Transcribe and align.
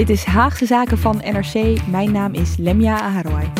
Dit 0.00 0.10
is 0.10 0.24
Haagse 0.24 0.66
Zaken 0.66 0.98
van 0.98 1.16
NRC. 1.16 1.86
Mijn 1.86 2.12
naam 2.12 2.34
is 2.34 2.56
Lemja 2.56 3.00
Aharoy. 3.00 3.52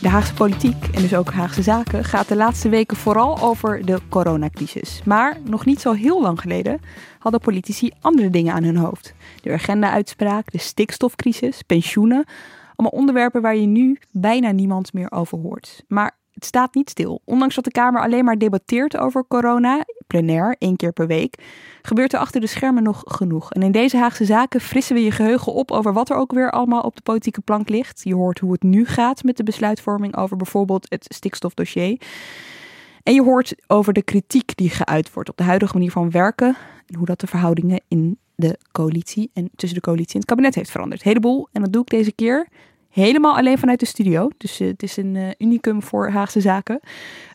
De 0.00 0.08
Haagse 0.08 0.34
politiek 0.34 0.84
en 0.92 1.02
dus 1.02 1.14
ook 1.14 1.32
Haagse 1.32 1.62
Zaken 1.62 2.04
gaat 2.04 2.28
de 2.28 2.36
laatste 2.36 2.68
weken 2.68 2.96
vooral 2.96 3.40
over 3.40 3.84
de 3.84 3.98
coronacrisis. 4.08 5.02
Maar 5.04 5.36
nog 5.44 5.64
niet 5.64 5.80
zo 5.80 5.92
heel 5.92 6.22
lang 6.22 6.40
geleden 6.40 6.80
hadden 7.18 7.40
politici 7.40 7.90
andere 8.00 8.30
dingen 8.30 8.54
aan 8.54 8.62
hun 8.62 8.76
hoofd. 8.76 9.14
De 9.42 9.52
agenda-uitspraak, 9.52 10.52
de 10.52 10.58
stikstofcrisis, 10.58 11.62
pensioenen. 11.62 12.24
Allemaal 12.76 13.00
onderwerpen 13.00 13.42
waar 13.42 13.56
je 13.56 13.66
nu 13.66 13.98
bijna 14.10 14.50
niemand 14.50 14.92
meer 14.92 15.10
over 15.10 15.38
hoort. 15.38 15.84
Maar 15.88 16.18
het 16.30 16.44
staat 16.44 16.74
niet 16.74 16.90
stil. 16.90 17.20
Ondanks 17.24 17.54
dat 17.54 17.64
de 17.64 17.70
Kamer 17.70 18.02
alleen 18.02 18.24
maar 18.24 18.38
debatteert 18.38 18.96
over 18.96 19.24
corona, 19.28 19.84
plenair, 20.06 20.56
één 20.58 20.76
keer 20.76 20.92
per 20.92 21.06
week, 21.06 21.34
gebeurt 21.82 22.12
er 22.12 22.18
achter 22.18 22.40
de 22.40 22.46
schermen 22.46 22.82
nog 22.82 23.02
genoeg. 23.06 23.52
En 23.52 23.62
in 23.62 23.72
deze 23.72 23.96
Haagse 23.96 24.24
zaken 24.24 24.60
frissen 24.60 24.94
we 24.94 25.04
je 25.04 25.10
geheugen 25.10 25.52
op 25.52 25.70
over 25.70 25.92
wat 25.92 26.10
er 26.10 26.16
ook 26.16 26.32
weer 26.32 26.50
allemaal 26.50 26.80
op 26.80 26.96
de 26.96 27.02
politieke 27.02 27.40
plank 27.40 27.68
ligt. 27.68 28.00
Je 28.04 28.14
hoort 28.14 28.38
hoe 28.38 28.52
het 28.52 28.62
nu 28.62 28.86
gaat 28.86 29.22
met 29.22 29.36
de 29.36 29.42
besluitvorming 29.42 30.16
over 30.16 30.36
bijvoorbeeld 30.36 30.86
het 30.88 31.06
stikstofdossier. 31.08 32.00
En 33.02 33.14
je 33.14 33.22
hoort 33.22 33.54
over 33.66 33.92
de 33.92 34.02
kritiek 34.02 34.56
die 34.56 34.70
geuit 34.70 35.12
wordt 35.12 35.28
op 35.28 35.36
de 35.36 35.44
huidige 35.44 35.72
manier 35.72 35.90
van 35.90 36.10
werken 36.10 36.56
en 36.86 36.96
hoe 36.96 37.06
dat 37.06 37.20
de 37.20 37.26
verhoudingen 37.26 37.80
in 37.88 38.18
de 38.34 38.58
coalitie 38.72 39.30
en 39.32 39.50
tussen 39.56 39.78
de 39.78 39.84
coalitie 39.84 40.14
en 40.14 40.20
het 40.20 40.28
kabinet 40.28 40.54
heeft 40.54 40.70
veranderd. 40.70 41.02
Heleboel. 41.02 41.48
En 41.52 41.62
dat 41.62 41.72
doe 41.72 41.82
ik 41.82 41.88
deze 41.88 42.12
keer 42.12 42.48
helemaal 42.90 43.36
alleen 43.36 43.58
vanuit 43.58 43.80
de 43.80 43.86
studio. 43.86 44.30
Dus 44.38 44.60
uh, 44.60 44.68
het 44.68 44.82
is 44.82 44.96
een 44.96 45.14
uh, 45.14 45.28
unicum 45.38 45.82
voor 45.82 46.10
Haagse 46.10 46.40
zaken. 46.40 46.80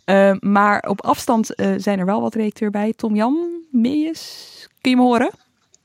Uh, 0.06 0.36
maar 0.40 0.80
op 0.88 1.02
afstand 1.02 1.54
zijn 1.78 2.00
er 2.00 2.06
wel 2.06 2.22
wat 2.22 2.36
redacteur 2.36 2.70
bij. 2.70 2.94
Tom 2.94 3.16
Jan 3.16 3.64
Mees, 3.72 4.68
kun 4.82 4.92
je 4.92 4.98
me 4.98 5.04
horen? 5.04 5.32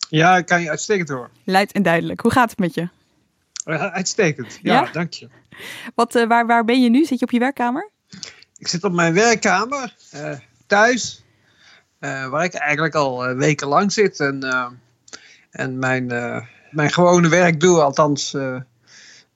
Ja, 0.09 0.37
ik 0.37 0.47
kan 0.47 0.63
je 0.63 0.71
uitstekend 0.71 1.09
horen. 1.09 1.31
Luid 1.45 1.73
en 1.73 1.83
duidelijk. 1.83 2.21
Hoe 2.21 2.31
gaat 2.31 2.51
het 2.51 2.59
met 2.59 2.75
je? 2.75 2.89
uitstekend, 3.93 4.59
ja, 4.63 4.73
ja? 4.73 4.93
dank 4.93 5.13
je. 5.13 5.29
Wat, 5.95 6.13
waar, 6.13 6.47
waar 6.47 6.65
ben 6.65 6.83
je 6.83 6.91
nu? 6.91 7.05
Zit 7.05 7.19
je 7.19 7.25
op 7.25 7.31
je 7.31 7.39
werkkamer? 7.39 7.91
Ik 8.57 8.69
zit 8.69 8.85
op 8.85 8.93
mijn 8.93 9.15
werkkamer, 9.15 9.95
thuis. 10.67 11.25
waar 11.99 12.45
ik 12.45 12.55
eigenlijk 12.55 12.95
al 12.95 13.35
weken 13.35 13.69
lang 13.69 13.93
zit. 13.93 14.21
En, 14.21 14.43
en 15.51 15.79
mijn, 15.79 16.07
mijn 16.71 16.91
gewone 16.91 17.29
werk 17.29 17.61
doe, 17.61 17.81
althans 17.81 18.37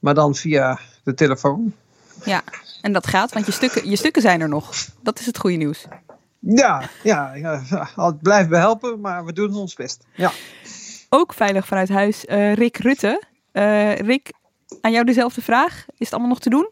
maar 0.04 0.14
dan 0.14 0.34
via 0.34 0.78
de 1.04 1.14
telefoon. 1.14 1.74
Ja, 2.24 2.42
en 2.80 2.92
dat 2.92 3.06
gaat, 3.06 3.32
want 3.32 3.46
je 3.46 3.52
stukken, 3.52 3.90
je 3.90 3.96
stukken 3.96 4.22
zijn 4.22 4.40
er 4.40 4.48
nog. 4.48 4.72
Dat 5.02 5.18
is 5.18 5.26
het 5.26 5.38
goede 5.38 5.56
nieuws. 5.56 5.86
Ja, 6.38 6.88
ja, 7.02 7.34
ja 7.34 7.62
het 7.94 8.22
blijft 8.22 8.48
behelpen, 8.48 9.00
maar 9.00 9.24
we 9.24 9.32
doen 9.32 9.54
ons 9.54 9.74
best. 9.74 10.04
Ja. 10.14 10.30
Ook 11.08 11.34
veilig 11.34 11.66
vanuit 11.66 11.88
huis, 11.88 12.24
uh, 12.24 12.54
Rick 12.54 12.76
Rutte. 12.76 13.22
Uh, 13.52 13.94
Rick, 13.94 14.32
aan 14.80 14.92
jou 14.92 15.04
dezelfde 15.04 15.42
vraag. 15.42 15.84
Is 15.88 15.98
het 15.98 16.10
allemaal 16.10 16.28
nog 16.28 16.40
te 16.40 16.50
doen? 16.50 16.70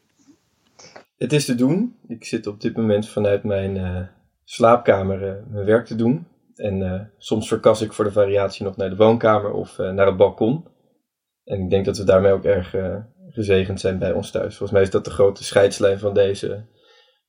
Het 1.17 1.33
is 1.33 1.45
te 1.45 1.55
doen. 1.55 1.97
Ik 2.09 2.25
zit 2.25 2.47
op 2.47 2.61
dit 2.61 2.77
moment 2.77 3.09
vanuit 3.09 3.45
mijn 3.45 3.77
uh, 3.77 4.01
slaapkamer 4.45 5.45
mijn 5.51 5.65
werk 5.65 5.87
te 5.87 5.97
doen. 5.97 6.27
En 6.55 7.11
soms 7.19 7.49
verkas 7.49 7.81
ik 7.81 7.93
voor 7.93 8.05
de 8.05 8.13
variatie 8.13 8.65
nog 8.65 8.77
naar 8.77 8.91
de 8.91 8.97
woonkamer 8.97 9.53
of 9.53 9.79
naar 9.79 10.07
het 10.07 10.17
balkon. 10.17 10.67
En 11.45 11.61
ik 11.61 11.71
denk 11.71 11.85
dat 11.85 11.97
we 11.97 12.05
daarmee 12.05 12.33
ook 12.33 12.45
erg 12.45 12.75
gezegend 13.33 13.81
zijn 13.81 13.99
bij 13.99 14.13
ons 14.13 14.31
thuis. 14.31 14.57
Volgens 14.57 14.71
mij 14.71 14.83
is 14.83 14.91
dat 14.91 15.05
de 15.05 15.11
grote 15.11 15.45
scheidslijn 15.45 15.99
van 15.99 16.15
deze 16.15 16.65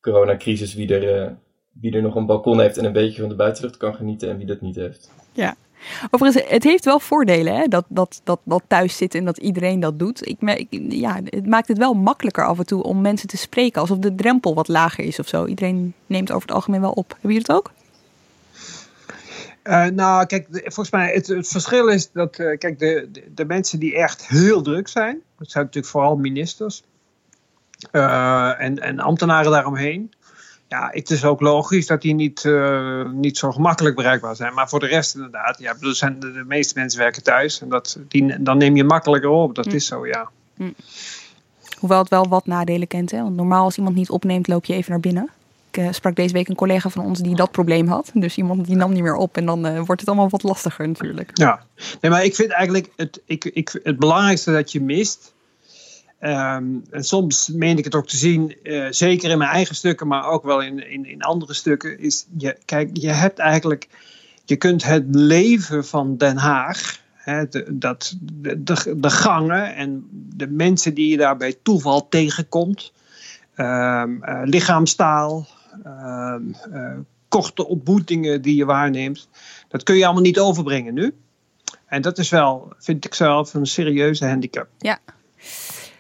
coronacrisis. 0.02 0.74
Wie 0.74 0.94
er, 0.94 1.26
uh, 1.26 1.32
wie 1.72 1.92
er 1.92 2.02
nog 2.02 2.16
een 2.16 2.26
balkon 2.26 2.60
heeft 2.60 2.78
en 2.78 2.86
een 2.86 2.94
beetje 2.94 3.20
van 3.20 3.30
de 3.30 3.36
buitenlucht 3.36 3.78
kan 3.78 3.96
genieten 3.96 4.30
en 4.30 4.38
wie 4.38 4.46
dat 4.46 4.62
niet 4.62 4.76
heeft. 4.76 5.12
Ja. 5.32 5.56
Overigens, 6.12 6.50
het 6.50 6.64
heeft 6.64 6.86
wel 6.86 7.00
voordelen 7.00 7.56
hè? 7.56 7.68
Dat, 7.68 7.86
dat, 7.88 8.22
dat, 8.24 8.40
dat 8.44 8.64
thuis 8.68 8.98
zitten 8.98 9.20
en 9.20 9.26
dat 9.26 9.38
iedereen 9.38 9.80
dat 9.80 10.00
doet. 10.00 10.28
Ik, 10.28 10.38
ja, 10.90 11.20
het 11.24 11.46
maakt 11.46 11.68
het 11.68 11.78
wel 11.78 11.94
makkelijker 11.94 12.46
af 12.46 12.60
en 12.60 12.66
toe 12.66 12.84
om 12.84 13.02
mensen 13.02 13.28
te 13.28 13.38
spreken. 13.38 13.82
Alsof 13.82 13.98
de 13.98 14.16
drempel 14.16 14.54
wat 14.54 14.68
lager 14.68 15.04
is 15.04 15.20
of 15.20 15.28
zo. 15.28 15.46
Iedereen 15.46 15.94
neemt 16.06 16.32
over 16.32 16.48
het 16.48 16.56
algemeen 16.56 16.82
wel 16.82 16.92
op. 16.92 17.10
Hebben 17.10 17.32
jullie 17.32 17.46
het 17.48 17.52
ook? 17.52 17.72
Uh, 19.64 19.86
nou, 19.86 20.26
kijk, 20.26 20.48
volgens 20.52 20.92
mij 20.92 21.14
het, 21.14 21.28
het 21.28 21.48
verschil 21.48 21.88
is 21.88 22.12
dat, 22.12 22.40
uh, 22.40 22.58
kijk, 22.58 22.80
de, 22.80 23.10
de, 23.12 23.24
de, 23.34 23.46
mensen 23.46 23.80
die 23.80 23.96
echt 23.96 24.28
heel 24.28 24.62
druk 24.62 24.88
zijn, 24.88 25.22
dat 25.38 25.52
zijn 25.52 25.64
natuurlijk 25.64 25.94
vooral 25.94 26.16
ministers 26.16 26.84
uh, 27.92 28.62
en, 28.62 28.80
en 28.80 29.00
ambtenaren 29.00 29.52
daaromheen. 29.52 30.14
Ja, 30.68 30.90
het 30.92 31.10
is 31.10 31.26
ook 31.26 31.42
logisch 31.42 31.88
dat 31.88 32.02
die 32.02 32.14
niet, 32.14 32.50
niet 33.14 33.38
zo 33.38 33.52
gemakkelijk 33.52 33.96
bereikbaar 33.96 34.36
zijn. 34.36 34.54
Maar 34.54 34.70
voor 34.70 34.80
de 34.80 34.88
rest 34.88 35.16
inderdaad, 35.16 35.60
ja, 35.60 35.74
bedoel, 35.74 35.94
zijn 35.94 36.20
de, 36.20 36.32
de, 36.32 36.44
meeste 36.44 36.80
mensen 36.80 37.00
werken 37.00 37.24
thuis. 37.24 37.62
En 37.62 37.70
dat, 37.70 38.00
die, 38.08 38.44
dan 38.44 38.58
neem 38.58 38.76
je 38.76 38.84
makkelijker 38.84 39.30
op, 39.30 39.56
dat 39.56 39.66
hm. 39.66 39.76
is 39.76 39.86
zo, 39.86 40.08
ja. 40.08 40.30
Hm. 40.56 40.72
Hoewel 41.80 42.00
het 42.00 42.10
wel 42.10 42.28
wat 42.28 42.46
nadelen 42.46 42.88
kent, 42.88 43.12
hè? 43.12 43.22
Want 43.22 43.36
normaal 43.36 43.64
als 43.64 43.78
iemand 43.78 43.96
niet 43.96 44.10
opneemt, 44.10 44.48
loop 44.48 44.66
je 44.66 44.74
even 44.74 44.92
naar 44.92 45.00
binnen. 45.00 45.30
Uh, 45.78 45.88
sprak 45.92 46.16
deze 46.16 46.34
week 46.34 46.48
een 46.48 46.56
collega 46.56 46.90
van 46.90 47.06
ons 47.06 47.20
die 47.20 47.36
dat 47.36 47.52
probleem 47.52 47.88
had. 47.88 48.12
Dus 48.14 48.38
iemand 48.38 48.66
die 48.66 48.76
nam 48.76 48.94
niet 48.94 49.04
meer 49.04 49.16
op 49.16 49.38
en 49.38 49.46
dan 49.46 49.66
uh, 49.66 49.82
wordt 49.86 50.02
het 50.02 50.10
allemaal 50.10 50.30
wat 50.30 50.44
lastiger 50.44 50.88
natuurlijk. 50.88 51.30
Ja, 51.34 51.66
nee, 52.02 52.12
maar 52.12 52.24
ik 52.24 52.36
vind 52.36 52.52
eigenlijk 52.52 52.90
het, 52.96 53.22
ik, 53.26 53.46
ik, 53.46 53.80
het 53.84 54.00
belangrijkste 54.00 54.52
dat 54.52 54.72
je 54.72 54.82
mist. 54.82 55.34
Um, 56.22 56.84
en 56.92 57.04
soms 57.04 57.50
meen 57.50 57.78
ik 57.78 57.84
het 57.84 57.96
ook 57.96 58.08
te 58.08 58.18
zien, 58.18 58.56
uh, 58.64 58.88
zeker 58.90 59.30
in 59.30 59.38
mijn 59.38 59.50
eigen 59.50 59.76
stukken, 59.76 60.08
maar 60.08 60.28
ook 60.28 60.44
wel 60.44 60.62
in, 60.62 60.90
in, 60.90 61.06
in 61.06 61.22
andere 61.22 61.54
stukken, 61.54 62.00
is 62.00 62.26
je, 62.38 62.58
kijk, 62.66 62.90
je 62.94 63.10
hebt 63.10 63.40
eigenlijk, 63.40 63.88
je 64.46 64.56
kunt 64.56 64.84
het 64.84 65.04
leven 65.10 65.86
van 65.86 66.18
Den 66.18 66.38
Haag, 66.38 67.00
hè, 67.14 67.48
de, 67.50 67.66
dat, 67.70 68.16
de, 68.22 68.64
de, 68.98 69.10
gangen 69.10 69.76
en 69.76 70.08
de 70.12 70.48
mensen 70.48 70.94
die 70.94 71.10
je 71.10 71.18
daar 71.18 71.38
bij 71.38 71.56
toeval 71.64 72.08
tegenkomt, 72.10 72.92
um, 73.58 74.22
lichaamstaal, 74.44 75.48
korte 77.28 77.68
ontmoetingen 77.68 78.42
die 78.42 78.56
je 78.56 78.66
waarneemt. 78.66 79.28
Dat 79.68 79.84
kun 79.84 79.96
je 79.96 80.06
allemaal 80.06 80.24
niet 80.24 80.40
overbrengen 80.40 80.94
nu. 80.94 81.14
En 81.86 82.02
dat 82.02 82.18
is 82.18 82.30
wel, 82.30 82.74
vind 82.78 83.06
ik 83.06 83.14
zelf, 83.14 83.54
een 83.54 83.66
serieuze 83.66 84.26
handicap. 84.26 84.68
Ja. 84.78 85.00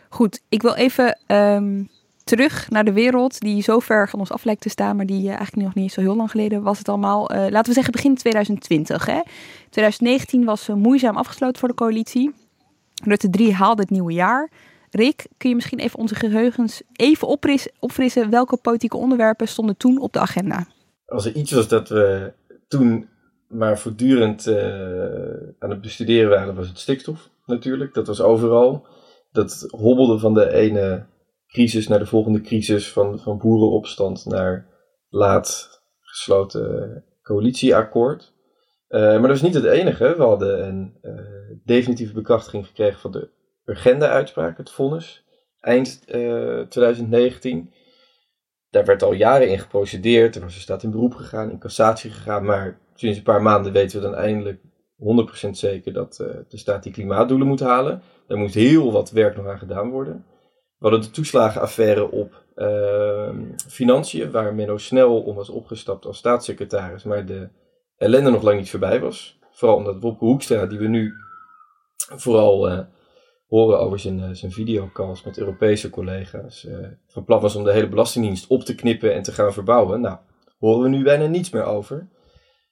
Goed, 0.09 0.41
ik 0.49 0.61
wil 0.61 0.73
even 0.73 1.19
um, 1.27 1.89
terug 2.23 2.69
naar 2.69 2.85
de 2.85 2.93
wereld 2.93 3.39
die 3.39 3.61
zo 3.61 3.79
ver 3.79 4.09
van 4.09 4.19
ons 4.19 4.31
af 4.31 4.43
lijkt 4.43 4.61
te 4.61 4.69
staan, 4.69 4.95
maar 4.95 5.05
die 5.05 5.23
uh, 5.23 5.27
eigenlijk 5.27 5.67
nog 5.67 5.75
niet 5.75 5.91
zo 5.91 6.01
heel 6.01 6.15
lang 6.15 6.31
geleden 6.31 6.63
was 6.63 6.77
het 6.77 6.89
allemaal. 6.89 7.31
Uh, 7.31 7.37
laten 7.37 7.67
we 7.67 7.73
zeggen 7.73 7.91
begin 7.91 8.15
2020. 8.15 9.05
Hè? 9.05 9.21
2019 9.69 10.45
was 10.45 10.67
moeizaam 10.67 11.17
afgesloten 11.17 11.59
voor 11.59 11.69
de 11.69 11.75
coalitie. 11.75 12.33
Rutte 13.03 13.29
3 13.29 13.53
haalde 13.53 13.81
het 13.81 13.91
nieuwe 13.91 14.13
jaar. 14.13 14.49
Rick, 14.93 15.27
kun 15.37 15.49
je 15.49 15.55
misschien 15.55 15.79
even 15.79 15.99
onze 15.99 16.15
geheugens 16.15 16.81
even 16.93 17.27
opfrissen? 17.79 18.29
Welke 18.29 18.57
politieke 18.57 18.97
onderwerpen 18.97 19.47
stonden 19.47 19.77
toen 19.77 20.01
op 20.01 20.13
de 20.13 20.19
agenda? 20.19 20.67
Als 21.05 21.25
er 21.25 21.35
iets 21.35 21.51
was 21.51 21.67
dat 21.67 21.89
we 21.89 22.33
toen 22.67 23.09
maar 23.47 23.79
voortdurend 23.79 24.47
uh, 24.47 24.55
aan 25.59 25.69
het 25.69 25.81
bestuderen 25.81 26.29
waren, 26.29 26.55
was 26.55 26.67
het 26.67 26.79
stikstof 26.79 27.29
natuurlijk. 27.45 27.93
Dat 27.93 28.07
was 28.07 28.21
overal. 28.21 28.87
Dat 29.31 29.67
hobbelde 29.69 30.19
van 30.19 30.33
de 30.33 30.53
ene 30.53 31.05
crisis 31.47 31.87
naar 31.87 31.99
de 31.99 32.05
volgende 32.05 32.41
crisis, 32.41 32.91
van, 32.91 33.19
van 33.19 33.37
boerenopstand 33.37 34.25
naar 34.25 34.67
laat 35.09 35.81
gesloten 35.99 37.03
coalitieakkoord. 37.21 38.33
Uh, 38.89 38.99
maar 38.99 39.21
dat 39.21 39.29
was 39.29 39.41
niet 39.41 39.53
het 39.53 39.63
enige. 39.63 40.15
We 40.17 40.23
hadden 40.23 40.67
een 40.67 40.97
uh, 41.01 41.57
definitieve 41.63 42.13
bekrachtiging 42.13 42.67
gekregen 42.67 42.99
van 42.99 43.11
de 43.11 43.29
agenda-uitspraak, 43.65 44.57
het 44.57 44.71
vonnis, 44.71 45.23
eind 45.59 46.01
uh, 46.07 46.59
eh, 46.59 46.67
2019. 46.67 47.73
Daar 48.69 48.85
werd 48.85 49.03
al 49.03 49.13
jaren 49.13 49.49
in 49.49 49.59
geprocedeerd. 49.59 50.35
Er 50.35 50.41
was 50.41 50.55
een 50.55 50.61
staat 50.61 50.83
in 50.83 50.91
beroep 50.91 51.13
gegaan, 51.13 51.51
in 51.51 51.59
cassatie 51.59 52.11
gegaan. 52.11 52.45
Maar 52.45 52.79
sinds 52.95 53.17
een 53.17 53.23
paar 53.23 53.41
maanden 53.41 53.71
weten 53.71 54.01
we 54.01 54.05
dan 54.05 54.15
eindelijk 54.15 54.61
100% 55.47 55.49
zeker 55.49 55.93
dat 55.93 56.19
uh, 56.21 56.27
de 56.47 56.57
staat 56.57 56.83
die 56.83 56.91
klimaatdoelen 56.91 57.47
moet 57.47 57.59
halen. 57.59 58.01
Daar 58.27 58.37
moet 58.37 58.53
heel 58.53 58.91
wat 58.91 59.11
werk 59.11 59.35
nog 59.35 59.47
aan 59.47 59.59
gedaan 59.59 59.89
worden. 59.89 60.25
We 60.77 60.89
hadden 60.89 61.01
de 61.01 61.11
toeslagenaffaire 61.11 62.11
op 62.11 62.43
uh, 62.55 63.29
financiën, 63.67 64.31
waar 64.31 64.55
Menno 64.55 64.77
Snel 64.77 65.21
om 65.21 65.35
was 65.35 65.49
opgestapt 65.49 66.05
als 66.05 66.17
staatssecretaris. 66.17 67.03
Maar 67.03 67.25
de 67.25 67.49
ellende 67.97 68.29
nog 68.29 68.43
lang 68.43 68.57
niet 68.57 68.69
voorbij 68.69 68.99
was. 68.99 69.39
Vooral 69.51 69.77
omdat 69.77 70.01
Wopke 70.01 70.25
Hoekstra, 70.25 70.65
die 70.65 70.79
we 70.79 70.87
nu 70.87 71.13
vooral 71.95 72.85
horen 73.53 73.79
over 73.79 73.99
zijn, 73.99 74.35
zijn 74.35 74.51
videocalls 74.51 75.23
met 75.23 75.37
Europese 75.37 75.89
collega's. 75.89 76.67
van 77.07 77.23
plan 77.23 77.41
was 77.41 77.55
om 77.55 77.63
de 77.63 77.71
hele 77.71 77.89
Belastingdienst 77.89 78.47
op 78.47 78.63
te 78.63 78.75
knippen 78.75 79.13
en 79.13 79.21
te 79.21 79.31
gaan 79.31 79.53
verbouwen. 79.53 80.01
Nou, 80.01 80.17
horen 80.59 80.81
we 80.81 80.89
nu 80.89 81.03
bijna 81.03 81.25
niets 81.25 81.49
meer 81.49 81.63
over. 81.63 82.07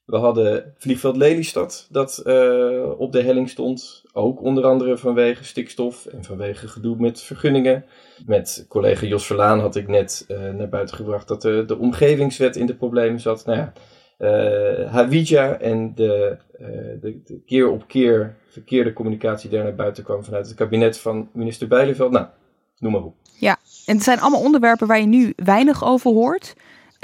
We 0.06 0.18
hadden 0.18 0.74
vliegveld 0.78 1.18
Lelystad, 1.18 1.88
dat 1.92 2.24
uh, 2.26 3.00
op 3.00 3.12
de 3.12 3.22
helling 3.22 3.50
stond. 3.50 4.04
Ook 4.14 4.42
onder 4.42 4.66
andere 4.66 4.98
vanwege 4.98 5.44
stikstof 5.44 6.06
en 6.06 6.24
vanwege 6.24 6.68
gedoe 6.68 6.96
met 6.96 7.22
vergunningen. 7.22 7.86
Met 8.26 8.66
collega 8.68 9.06
Jos 9.06 9.26
Verlaan 9.26 9.60
had 9.60 9.76
ik 9.76 9.88
net 9.88 10.26
naar 10.28 10.70
buiten 10.70 10.96
gebracht 10.96 11.28
dat 11.28 11.42
de, 11.42 11.64
de 11.66 11.78
omgevingswet 11.78 12.56
in 12.56 12.66
de 12.66 12.76
problemen 12.76 13.20
zat. 13.20 13.46
Nou 13.46 13.58
ja, 13.58 13.74
Hawija 14.90 15.58
en 15.58 15.96
de, 15.96 16.38
de, 17.02 17.22
de, 17.26 17.42
keer 17.46 17.70
op 17.70 17.88
keer 17.88 18.36
verkeerde 18.48 18.94
communicatie 18.94 19.50
daar 19.50 19.64
naar 19.64 19.76
buiten 19.76 20.04
kwam 20.04 20.24
vanuit 20.24 20.46
het 20.48 20.56
kabinet 20.56 20.98
van 21.00 21.30
minister 21.34 21.68
Bijleveld. 21.68 22.12
Nou, 22.12 22.26
noem 22.80 22.92
maar 22.92 23.04
op. 23.04 23.16
Ja, 23.40 23.58
en 23.86 23.96
het 23.96 24.04
zijn 24.04 24.20
allemaal 24.20 24.42
onderwerpen 24.42 24.88
waar 24.88 25.00
je 25.00 25.06
nu 25.06 25.34
weinig 25.36 25.86
over 25.86 26.12
hoort 26.12 26.54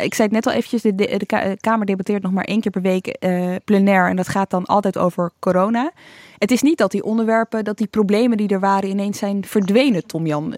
ik 0.04 0.14
zei 0.14 0.28
het 0.28 0.32
net 0.32 0.46
al 0.46 0.54
eventjes, 0.54 0.82
de, 0.82 0.96
de, 0.96 1.18
de, 1.26 1.58
Kamer 1.60 1.86
debatteert 1.86 2.24
nog 2.24 2.32
maar 2.32 2.44
één 2.44 2.62
keer 2.62 2.72
per 2.72 2.82
week 2.82 3.18
uh, 3.20 3.56
plenair. 3.66 4.10
En 4.10 4.16
dat 4.16 4.28
gaat 4.28 4.50
dan 4.50 4.66
altijd 4.66 4.98
over 4.98 5.32
corona. 5.40 5.92
Het 6.38 6.52
is 6.52 6.62
niet 6.62 6.78
dat 6.78 6.92
die 6.92 7.04
onderwerpen, 7.04 7.64
dat 7.64 7.78
die 7.78 7.88
problemen 7.88 8.38
die 8.38 8.48
er 8.48 8.60
waren 8.60 8.90
ineens 8.90 9.18
zijn 9.18 9.46
verdwenen, 9.46 10.06
Tom 10.06 10.26
Jan. 10.26 10.56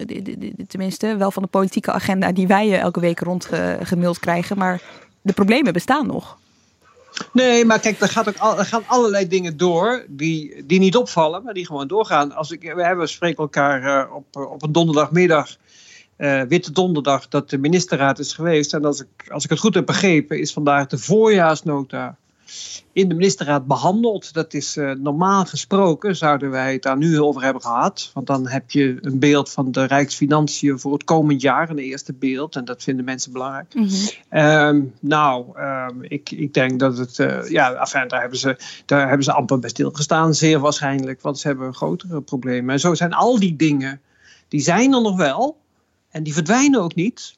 Tenminste, 0.66 1.16
wel 1.16 1.30
van 1.30 1.42
de 1.42 1.48
politieke 1.48 1.92
agenda 1.92 2.32
die 2.32 2.46
wij 2.46 2.72
eh, 2.72 2.80
elke 2.80 3.00
week 3.00 3.20
rondgemaild 3.20 4.18
krijgen. 4.18 4.58
Maar 4.58 4.82
de 5.22 5.32
problemen 5.32 5.72
bestaan 5.72 6.06
nog. 6.06 6.38
Nee, 7.32 7.64
maar 7.64 7.80
kijk, 7.80 8.00
er, 8.00 8.08
gaat 8.08 8.28
ook 8.28 8.36
al, 8.36 8.58
er 8.58 8.64
gaan 8.64 8.84
allerlei 8.86 9.28
dingen 9.28 9.56
door 9.56 10.04
die, 10.08 10.66
die 10.66 10.78
niet 10.78 10.96
opvallen, 10.96 11.42
maar 11.42 11.54
die 11.54 11.66
gewoon 11.66 11.88
doorgaan. 11.88 12.32
Als 12.32 12.50
ik, 12.50 12.72
we 12.74 12.84
hebben, 12.84 13.08
spreken 13.08 13.38
elkaar 13.38 13.82
uh, 13.82 14.14
op, 14.14 14.36
op 14.36 14.62
een 14.62 14.72
donderdagmiddag 14.72 15.56
uh, 16.18 16.42
Witte 16.42 16.72
Donderdag 16.72 17.28
dat 17.28 17.50
de 17.50 17.58
ministerraad 17.58 18.18
is 18.18 18.32
geweest. 18.32 18.74
En 18.74 18.84
als 18.84 19.00
ik, 19.00 19.30
als 19.30 19.44
ik 19.44 19.50
het 19.50 19.58
goed 19.58 19.74
heb 19.74 19.86
begrepen, 19.86 20.40
is 20.40 20.52
vandaag 20.52 20.86
de 20.86 20.98
voorjaarsnota 20.98 22.16
in 22.92 23.08
de 23.08 23.14
ministerraad 23.14 23.66
behandeld. 23.66 24.32
Dat 24.32 24.54
is 24.54 24.76
uh, 24.76 24.92
normaal 24.92 25.44
gesproken, 25.44 26.16
zouden 26.16 26.50
wij 26.50 26.72
het 26.72 26.82
daar 26.82 26.96
nu 26.96 27.20
over 27.20 27.42
hebben 27.42 27.62
gehad. 27.62 28.10
Want 28.14 28.26
dan 28.26 28.48
heb 28.48 28.70
je 28.70 28.98
een 29.00 29.18
beeld 29.18 29.50
van 29.50 29.72
de 29.72 29.84
Rijksfinanciën 29.84 30.78
voor 30.78 30.92
het 30.92 31.04
komend 31.04 31.40
jaar, 31.40 31.70
een 31.70 31.78
eerste 31.78 32.12
beeld. 32.12 32.56
En 32.56 32.64
dat 32.64 32.82
vinden 32.82 33.04
mensen 33.04 33.32
belangrijk. 33.32 33.74
Mm 33.74 33.88
-hmm. 34.30 34.92
nou, 35.00 35.60
um, 35.60 36.02
ik, 36.02 36.30
ik 36.30 36.54
denk 36.54 36.78
dat 36.80 36.98
het, 36.98 37.18
uh, 37.18 37.50
ja, 37.50 37.72
enfin, 37.72 38.08
daar, 38.08 38.20
hebben 38.20 38.38
ze, 38.38 38.56
daar 38.86 39.06
hebben 39.06 39.24
ze 39.24 39.32
amper 39.32 39.58
bij 39.58 39.70
stilgestaan, 39.70 40.34
zeer 40.34 40.58
waarschijnlijk. 40.58 41.20
Want 41.20 41.38
ze 41.38 41.46
hebben 41.46 41.74
grotere 41.74 42.20
problemen. 42.20 42.74
En 42.74 42.80
zo 42.80 42.94
zijn 42.94 43.12
al 43.12 43.38
die 43.38 43.56
dingen, 43.56 44.00
die 44.48 44.60
zijn 44.60 44.92
er 44.92 45.02
nog 45.02 45.16
wel. 45.16 45.58
En 46.10 46.22
die 46.22 46.32
verdwijnen 46.32 46.80
ook 46.80 46.94
niet. 46.94 47.36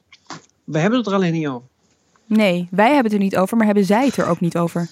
We 0.65 0.79
hebben 0.79 0.99
het 0.99 1.09
er 1.09 1.15
alleen 1.15 1.33
niet 1.33 1.47
over. 1.47 1.69
Nee, 2.27 2.69
wij 2.71 2.87
hebben 2.87 3.05
het 3.05 3.13
er 3.13 3.19
niet 3.19 3.37
over, 3.37 3.57
maar 3.57 3.67
hebben 3.67 3.85
zij 3.85 4.05
het 4.05 4.17
er 4.17 4.27
ook 4.27 4.41
niet 4.41 4.57
over? 4.57 4.89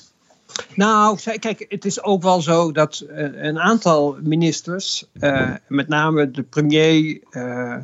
Nou, 0.75 1.19
kijk, 1.38 1.67
het 1.69 1.85
is 1.85 2.02
ook 2.02 2.23
wel 2.23 2.41
zo 2.41 2.73
dat 2.73 3.05
uh, 3.11 3.17
een 3.35 3.58
aantal 3.58 4.17
ministers, 4.23 5.05
uh, 5.20 5.55
met 5.69 5.88
name 5.88 6.31
de 6.31 6.43
premier 6.43 7.20
uh, 7.31 7.76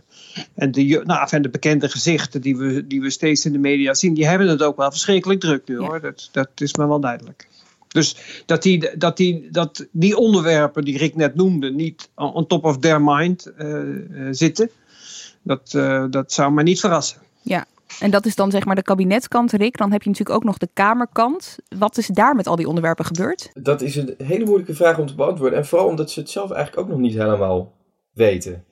en 0.54 0.72
de, 0.72 1.02
nou, 1.04 1.28
en 1.30 1.42
de 1.42 1.48
bekende 1.48 1.88
gezichten 1.88 2.40
die 2.40 2.56
we, 2.56 2.86
die 2.86 3.00
we 3.00 3.10
steeds 3.10 3.44
in 3.44 3.52
de 3.52 3.58
media 3.58 3.94
zien, 3.94 4.14
die 4.14 4.26
hebben 4.26 4.48
het 4.48 4.62
ook 4.62 4.76
wel 4.76 4.90
verschrikkelijk 4.90 5.40
druk 5.40 5.68
nu 5.68 5.76
hoor. 5.76 6.00
Dat, 6.00 6.28
dat 6.32 6.48
is 6.56 6.74
me 6.74 6.86
wel 6.86 7.00
duidelijk. 7.00 7.48
Dus 7.88 8.16
dat 8.46 8.62
die, 8.62 8.96
dat, 8.98 9.16
die, 9.16 9.48
dat 9.50 9.86
die 9.90 10.16
onderwerpen 10.16 10.84
die 10.84 10.98
Rick 10.98 11.16
net 11.16 11.34
noemde 11.34 11.70
niet 11.70 12.08
on 12.14 12.46
top 12.46 12.64
of 12.64 12.78
their 12.78 13.02
mind 13.02 13.52
zitten. 14.30 14.70
Dat, 15.42 15.70
dat 16.10 16.32
zou 16.32 16.52
me 16.52 16.62
niet 16.62 16.80
verrassen. 16.80 17.18
Ja, 17.42 17.66
en 18.00 18.10
dat 18.10 18.26
is 18.26 18.34
dan 18.34 18.50
zeg 18.50 18.64
maar 18.64 18.74
de 18.74 18.82
kabinetskant, 18.82 19.52
Rick. 19.52 19.76
Dan 19.76 19.92
heb 19.92 20.02
je 20.02 20.08
natuurlijk 20.08 20.36
ook 20.36 20.44
nog 20.44 20.58
de 20.58 20.68
Kamerkant. 20.72 21.58
Wat 21.78 21.98
is 21.98 22.06
daar 22.06 22.34
met 22.34 22.46
al 22.46 22.56
die 22.56 22.68
onderwerpen 22.68 23.04
gebeurd? 23.04 23.50
Dat 23.52 23.80
is 23.80 23.96
een 23.96 24.14
hele 24.18 24.44
moeilijke 24.44 24.74
vraag 24.74 24.98
om 24.98 25.06
te 25.06 25.14
beantwoorden. 25.14 25.58
En 25.58 25.66
vooral 25.66 25.88
omdat 25.88 26.10
ze 26.10 26.20
het 26.20 26.30
zelf 26.30 26.50
eigenlijk 26.50 26.86
ook 26.86 26.92
nog 26.92 27.02
niet 27.02 27.14
helemaal 27.14 27.72
weten. 28.12 28.64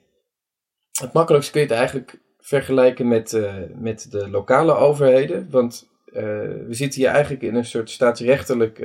Het 0.99 1.13
makkelijkste 1.13 1.53
kun 1.53 1.61
je 1.61 1.67
het 1.67 1.77
eigenlijk 1.77 2.21
vergelijken 2.39 3.09
met, 3.09 3.33
uh, 3.33 3.55
met 3.75 4.11
de 4.11 4.31
lokale 4.31 4.75
overheden. 4.75 5.51
Want 5.51 5.89
uh, 6.07 6.23
we 6.67 6.75
zitten 6.75 7.01
hier 7.01 7.11
eigenlijk 7.11 7.43
in 7.43 7.55
een 7.55 7.65
soort 7.65 7.91
staatsrechtelijk 7.91 8.79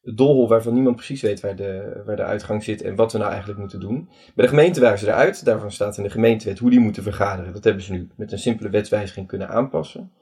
de 0.00 0.14
doolhol 0.14 0.48
waarvan 0.48 0.74
niemand 0.74 0.96
precies 0.96 1.22
weet 1.22 1.40
waar 1.40 1.56
de, 1.56 2.02
waar 2.06 2.16
de 2.16 2.22
uitgang 2.22 2.64
zit 2.64 2.82
en 2.82 2.94
wat 2.94 3.12
we 3.12 3.18
nou 3.18 3.30
eigenlijk 3.30 3.60
moeten 3.60 3.80
doen. 3.80 4.08
Bij 4.34 4.44
de 4.44 4.50
gemeente 4.50 4.80
waren 4.80 4.98
ze 4.98 5.06
eruit. 5.06 5.44
Daarvan 5.44 5.72
staat 5.72 5.96
in 5.96 6.02
de 6.02 6.10
gemeentewet 6.10 6.58
hoe 6.58 6.70
die 6.70 6.80
moeten 6.80 7.02
vergaderen. 7.02 7.52
Dat 7.52 7.64
hebben 7.64 7.82
ze 7.82 7.92
nu 7.92 8.08
met 8.16 8.32
een 8.32 8.38
simpele 8.38 8.70
wetswijziging 8.70 9.26
kunnen 9.26 9.48
aanpassen. 9.48 10.12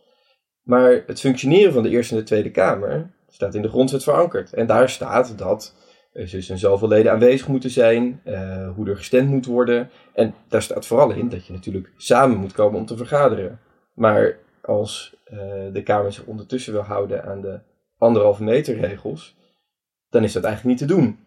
Maar 0.62 1.02
het 1.06 1.20
functioneren 1.20 1.72
van 1.72 1.82
de 1.82 1.88
Eerste 1.88 2.14
en 2.14 2.20
de 2.20 2.26
Tweede 2.26 2.50
Kamer 2.50 3.10
staat 3.28 3.54
in 3.54 3.62
de 3.62 3.68
grondwet 3.68 4.02
verankerd. 4.02 4.52
En 4.52 4.66
daar 4.66 4.90
staat 4.90 5.38
dat 5.38 5.74
er 6.12 6.30
dus 6.30 6.48
een 6.48 6.58
zoveel 6.58 6.88
leden 6.88 7.12
aanwezig 7.12 7.48
moeten 7.48 7.70
zijn, 7.70 8.20
uh, 8.24 8.70
hoe 8.74 8.88
er 8.88 8.96
gestemd 8.96 9.28
moet 9.28 9.46
worden. 9.46 9.90
En 10.14 10.34
daar 10.48 10.62
staat 10.62 10.86
vooral 10.86 11.10
in 11.10 11.28
dat 11.28 11.46
je 11.46 11.52
natuurlijk 11.52 11.92
samen 11.96 12.36
moet 12.36 12.52
komen 12.52 12.78
om 12.78 12.86
te 12.86 12.96
vergaderen. 12.96 13.60
Maar 13.94 14.38
als 14.62 15.16
uh, 15.32 15.38
de 15.72 15.82
Kamer 15.82 16.12
zich 16.12 16.24
ondertussen 16.24 16.72
wil 16.72 16.82
houden 16.82 17.24
aan 17.24 17.40
de 17.40 17.60
anderhalve 17.98 18.44
meter 18.44 18.76
regels, 18.76 19.37
dan 20.10 20.24
is 20.24 20.32
dat 20.32 20.44
eigenlijk 20.44 20.80
niet 20.80 20.88
te 20.88 20.94
doen. 20.94 21.18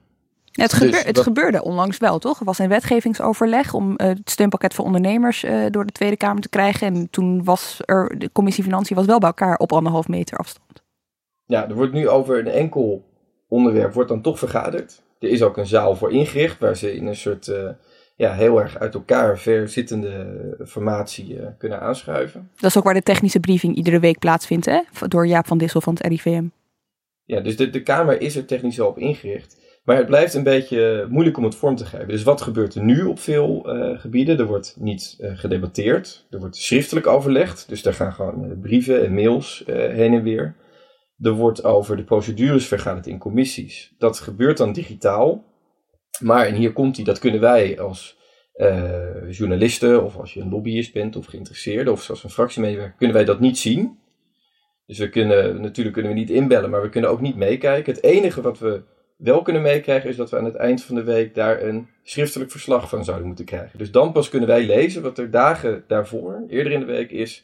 Het, 0.51 0.80
dus 0.80 1.04
het 1.04 1.19
gebeurde 1.19 1.63
onlangs 1.63 1.98
wel, 1.98 2.19
toch? 2.19 2.39
Er 2.39 2.45
was 2.45 2.60
een 2.60 2.69
wetgevingsoverleg 2.69 3.74
om 3.74 3.92
uh, 3.92 4.07
het 4.07 4.30
steunpakket 4.30 4.74
voor 4.74 4.86
ondernemers 4.86 5.44
uh, 5.44 5.66
door 5.69 5.86
de 5.86 5.92
Tweede 5.92 6.18
Kamer 6.18 6.42
te 6.42 6.50
krijgen. 6.50 6.88
En 6.88 7.10
toen 7.10 7.44
was 7.44 7.80
er, 7.86 8.19
de 8.19 8.31
commissie 8.31 8.63
Financiën 8.63 8.95
was 8.95 9.06
wel 9.06 9.19
bij 9.19 9.28
elkaar 9.28 9.57
op 9.57 9.74
anderhalf 9.74 10.07
meter 10.07 10.38
afstand. 10.38 10.83
Ja, 11.45 11.69
er 11.69 11.75
wordt 11.75 11.94
nu 11.94 12.10
over 12.10 12.39
een 12.39 12.48
enkel 12.48 13.06
onderwerp 13.48 13.94
wordt 13.94 14.10
dan 14.10 14.22
toch 14.22 14.39
vergaderd. 14.39 15.01
Er 15.19 15.30
is 15.30 15.42
ook 15.42 15.57
een 15.57 15.68
zaal 15.68 15.95
voor 15.95 16.12
ingericht 16.12 16.60
waar 16.60 16.75
ze 16.75 16.95
in 16.95 17.07
een 17.07 17.16
soort 17.16 17.48
uh, 17.48 17.69
ja, 18.16 18.34
heel 18.34 18.62
erg 18.62 18.80
uit 18.80 18.94
elkaar 18.94 19.38
verzittende 19.38 20.56
formatie 20.66 21.39
kunnen 21.57 21.81
aanschuiven. 21.81 22.50
Dat 22.56 22.69
is 22.69 22.77
ook 22.77 22.84
waar 22.84 22.94
de 22.94 23.01
technische 23.01 23.39
briefing 23.39 23.75
iedere 23.75 24.00
week 24.00 24.19
plaatsvindt, 24.19 24.66
hè? 24.66 24.81
Door 25.07 25.27
Jaap 25.27 25.48
van 25.48 25.57
Dissel 25.57 25.81
van 25.81 25.94
het 25.94 26.06
RIVM. 26.06 26.44
Ja, 27.31 27.39
dus 27.39 27.56
de, 27.56 27.69
de 27.69 27.83
Kamer 27.83 28.22
is 28.22 28.36
er 28.36 28.45
technisch 28.45 28.80
al 28.80 28.88
op 28.88 28.98
ingericht. 28.98 29.80
Maar 29.83 29.98
het 29.98 30.06
blijft 30.06 30.33
een 30.33 30.44
beetje 30.44 31.07
moeilijk 31.10 31.38
om 31.38 31.44
het 31.44 31.56
vorm 31.56 31.75
te 31.75 31.86
geven. 31.86 32.07
Dus 32.07 32.24
wat 32.24 32.42
gebeurt 32.42 32.75
er 32.75 32.83
nu 32.83 33.04
op 33.04 33.19
veel 33.19 33.75
uh, 33.75 34.00
gebieden? 34.00 34.39
Er 34.39 34.46
wordt 34.46 34.75
niet 34.79 35.17
uh, 35.20 35.38
gedebatteerd. 35.38 36.27
Er 36.29 36.39
wordt 36.39 36.56
schriftelijk 36.56 37.08
overlegd. 37.08 37.70
Dus 37.70 37.82
daar 37.82 37.94
gaan 37.94 38.13
gewoon 38.13 38.46
uh, 38.46 38.51
brieven 38.62 39.06
en 39.06 39.13
mails 39.13 39.63
heen 39.65 40.13
en 40.13 40.24
weer. 40.24 40.56
Er 41.20 41.32
wordt 41.32 41.63
over 41.63 41.98
de 41.98 42.03
procedures 42.03 42.67
vergaderd 42.67 43.08
in 43.08 43.17
commissies. 43.17 43.96
Dat 43.98 44.20
gebeurt 44.20 44.58
dan 44.58 44.74
digitaal. 44.74 45.44
Maar, 46.20 46.46
en 46.46 46.56
hier 46.56 46.74
komt 46.74 46.96
die, 46.96 47.06
dat 47.06 47.20
kunnen 47.20 47.39
wij 47.39 47.79
als 47.79 48.20
journalisten 49.29 50.03
of 50.03 50.17
als 50.17 50.34
je 50.34 50.41
een 50.41 50.50
lobbyist 50.50 50.94
bent 50.94 51.15
of 51.15 51.25
geïnteresseerde 51.25 51.91
of 51.91 52.01
zoals 52.01 52.24
een 52.24 52.29
fractiemedewerker, 52.29 52.98
kunnen 52.98 53.15
wij 53.15 53.25
dat 53.25 53.39
niet 53.39 53.58
zien. 53.58 54.00
Dus 54.86 54.98
we 54.98 55.10
kunnen, 55.10 55.62
natuurlijk 55.62 55.96
kunnen 55.96 56.14
we 56.14 56.20
niet 56.20 56.30
inbellen, 56.30 56.70
maar 56.70 56.82
we 56.82 56.90
kunnen 56.90 57.10
ook 57.10 57.22
niet 57.22 57.36
meekijken. 57.36 57.94
Het 57.94 58.04
enige 58.04 58.42
wat 58.42 58.60
we 58.60 58.82
wel 59.18 59.42
kunnen 59.42 59.62
meekrijgen 59.62 60.10
is 60.10 60.16
dat 60.16 60.30
we 60.30 60.38
aan 60.38 60.46
het 60.46 60.56
eind 60.56 60.84
van 60.84 60.96
de 60.96 61.04
week 61.04 61.36
daar 61.36 61.62
een 61.62 61.88
schriftelijk 62.04 62.52
verslag 62.52 62.90
van 62.90 63.04
zouden 63.04 63.28
moeten 63.28 63.46
krijgen. 63.46 63.78
Dus 63.78 63.92
dan 63.92 64.12
pas 64.12 64.30
kunnen 64.30 64.50
wij 64.50 64.66
lezen 64.66 65.02
wat 65.02 65.18
er 65.18 65.32
dagen 65.32 65.84
daarvoor, 65.88 66.44
eerder 66.48 66.72
in 66.72 66.80
de 66.80 66.86
week, 66.86 67.12
is 67.12 67.44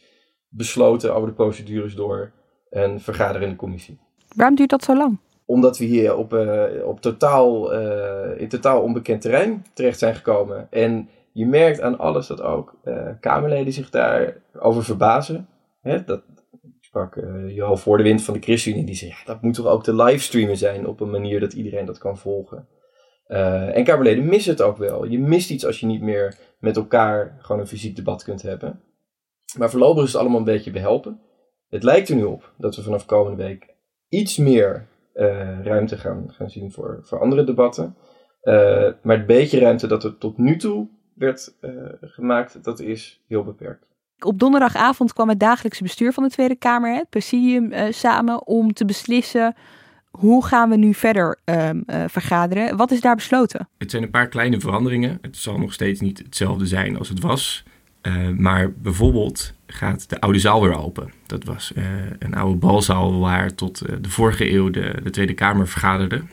besloten 0.49 1.15
over 1.15 1.27
de 1.27 1.33
procedures 1.33 1.95
door 1.95 2.31
een 2.69 2.99
vergaderende 2.99 3.55
commissie. 3.55 3.99
Waarom 4.35 4.55
duurt 4.55 4.69
dat 4.69 4.83
zo 4.83 4.95
lang? 4.95 5.17
Omdat 5.45 5.77
we 5.77 5.85
hier 5.85 6.15
op, 6.15 6.33
uh, 6.33 6.63
op 6.83 7.01
totaal, 7.01 7.73
uh, 7.73 8.41
in 8.41 8.47
totaal 8.47 8.81
onbekend 8.81 9.21
terrein 9.21 9.65
terecht 9.73 9.99
zijn 9.99 10.15
gekomen. 10.15 10.67
En 10.69 11.09
je 11.31 11.45
merkt 11.45 11.81
aan 11.81 11.99
alles 11.99 12.27
dat 12.27 12.41
ook 12.41 12.75
uh, 12.85 13.09
Kamerleden 13.19 13.73
zich 13.73 13.89
daarover 13.89 14.83
verbazen. 14.83 15.47
Hè, 15.81 16.03
dat, 16.03 16.21
sprak 16.97 17.15
uh, 17.15 17.55
Johan 17.55 17.77
Voordewind 17.77 18.23
van 18.23 18.33
de 18.33 18.39
ChristenUnie. 18.39 18.85
Die 18.85 18.95
zei, 18.95 19.09
ja, 19.09 19.17
dat 19.25 19.41
moet 19.41 19.53
toch 19.53 19.65
ook 19.65 19.83
te 19.83 19.95
livestreamen 19.95 20.57
zijn 20.57 20.87
op 20.87 20.99
een 20.99 21.09
manier 21.09 21.39
dat 21.39 21.53
iedereen 21.53 21.85
dat 21.85 21.97
kan 21.97 22.17
volgen. 22.17 22.67
Uh, 23.27 23.75
en 23.75 23.83
Kamerleden 23.83 24.25
missen 24.25 24.51
het 24.51 24.61
ook 24.61 24.77
wel. 24.77 25.05
Je 25.05 25.19
mist 25.19 25.49
iets 25.49 25.65
als 25.65 25.79
je 25.79 25.85
niet 25.85 26.01
meer 26.01 26.37
met 26.59 26.75
elkaar 26.75 27.37
gewoon 27.39 27.61
een 27.61 27.67
fysiek 27.67 27.95
debat 27.95 28.23
kunt 28.23 28.41
hebben. 28.41 28.81
Maar 29.57 29.69
voorlopig 29.69 30.03
is 30.03 30.11
het 30.11 30.21
allemaal 30.21 30.37
een 30.39 30.43
beetje 30.43 30.71
behelpen. 30.71 31.21
Het 31.69 31.83
lijkt 31.83 32.09
er 32.09 32.15
nu 32.15 32.23
op 32.23 32.53
dat 32.57 32.75
we 32.75 32.81
vanaf 32.81 33.05
komende 33.05 33.43
week 33.43 33.75
iets 34.09 34.37
meer 34.37 34.87
uh, 35.15 35.63
ruimte 35.63 35.97
gaan, 35.97 36.33
gaan 36.33 36.49
zien 36.49 36.71
voor, 36.71 36.99
voor 37.03 37.19
andere 37.19 37.43
debatten. 37.43 37.95
maar 39.01 39.17
het 39.17 39.25
beetje 39.25 39.59
ruimte 39.59 39.87
dat 39.87 40.03
er 40.03 40.17
tot 40.17 40.37
nu 40.37 40.57
toe 40.57 40.87
werd 41.15 41.57
gemaakt, 42.01 42.63
dat 42.63 42.79
is 42.79 43.23
heel 43.27 43.43
beperkt. 43.43 43.96
Op 44.19 44.39
donderdagavond 44.39 45.13
kwam 45.13 45.29
het 45.29 45.39
dagelijkse 45.39 45.83
bestuur 45.83 46.13
van 46.13 46.23
de 46.23 46.29
Tweede 46.29 46.55
Kamer, 46.55 46.95
het 46.95 47.09
presidium, 47.09 47.73
uh, 47.73 47.83
samen 47.89 48.47
om 48.47 48.73
te 48.73 48.85
beslissen 48.85 49.55
hoe 50.17 50.45
gaan 50.45 50.69
we 50.69 50.75
nu 50.75 50.93
verder 50.93 51.39
eh, 51.43 51.69
vergaderen? 52.07 52.77
Wat 52.77 52.91
is 52.91 53.01
daar 53.01 53.15
besloten? 53.15 53.69
Het 53.77 53.91
zijn 53.91 54.03
een 54.03 54.09
paar 54.09 54.27
kleine 54.27 54.59
veranderingen. 54.59 55.17
Het 55.21 55.37
zal 55.37 55.57
nog 55.57 55.73
steeds 55.73 55.99
niet 55.99 56.17
hetzelfde 56.17 56.65
zijn 56.65 56.97
als 56.97 57.09
het 57.09 57.19
was. 57.19 57.63
Uh, 58.01 58.29
maar 58.29 58.71
bijvoorbeeld 58.71 59.53
gaat 59.67 60.09
de 60.09 60.21
oude 60.21 60.39
zaal 60.39 60.61
weer 60.61 60.77
open. 60.77 61.11
Dat 61.25 61.43
was 61.43 61.71
een 62.19 62.33
oude 62.33 62.57
balzaal 62.57 63.19
waar 63.19 63.55
tot 63.55 63.77
de 64.01 64.09
vorige 64.09 64.51
eeuw 64.51 64.69
de, 64.69 64.99
de, 65.03 65.09
Tweede 65.09 65.33
Kamer 65.33 65.67
vergaderde. 65.67 66.23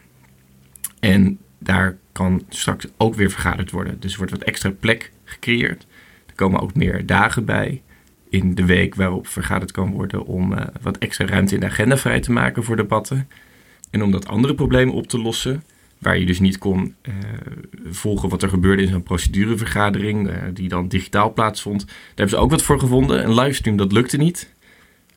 En 1.00 1.38
daar 1.58 1.96
kan 2.12 2.42
straks 2.48 2.86
ook 2.96 3.14
weer 3.14 3.30
vergaderd 3.30 3.70
worden. 3.70 4.00
Dus 4.00 4.12
er 4.12 4.18
wordt 4.18 4.32
wat 4.32 4.42
extra 4.42 4.70
plek 4.70 5.12
gecreëerd. 5.24 5.86
Er 6.34 6.40
komen 6.44 6.60
ook 6.60 6.74
meer 6.74 7.06
dagen 7.06 7.44
bij 7.44 7.82
in 8.28 8.54
de 8.54 8.64
week 8.64 8.94
waarop 8.94 9.26
vergaderd 9.26 9.72
kan 9.72 9.90
worden 9.90 10.24
om 10.24 10.52
uh, 10.52 10.60
wat 10.82 10.98
extra 10.98 11.26
ruimte 11.26 11.54
in 11.54 11.60
de 11.60 11.66
agenda 11.66 11.96
vrij 11.96 12.20
te 12.20 12.32
maken 12.32 12.64
voor 12.64 12.76
debatten. 12.76 13.28
En 13.90 14.02
om 14.02 14.10
dat 14.10 14.26
andere 14.26 14.54
probleem 14.54 14.90
op 14.90 15.06
te 15.06 15.18
lossen, 15.18 15.62
waar 15.98 16.18
je 16.18 16.26
dus 16.26 16.40
niet 16.40 16.58
kon 16.58 16.94
uh, 17.02 17.14
volgen 17.90 18.28
wat 18.28 18.42
er 18.42 18.48
gebeurde 18.48 18.82
in 18.82 18.88
zo'n 18.88 19.02
procedurevergadering, 19.02 20.28
uh, 20.28 20.36
die 20.52 20.68
dan 20.68 20.88
digitaal 20.88 21.32
plaatsvond. 21.32 21.86
Daar 21.86 21.96
hebben 22.06 22.28
ze 22.28 22.36
ook 22.36 22.50
wat 22.50 22.62
voor 22.62 22.78
gevonden. 22.78 23.24
Een 23.24 23.34
livestream, 23.34 23.76
dat 23.76 23.92
lukte 23.92 24.16
niet. 24.16 24.52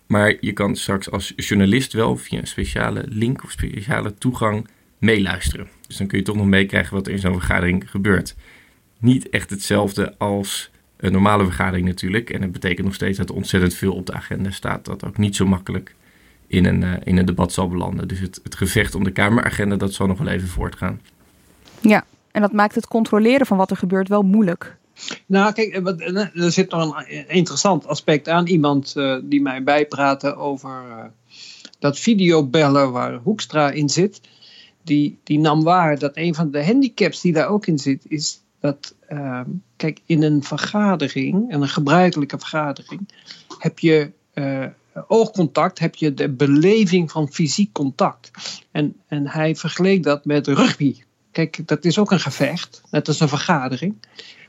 Maar 0.07 0.35
je 0.39 0.53
kan 0.53 0.75
straks 0.75 1.11
als 1.11 1.33
journalist 1.35 1.93
wel 1.93 2.17
via 2.17 2.39
een 2.39 2.47
speciale 2.47 3.05
link 3.09 3.43
of 3.43 3.51
speciale 3.51 4.13
toegang 4.13 4.67
meeluisteren. 4.97 5.67
Dus 5.87 5.97
dan 5.97 6.07
kun 6.07 6.17
je 6.17 6.23
toch 6.23 6.35
nog 6.35 6.45
meekrijgen 6.45 6.93
wat 6.93 7.07
er 7.07 7.13
in 7.13 7.19
zo'n 7.19 7.33
vergadering 7.33 7.89
gebeurt. 7.89 8.35
Niet 8.99 9.29
echt 9.29 9.49
hetzelfde 9.49 10.17
als 10.17 10.71
een 10.97 11.11
normale 11.11 11.43
vergadering 11.43 11.87
natuurlijk. 11.87 12.29
En 12.29 12.41
het 12.41 12.51
betekent 12.51 12.85
nog 12.85 12.95
steeds 12.95 13.17
dat 13.17 13.29
er 13.29 13.35
ontzettend 13.35 13.73
veel 13.73 13.93
op 13.93 14.05
de 14.05 14.13
agenda 14.13 14.51
staat. 14.51 14.85
Dat 14.85 15.05
ook 15.05 15.17
niet 15.17 15.35
zo 15.35 15.45
makkelijk 15.45 15.95
in 16.47 16.65
een, 16.65 16.81
uh, 16.81 16.93
in 17.03 17.17
een 17.17 17.25
debat 17.25 17.53
zal 17.53 17.67
belanden. 17.67 18.07
Dus 18.07 18.19
het, 18.19 18.39
het 18.43 18.55
gevecht 18.55 18.95
om 18.95 19.03
de 19.03 19.11
Kameragenda, 19.11 19.75
dat 19.75 19.93
zal 19.93 20.07
nog 20.07 20.17
wel 20.17 20.27
even 20.27 20.47
voortgaan. 20.47 21.01
Ja, 21.81 22.05
en 22.31 22.41
dat 22.41 22.51
maakt 22.51 22.75
het 22.75 22.87
controleren 22.87 23.45
van 23.45 23.57
wat 23.57 23.71
er 23.71 23.77
gebeurt 23.77 24.07
wel 24.07 24.21
moeilijk. 24.21 24.77
Nou, 25.25 25.53
kijk, 25.53 25.75
er 26.33 26.51
zit 26.51 26.71
nog 26.71 27.03
een 27.07 27.29
interessant 27.29 27.87
aspect 27.87 28.29
aan. 28.29 28.47
Iemand 28.47 28.93
uh, 28.97 29.17
die 29.23 29.41
mij 29.41 29.63
bijpraatte 29.63 30.35
over 30.35 30.83
uh, 30.89 31.03
dat 31.79 31.99
videobellen 31.99 32.91
waar 32.91 33.15
Hoekstra 33.15 33.71
in 33.71 33.89
zit. 33.89 34.21
Die, 34.83 35.19
die 35.23 35.39
nam 35.39 35.63
waar 35.63 35.99
dat 35.99 36.11
een 36.17 36.35
van 36.35 36.51
de 36.51 36.65
handicaps 36.65 37.21
die 37.21 37.33
daar 37.33 37.47
ook 37.47 37.65
in 37.65 37.79
zit, 37.79 38.05
is 38.07 38.41
dat, 38.59 38.95
uh, 39.09 39.41
kijk, 39.75 40.01
in 40.05 40.23
een 40.23 40.43
vergadering, 40.43 41.51
en 41.51 41.61
een 41.61 41.67
gebruikelijke 41.67 42.39
vergadering, 42.39 43.09
heb 43.57 43.79
je 43.79 44.11
uh, 44.33 44.65
oogcontact, 45.07 45.79
heb 45.79 45.95
je 45.95 46.13
de 46.13 46.29
beleving 46.29 47.11
van 47.11 47.31
fysiek 47.31 47.73
contact. 47.73 48.31
En, 48.71 48.95
en 49.07 49.27
hij 49.27 49.55
vergeleek 49.55 50.03
dat 50.03 50.25
met 50.25 50.47
rugby. 50.47 50.95
Kijk, 51.31 51.67
dat 51.67 51.85
is 51.85 51.99
ook 51.99 52.11
een 52.11 52.19
gevecht, 52.19 52.81
net 52.91 53.07
als 53.07 53.19
een 53.19 53.27
vergadering. 53.27 53.95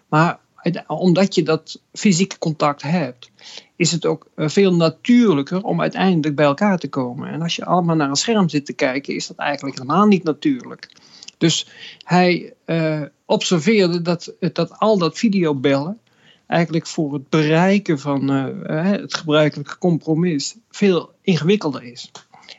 Maar 0.08 0.38
omdat 0.86 1.34
je 1.34 1.42
dat 1.42 1.80
fysieke 1.92 2.38
contact 2.38 2.82
hebt, 2.82 3.30
is 3.76 3.92
het 3.92 4.06
ook 4.06 4.26
veel 4.36 4.74
natuurlijker 4.74 5.62
om 5.62 5.80
uiteindelijk 5.80 6.34
bij 6.34 6.44
elkaar 6.44 6.78
te 6.78 6.88
komen. 6.88 7.28
En 7.28 7.42
als 7.42 7.56
je 7.56 7.64
allemaal 7.64 7.96
naar 7.96 8.08
een 8.08 8.16
scherm 8.16 8.48
zit 8.48 8.66
te 8.66 8.72
kijken, 8.72 9.14
is 9.14 9.26
dat 9.26 9.36
eigenlijk 9.36 9.78
helemaal 9.78 10.06
niet 10.06 10.24
natuurlijk. 10.24 10.90
Dus 11.38 11.66
hij 12.02 12.52
uh, 12.66 13.02
observeerde 13.25 14.02
dat, 14.02 14.33
dat 14.52 14.78
al 14.78 14.99
dat 14.99 15.18
videobellen 15.18 15.99
eigenlijk 16.47 16.87
voor 16.87 17.12
het 17.12 17.28
bereiken 17.28 17.99
van 17.99 18.33
uh, 18.33 18.90
het 18.90 19.14
gebruikelijke 19.14 19.78
compromis 19.78 20.57
veel 20.71 21.12
ingewikkelder 21.23 21.83
is. 21.83 22.11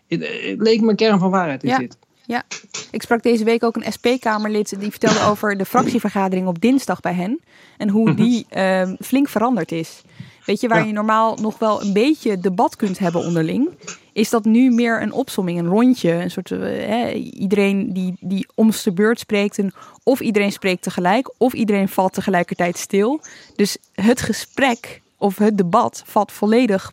Het, 0.08 0.20
het 0.20 0.60
leek 0.60 0.82
me 0.82 0.90
een 0.90 0.96
kern 0.96 1.20
van 1.20 1.30
waarheid 1.30 1.64
in 1.64 1.70
ja. 1.70 1.78
dit. 1.78 1.98
Ja, 2.26 2.44
ik 2.92 3.02
sprak 3.02 3.24
deze 3.24 3.44
week 3.44 3.64
ook 3.64 3.76
een 3.76 3.92
SP-Kamerlid 3.92 4.80
die 4.80 4.90
vertelde 4.90 5.22
over 5.22 5.58
de 5.58 5.66
fractievergadering 5.66 6.48
op 6.48 6.62
dinsdag 6.62 7.00
bij 7.00 7.14
hen. 7.14 7.40
En 7.78 7.90
hoe 7.90 8.14
die 8.24 8.46
uh, 8.56 8.92
flink 9.00 9.30
veranderd 9.30 9.72
is. 9.72 10.02
Weet 10.50 10.62
je, 10.62 10.68
waar 10.68 10.80
ja. 10.80 10.86
je 10.86 10.94
normaal 10.94 11.38
nog 11.42 11.60
wel 11.60 11.82
een 11.82 11.94
beetje 11.94 12.40
debat 12.40 12.76
kunt 12.76 13.00
hebben 13.00 13.22
onderling, 13.22 13.70
is 14.14 14.30
dat 14.30 14.46
nu 14.46 14.72
meer 14.72 15.02
een 15.02 15.12
opsomming, 15.12 15.60
een 15.60 15.68
rondje. 15.68 16.12
Een 16.12 16.32
soort, 16.32 16.50
uh, 16.50 17.34
iedereen 17.40 17.94
die, 17.94 18.16
die 18.20 18.48
om 18.56 18.72
de 18.84 18.92
beurt 18.92 19.20
spreekt. 19.20 19.58
En 19.58 19.74
of 20.04 20.20
iedereen 20.20 20.52
spreekt 20.52 20.82
tegelijk, 20.82 21.34
of 21.38 21.54
iedereen 21.54 21.90
valt 21.90 22.14
tegelijkertijd 22.14 22.78
stil. 22.78 23.22
Dus 23.56 23.78
het 23.94 24.22
gesprek 24.22 25.02
of 25.18 25.38
het 25.38 25.58
debat 25.58 26.04
valt 26.06 26.32
volledig, 26.32 26.92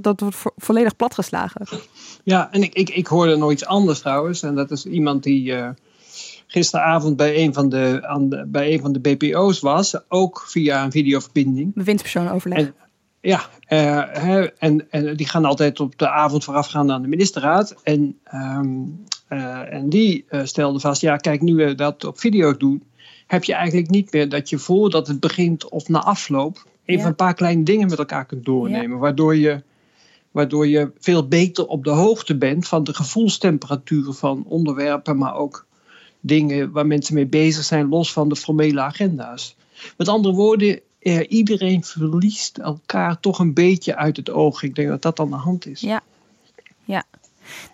dat, 0.00 0.20
wordt 0.20 0.36
vo 0.36 0.50
volledig 0.56 0.96
platgeslagen. 0.96 1.66
Ja, 2.24 2.52
en 2.52 2.62
ik, 2.62 2.74
ik, 2.74 2.88
ik 2.88 3.06
hoorde 3.06 3.36
nog 3.36 3.50
iets 3.50 3.66
anders 3.66 3.98
trouwens. 3.98 4.42
En 4.42 4.54
dat 4.54 4.70
is 4.70 4.86
iemand 4.86 5.22
die 5.22 5.52
uh, 5.52 5.68
gisteravond 6.52 7.16
bij 7.16 7.44
een, 7.44 7.54
van 7.54 7.68
de, 7.68 8.00
aan 8.02 8.28
de, 8.28 8.44
bij 8.46 8.72
een 8.72 8.80
van 8.80 8.92
de 8.92 9.00
BPO's 9.00 9.60
was. 9.60 9.96
Ook 10.08 10.44
via 10.48 10.84
een 10.84 10.90
videoverbinding. 10.90 11.74
Bewindspersoon 11.74 12.28
overleg. 12.28 12.58
En, 12.58 12.74
ja, 13.20 13.40
uh, 13.68 14.02
hè, 14.22 14.44
en, 14.44 14.90
en 14.90 15.16
die 15.16 15.28
gaan 15.28 15.44
altijd 15.44 15.80
op 15.80 15.98
de 15.98 16.08
avond 16.08 16.44
voorafgaand 16.44 16.90
aan 16.90 17.02
de 17.02 17.08
ministerraad. 17.08 17.74
En, 17.82 18.18
um, 18.34 19.04
uh, 19.28 19.72
en 19.72 19.88
die 19.88 20.24
uh, 20.30 20.40
stelde 20.44 20.80
vast, 20.80 21.00
ja 21.00 21.16
kijk, 21.16 21.40
nu 21.40 21.54
we 21.54 21.74
dat 21.74 22.04
op 22.04 22.18
video 22.18 22.56
doen, 22.56 22.82
heb 23.26 23.44
je 23.44 23.54
eigenlijk 23.54 23.90
niet 23.90 24.12
meer 24.12 24.28
dat 24.28 24.48
je 24.48 24.58
voordat 24.58 25.06
het 25.06 25.20
begint 25.20 25.68
of 25.68 25.88
na 25.88 26.02
afloop 26.02 26.64
even 26.84 27.02
ja. 27.02 27.08
een 27.08 27.14
paar 27.14 27.34
kleine 27.34 27.62
dingen 27.62 27.88
met 27.88 27.98
elkaar 27.98 28.26
kunt 28.26 28.44
doornemen. 28.44 28.90
Ja. 28.90 28.96
Waardoor, 28.96 29.36
je, 29.36 29.62
waardoor 30.30 30.66
je 30.66 30.90
veel 30.98 31.28
beter 31.28 31.66
op 31.66 31.84
de 31.84 31.90
hoogte 31.90 32.36
bent 32.36 32.68
van 32.68 32.84
de 32.84 32.94
gevoelstemperatuur 32.94 34.12
van 34.12 34.44
onderwerpen, 34.46 35.18
maar 35.18 35.34
ook 35.34 35.66
dingen 36.20 36.72
waar 36.72 36.86
mensen 36.86 37.14
mee 37.14 37.26
bezig 37.26 37.64
zijn, 37.64 37.88
los 37.88 38.12
van 38.12 38.28
de 38.28 38.36
formele 38.36 38.80
agenda's. 38.80 39.56
Met 39.96 40.08
andere 40.08 40.34
woorden, 40.34 40.80
eh, 40.98 41.20
iedereen 41.28 41.84
verliest 41.84 42.58
elkaar 42.58 43.20
toch 43.20 43.38
een 43.38 43.54
beetje 43.54 43.96
uit 43.96 44.16
het 44.16 44.30
oog. 44.30 44.62
Ik 44.62 44.74
denk 44.74 44.88
dat 44.88 45.02
dat 45.02 45.20
aan 45.20 45.30
de 45.30 45.36
hand 45.36 45.66
is. 45.66 45.80
Ja, 45.80 46.00
ja. 46.84 47.04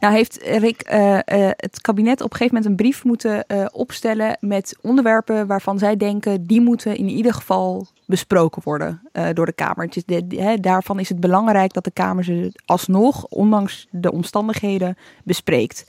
Nou 0.00 0.14
heeft 0.14 0.38
Rick 0.42 0.92
uh, 0.92 1.12
uh, 1.12 1.20
het 1.56 1.80
kabinet 1.80 2.20
op 2.20 2.30
een 2.30 2.36
gegeven 2.36 2.54
moment 2.54 2.70
een 2.70 2.86
brief 2.86 3.04
moeten 3.04 3.44
uh, 3.48 3.66
opstellen 3.72 4.38
met 4.40 4.76
onderwerpen 4.80 5.46
waarvan 5.46 5.78
zij 5.78 5.96
denken 5.96 6.46
die 6.46 6.60
moeten 6.60 6.96
in 6.96 7.08
ieder 7.08 7.34
geval 7.34 7.86
besproken 8.06 8.62
worden 8.64 9.00
door 9.32 9.46
de 9.46 9.52
Kamer. 9.52 9.90
Dus 9.90 10.04
de, 10.04 10.26
de, 10.26 10.42
he, 10.42 10.56
daarvan 10.56 11.00
is 11.00 11.08
het 11.08 11.20
belangrijk 11.20 11.72
dat 11.72 11.84
de 11.84 11.90
Kamer 11.90 12.24
ze 12.24 12.52
alsnog, 12.64 13.26
ondanks 13.26 13.86
de 13.90 14.12
omstandigheden, 14.12 14.96
bespreekt. 15.24 15.84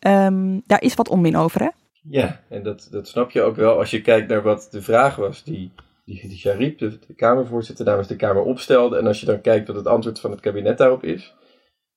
Um, 0.00 0.62
daar 0.66 0.82
is 0.82 0.94
wat 0.94 1.08
onmin 1.08 1.36
over, 1.36 1.60
hè? 1.60 1.68
Ja, 2.10 2.40
en 2.48 2.62
dat, 2.62 2.88
dat 2.90 3.08
snap 3.08 3.30
je 3.30 3.42
ook 3.42 3.56
wel 3.56 3.78
als 3.78 3.90
je 3.90 4.00
kijkt 4.00 4.28
naar 4.28 4.42
wat 4.42 4.68
de 4.70 4.82
vraag 4.82 5.16
was 5.16 5.44
die 5.44 5.72
die, 6.08 6.28
die 6.28 6.38
Sharif, 6.38 6.76
de, 6.76 6.98
de 7.06 7.14
Kamervoorzitter, 7.14 7.84
namens 7.84 8.08
de 8.08 8.16
Kamer 8.16 8.42
opstelde. 8.42 8.96
En 8.96 9.06
als 9.06 9.20
je 9.20 9.26
dan 9.26 9.40
kijkt 9.40 9.66
wat 9.66 9.76
het 9.76 9.86
antwoord 9.86 10.20
van 10.20 10.30
het 10.30 10.40
kabinet 10.40 10.78
daarop 10.78 11.04
is. 11.04 11.34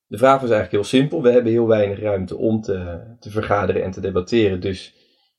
De 0.07 0.17
vraag 0.17 0.41
was 0.41 0.49
eigenlijk 0.49 0.71
heel 0.71 0.99
simpel. 0.99 1.21
We 1.21 1.31
hebben 1.31 1.51
heel 1.51 1.67
weinig 1.67 1.99
ruimte 1.99 2.37
om 2.37 2.61
te, 2.61 2.99
te 3.19 3.29
vergaderen 3.29 3.83
en 3.83 3.91
te 3.91 4.01
debatteren. 4.01 4.61
Dus 4.61 4.93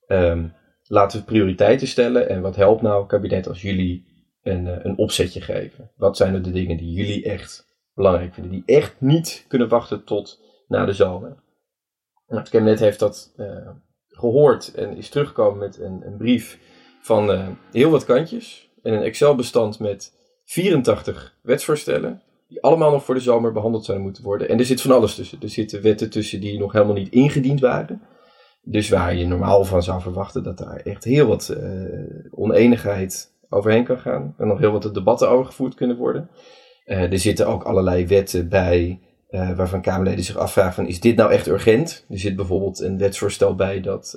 um, 0.06 0.52
laten 0.82 1.18
we 1.18 1.24
prioriteiten 1.24 1.86
stellen. 1.86 2.28
En 2.28 2.40
wat 2.40 2.56
helpt 2.56 2.82
nou, 2.82 3.06
kabinet, 3.06 3.48
als 3.48 3.62
jullie 3.62 4.06
een, 4.42 4.86
een 4.86 4.98
opzetje 4.98 5.40
geven? 5.40 5.90
Wat 5.96 6.16
zijn 6.16 6.34
er 6.34 6.42
de 6.42 6.52
dingen 6.52 6.76
die 6.76 6.92
jullie 6.92 7.24
echt 7.24 7.66
belangrijk 7.94 8.34
vinden? 8.34 8.52
Die 8.52 8.76
echt 8.76 8.94
niet 8.98 9.44
kunnen 9.48 9.68
wachten 9.68 10.04
tot 10.04 10.40
na 10.68 10.84
de 10.84 10.92
zomer? 10.92 11.28
Nou, 12.26 12.40
het 12.40 12.48
kabinet 12.48 12.80
heeft 12.80 12.98
dat 12.98 13.34
uh, 13.36 13.70
gehoord 14.12 14.74
en 14.74 14.96
is 14.96 15.08
teruggekomen 15.08 15.58
met 15.58 15.80
een, 15.80 16.02
een 16.04 16.16
brief 16.16 16.58
van 17.00 17.30
uh, 17.30 17.46
heel 17.72 17.90
wat 17.90 18.04
kantjes. 18.04 18.70
En 18.82 18.92
een 18.92 19.02
Excel-bestand 19.02 19.78
met 19.78 20.12
84 20.44 21.36
wetsvoorstellen. 21.42 22.22
Die 22.48 22.62
allemaal 22.62 22.90
nog 22.90 23.04
voor 23.04 23.14
de 23.14 23.20
zomer 23.20 23.52
behandeld 23.52 23.84
zouden 23.84 24.06
moeten 24.06 24.24
worden. 24.24 24.48
En 24.48 24.58
er 24.58 24.64
zit 24.64 24.80
van 24.80 24.90
alles 24.90 25.14
tussen. 25.14 25.38
Er 25.40 25.48
zitten 25.48 25.82
wetten 25.82 26.10
tussen 26.10 26.40
die 26.40 26.58
nog 26.58 26.72
helemaal 26.72 26.94
niet 26.94 27.12
ingediend 27.12 27.60
waren. 27.60 28.02
Dus 28.62 28.88
waar 28.88 29.14
je 29.14 29.26
normaal 29.26 29.64
van 29.64 29.82
zou 29.82 30.00
verwachten 30.00 30.42
dat 30.42 30.58
daar 30.58 30.76
echt 30.76 31.04
heel 31.04 31.26
wat 31.26 31.56
uh, 31.58 31.90
oneenigheid 32.30 33.32
overheen 33.48 33.84
kan 33.84 33.98
gaan. 33.98 34.34
En 34.38 34.46
nog 34.46 34.58
heel 34.58 34.72
wat 34.72 34.94
debatten 34.94 35.28
over 35.28 35.46
gevoerd 35.46 35.74
kunnen 35.74 35.96
worden. 35.96 36.30
Uh, 36.86 37.12
er 37.12 37.18
zitten 37.18 37.46
ook 37.46 37.62
allerlei 37.62 38.06
wetten 38.06 38.48
bij. 38.48 39.00
Uh, 39.32 39.56
waarvan 39.56 39.82
Kamerleden 39.82 40.24
zich 40.24 40.36
afvragen: 40.36 40.72
van, 40.72 40.86
is 40.86 41.00
dit 41.00 41.16
nou 41.16 41.32
echt 41.32 41.46
urgent? 41.46 42.06
Er 42.10 42.18
zit 42.18 42.36
bijvoorbeeld 42.36 42.80
een 42.80 42.98
wetsvoorstel 42.98 43.54
bij 43.54 43.80
dat 43.80 44.16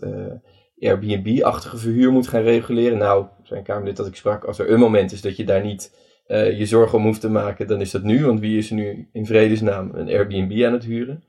Airbnb-achtige 0.80 1.78
verhuur 1.78 2.12
moet 2.12 2.28
gaan 2.28 2.42
reguleren. 2.42 2.98
Nou, 2.98 3.26
zijn 3.44 3.64
Kamerlid 3.64 3.98
dat 3.98 4.08
ik 4.08 4.16
sprak, 4.16 4.44
als 4.44 4.60
er 4.60 4.72
een 4.72 4.80
moment 4.80 5.12
is 5.12 5.22
dat 5.22 5.38
je 5.38 5.46
daar 5.46 5.64
niet 5.64 5.96
uh, 6.28 6.58
je 6.58 6.66
zorgen 6.66 6.98
om 6.98 7.04
hoeft 7.04 7.22
te 7.22 7.30
maken, 7.30 7.68
dan 7.68 7.82
is 7.82 7.92
dat 7.92 8.04
nu. 8.04 8.26
Want 8.26 8.40
wie 8.40 8.58
is 8.58 8.70
er 8.70 8.76
nu 8.76 9.10
in 9.12 9.26
vredesnaam 9.26 9.92
een 9.94 10.08
Airbnb 10.08 10.64
aan 10.66 10.74
het 10.74 10.84
huren? 10.84 11.24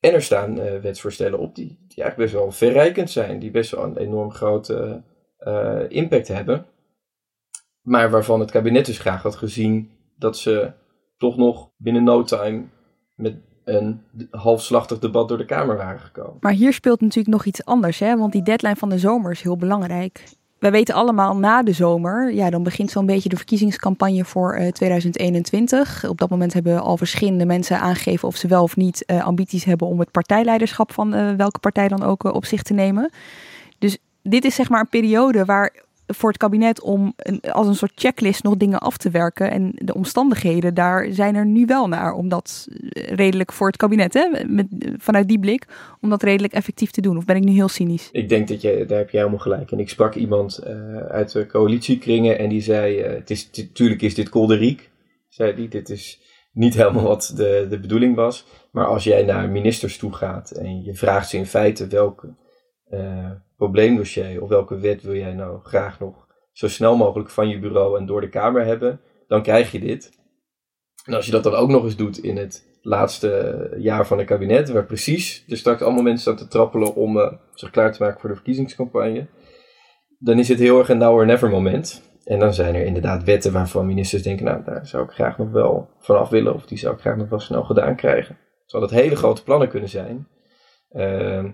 En 0.00 0.12
er 0.12 0.22
staan 0.22 0.80
wetsvoorstellen 0.80 1.38
op 1.38 1.54
die, 1.54 1.68
die 1.88 2.02
eigenlijk 2.02 2.16
best 2.16 2.32
wel 2.32 2.52
verrijkend 2.52 3.10
zijn, 3.10 3.38
die 3.38 3.50
best 3.50 3.70
wel 3.70 3.84
een 3.84 3.96
enorm 3.96 4.30
grote 4.30 5.02
impact 5.88 6.28
hebben. 6.28 6.66
Maar 7.80 8.10
waarvan 8.10 8.40
het 8.40 8.50
kabinet 8.50 8.86
dus 8.86 8.98
graag 8.98 9.22
had 9.22 9.36
gezien 9.36 9.90
dat 10.16 10.38
ze 10.38 10.72
toch 11.22 11.36
nog 11.36 11.68
binnen 11.76 12.04
no 12.04 12.22
time 12.22 12.64
met 13.14 13.34
een 13.64 14.00
halfslachtig 14.30 14.98
debat 14.98 15.28
door 15.28 15.38
de 15.38 15.44
Kamer 15.44 15.76
waren 15.76 16.00
gekomen. 16.00 16.36
Maar 16.40 16.52
hier 16.52 16.72
speelt 16.72 17.00
natuurlijk 17.00 17.34
nog 17.34 17.44
iets 17.44 17.64
anders, 17.64 17.98
hè? 17.98 18.16
want 18.16 18.32
die 18.32 18.42
deadline 18.42 18.76
van 18.76 18.88
de 18.88 18.98
zomer 18.98 19.30
is 19.30 19.42
heel 19.42 19.56
belangrijk. 19.56 20.24
Wij 20.58 20.70
weten 20.70 20.94
allemaal 20.94 21.36
na 21.36 21.62
de 21.62 21.72
zomer, 21.72 22.32
ja, 22.34 22.50
dan 22.50 22.62
begint 22.62 22.90
zo'n 22.90 23.06
beetje 23.06 23.28
de 23.28 23.36
verkiezingscampagne 23.36 24.24
voor 24.24 24.58
uh, 24.58 24.68
2021. 24.68 26.08
Op 26.08 26.18
dat 26.18 26.30
moment 26.30 26.52
hebben 26.52 26.82
al 26.82 26.96
verschillende 26.96 27.46
mensen 27.46 27.80
aangegeven 27.80 28.28
of 28.28 28.36
ze 28.36 28.48
wel 28.48 28.62
of 28.62 28.76
niet 28.76 29.04
uh, 29.06 29.24
ambities 29.24 29.64
hebben 29.64 29.86
om 29.86 29.98
het 29.98 30.10
partijleiderschap 30.10 30.92
van 30.92 31.14
uh, 31.14 31.32
welke 31.32 31.58
partij 31.58 31.88
dan 31.88 32.02
ook 32.02 32.24
op 32.24 32.44
zich 32.44 32.62
te 32.62 32.74
nemen. 32.74 33.10
Dus 33.78 33.98
dit 34.22 34.44
is 34.44 34.54
zeg 34.54 34.68
maar 34.68 34.80
een 34.80 34.88
periode 34.88 35.44
waar 35.44 35.84
voor 36.14 36.28
het 36.28 36.38
kabinet 36.38 36.80
om 36.80 37.12
een, 37.16 37.40
als 37.40 37.66
een 37.66 37.74
soort 37.74 37.92
checklist 37.94 38.42
nog 38.42 38.56
dingen 38.56 38.78
af 38.78 38.96
te 38.96 39.10
werken. 39.10 39.50
En 39.50 39.72
de 39.74 39.94
omstandigheden 39.94 40.74
daar 40.74 41.06
zijn 41.10 41.34
er 41.34 41.46
nu 41.46 41.66
wel 41.66 41.88
naar 41.88 42.12
om 42.12 42.28
dat 42.28 42.66
redelijk 42.92 43.52
voor 43.52 43.66
het 43.66 43.76
kabinet, 43.76 44.14
hè, 44.14 44.28
vanuit 44.96 45.28
die 45.28 45.38
blik, 45.38 45.66
om 46.00 46.10
dat 46.10 46.22
redelijk 46.22 46.52
effectief 46.52 46.90
te 46.90 47.00
doen. 47.00 47.16
Of 47.16 47.24
ben 47.24 47.36
ik 47.36 47.44
nu 47.44 47.52
heel 47.52 47.68
cynisch? 47.68 48.08
Ik 48.12 48.28
denk 48.28 48.48
dat 48.48 48.60
je, 48.60 48.84
daar 48.86 48.98
heb 48.98 49.10
jij 49.10 49.20
helemaal 49.20 49.42
gelijk. 49.42 49.70
En 49.70 49.78
ik 49.78 49.88
sprak 49.88 50.14
iemand 50.14 50.60
uh, 50.66 50.96
uit 50.96 51.32
de 51.32 51.46
coalitiekringen 51.46 52.38
en 52.38 52.48
die 52.48 52.60
zei, 52.60 52.98
uh, 52.98 53.14
het 53.14 53.30
is, 53.30 53.50
natuurlijk 53.52 54.02
is 54.02 54.14
dit 54.14 54.28
kolderiek, 54.28 54.90
zei 55.28 55.54
die, 55.54 55.68
dit 55.68 55.90
is 55.90 56.20
niet 56.52 56.74
helemaal 56.74 57.02
wat 57.02 57.32
de, 57.36 57.66
de 57.70 57.80
bedoeling 57.80 58.16
was. 58.16 58.46
Maar 58.70 58.86
als 58.86 59.04
jij 59.04 59.22
naar 59.22 59.48
ministers 59.48 59.98
toe 59.98 60.12
gaat 60.12 60.50
en 60.50 60.82
je 60.84 60.94
vraagt 60.94 61.28
ze 61.28 61.36
in 61.36 61.46
feite 61.46 61.86
welke 61.86 62.34
uh, 62.92 63.30
probleemdossier 63.56 64.42
of 64.42 64.48
welke 64.48 64.78
wet 64.78 65.02
wil 65.02 65.14
jij 65.14 65.32
nou 65.32 65.60
graag 65.62 66.00
nog 66.00 66.26
zo 66.52 66.68
snel 66.68 66.96
mogelijk 66.96 67.30
van 67.30 67.48
je 67.48 67.58
bureau 67.58 67.98
en 67.98 68.06
door 68.06 68.20
de 68.20 68.28
Kamer 68.28 68.64
hebben, 68.64 69.00
dan 69.26 69.42
krijg 69.42 69.72
je 69.72 69.80
dit. 69.80 70.20
En 71.04 71.14
als 71.14 71.26
je 71.26 71.32
dat 71.32 71.42
dan 71.42 71.54
ook 71.54 71.68
nog 71.68 71.84
eens 71.84 71.96
doet 71.96 72.18
in 72.18 72.36
het 72.36 72.78
laatste 72.82 73.74
jaar 73.78 74.06
van 74.06 74.18
het 74.18 74.26
kabinet, 74.26 74.70
waar 74.70 74.84
precies 74.84 75.44
er 75.48 75.56
straks 75.56 75.82
allemaal 75.82 76.02
mensen 76.02 76.20
staan 76.20 76.46
te 76.46 76.48
trappelen 76.48 76.94
om 76.94 77.16
uh, 77.16 77.32
zich 77.54 77.70
klaar 77.70 77.92
te 77.92 78.02
maken 78.02 78.20
voor 78.20 78.28
de 78.28 78.34
verkiezingscampagne, 78.34 79.26
dan 80.18 80.38
is 80.38 80.48
het 80.48 80.58
heel 80.58 80.78
erg 80.78 80.88
een 80.88 80.98
now 80.98 81.14
or 81.14 81.26
never 81.26 81.50
moment. 81.50 82.10
En 82.24 82.38
dan 82.38 82.54
zijn 82.54 82.74
er 82.74 82.84
inderdaad 82.84 83.24
wetten 83.24 83.52
waarvan 83.52 83.86
ministers 83.86 84.22
denken, 84.22 84.44
nou, 84.44 84.64
daar 84.64 84.86
zou 84.86 85.04
ik 85.04 85.10
graag 85.10 85.38
nog 85.38 85.50
wel 85.50 85.90
vanaf 85.98 86.28
willen, 86.28 86.54
of 86.54 86.66
die 86.66 86.78
zou 86.78 86.94
ik 86.94 87.00
graag 87.00 87.16
nog 87.16 87.28
wel 87.28 87.40
snel 87.40 87.62
gedaan 87.62 87.96
krijgen. 87.96 88.38
Zou 88.66 88.82
dat 88.82 88.92
hele 88.92 89.16
grote 89.16 89.42
plannen 89.42 89.68
kunnen 89.68 89.88
zijn. 89.88 90.28
Uh, 90.92 91.44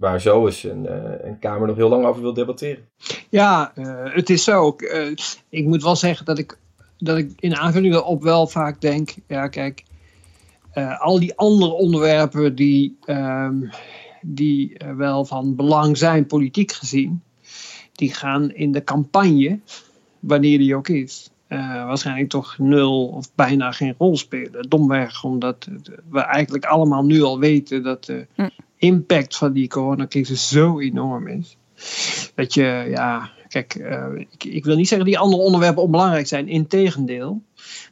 waar 0.00 0.20
zo 0.20 0.46
eens 0.46 0.64
een, 0.64 0.84
uh, 0.84 1.24
een 1.24 1.38
Kamer 1.38 1.66
nog 1.66 1.76
heel 1.76 1.88
lang 1.88 2.04
over 2.04 2.22
wil 2.22 2.32
debatteren. 2.32 2.88
Ja, 3.28 3.72
uh, 3.74 4.14
het 4.14 4.30
is 4.30 4.44
zo. 4.44 4.76
Uh, 4.78 5.14
ik 5.48 5.66
moet 5.66 5.82
wel 5.82 5.96
zeggen 5.96 6.24
dat 6.26 6.38
ik, 6.38 6.58
dat 6.98 7.18
ik 7.18 7.32
in 7.36 7.56
aanvulling 7.56 7.96
op 7.96 8.22
wel 8.22 8.46
vaak 8.46 8.80
denk, 8.80 9.14
ja 9.26 9.48
kijk, 9.48 9.84
al 10.98 11.18
die 11.18 11.36
andere 11.36 11.70
onderwerpen 11.70 12.54
die, 12.54 12.98
um, 13.06 13.70
die 14.20 14.80
wel 14.96 15.24
van 15.24 15.56
belang 15.56 15.96
zijn, 15.96 16.26
politiek 16.26 16.72
gezien, 16.72 17.22
die 17.92 18.14
gaan 18.14 18.52
in 18.52 18.72
de 18.72 18.84
campagne, 18.84 19.60
wanneer 20.20 20.58
die 20.58 20.76
ook 20.76 20.88
is, 20.88 21.30
waarschijnlijk 21.48 22.28
toch 22.28 22.58
nul 22.58 23.06
of 23.06 23.34
bijna 23.34 23.72
geen 23.72 23.94
rol 23.98 24.16
spelen. 24.16 24.68
Domweg, 24.68 25.24
omdat 25.24 25.68
we 26.10 26.20
eigenlijk 26.20 26.64
allemaal 26.64 27.04
nu 27.04 27.22
al 27.22 27.38
weten 27.38 27.82
dat 27.82 28.12
hm 28.34 28.48
impact 28.80 29.36
van 29.36 29.52
die 29.52 29.68
coronacrisis 29.68 30.48
zo 30.48 30.78
enorm 30.78 31.26
is. 31.26 31.56
Dat 32.34 32.54
je, 32.54 32.86
ja, 32.90 33.30
kijk, 33.48 33.74
uh, 33.74 34.06
ik, 34.18 34.44
ik, 34.44 34.64
wil 34.64 34.76
niet 34.76 34.88
zeggen 34.88 35.06
die 35.06 35.18
andere 35.18 35.42
onderwerpen 35.42 35.82
onbelangrijk 35.82 36.26
zijn, 36.26 36.48
integendeel. 36.48 37.42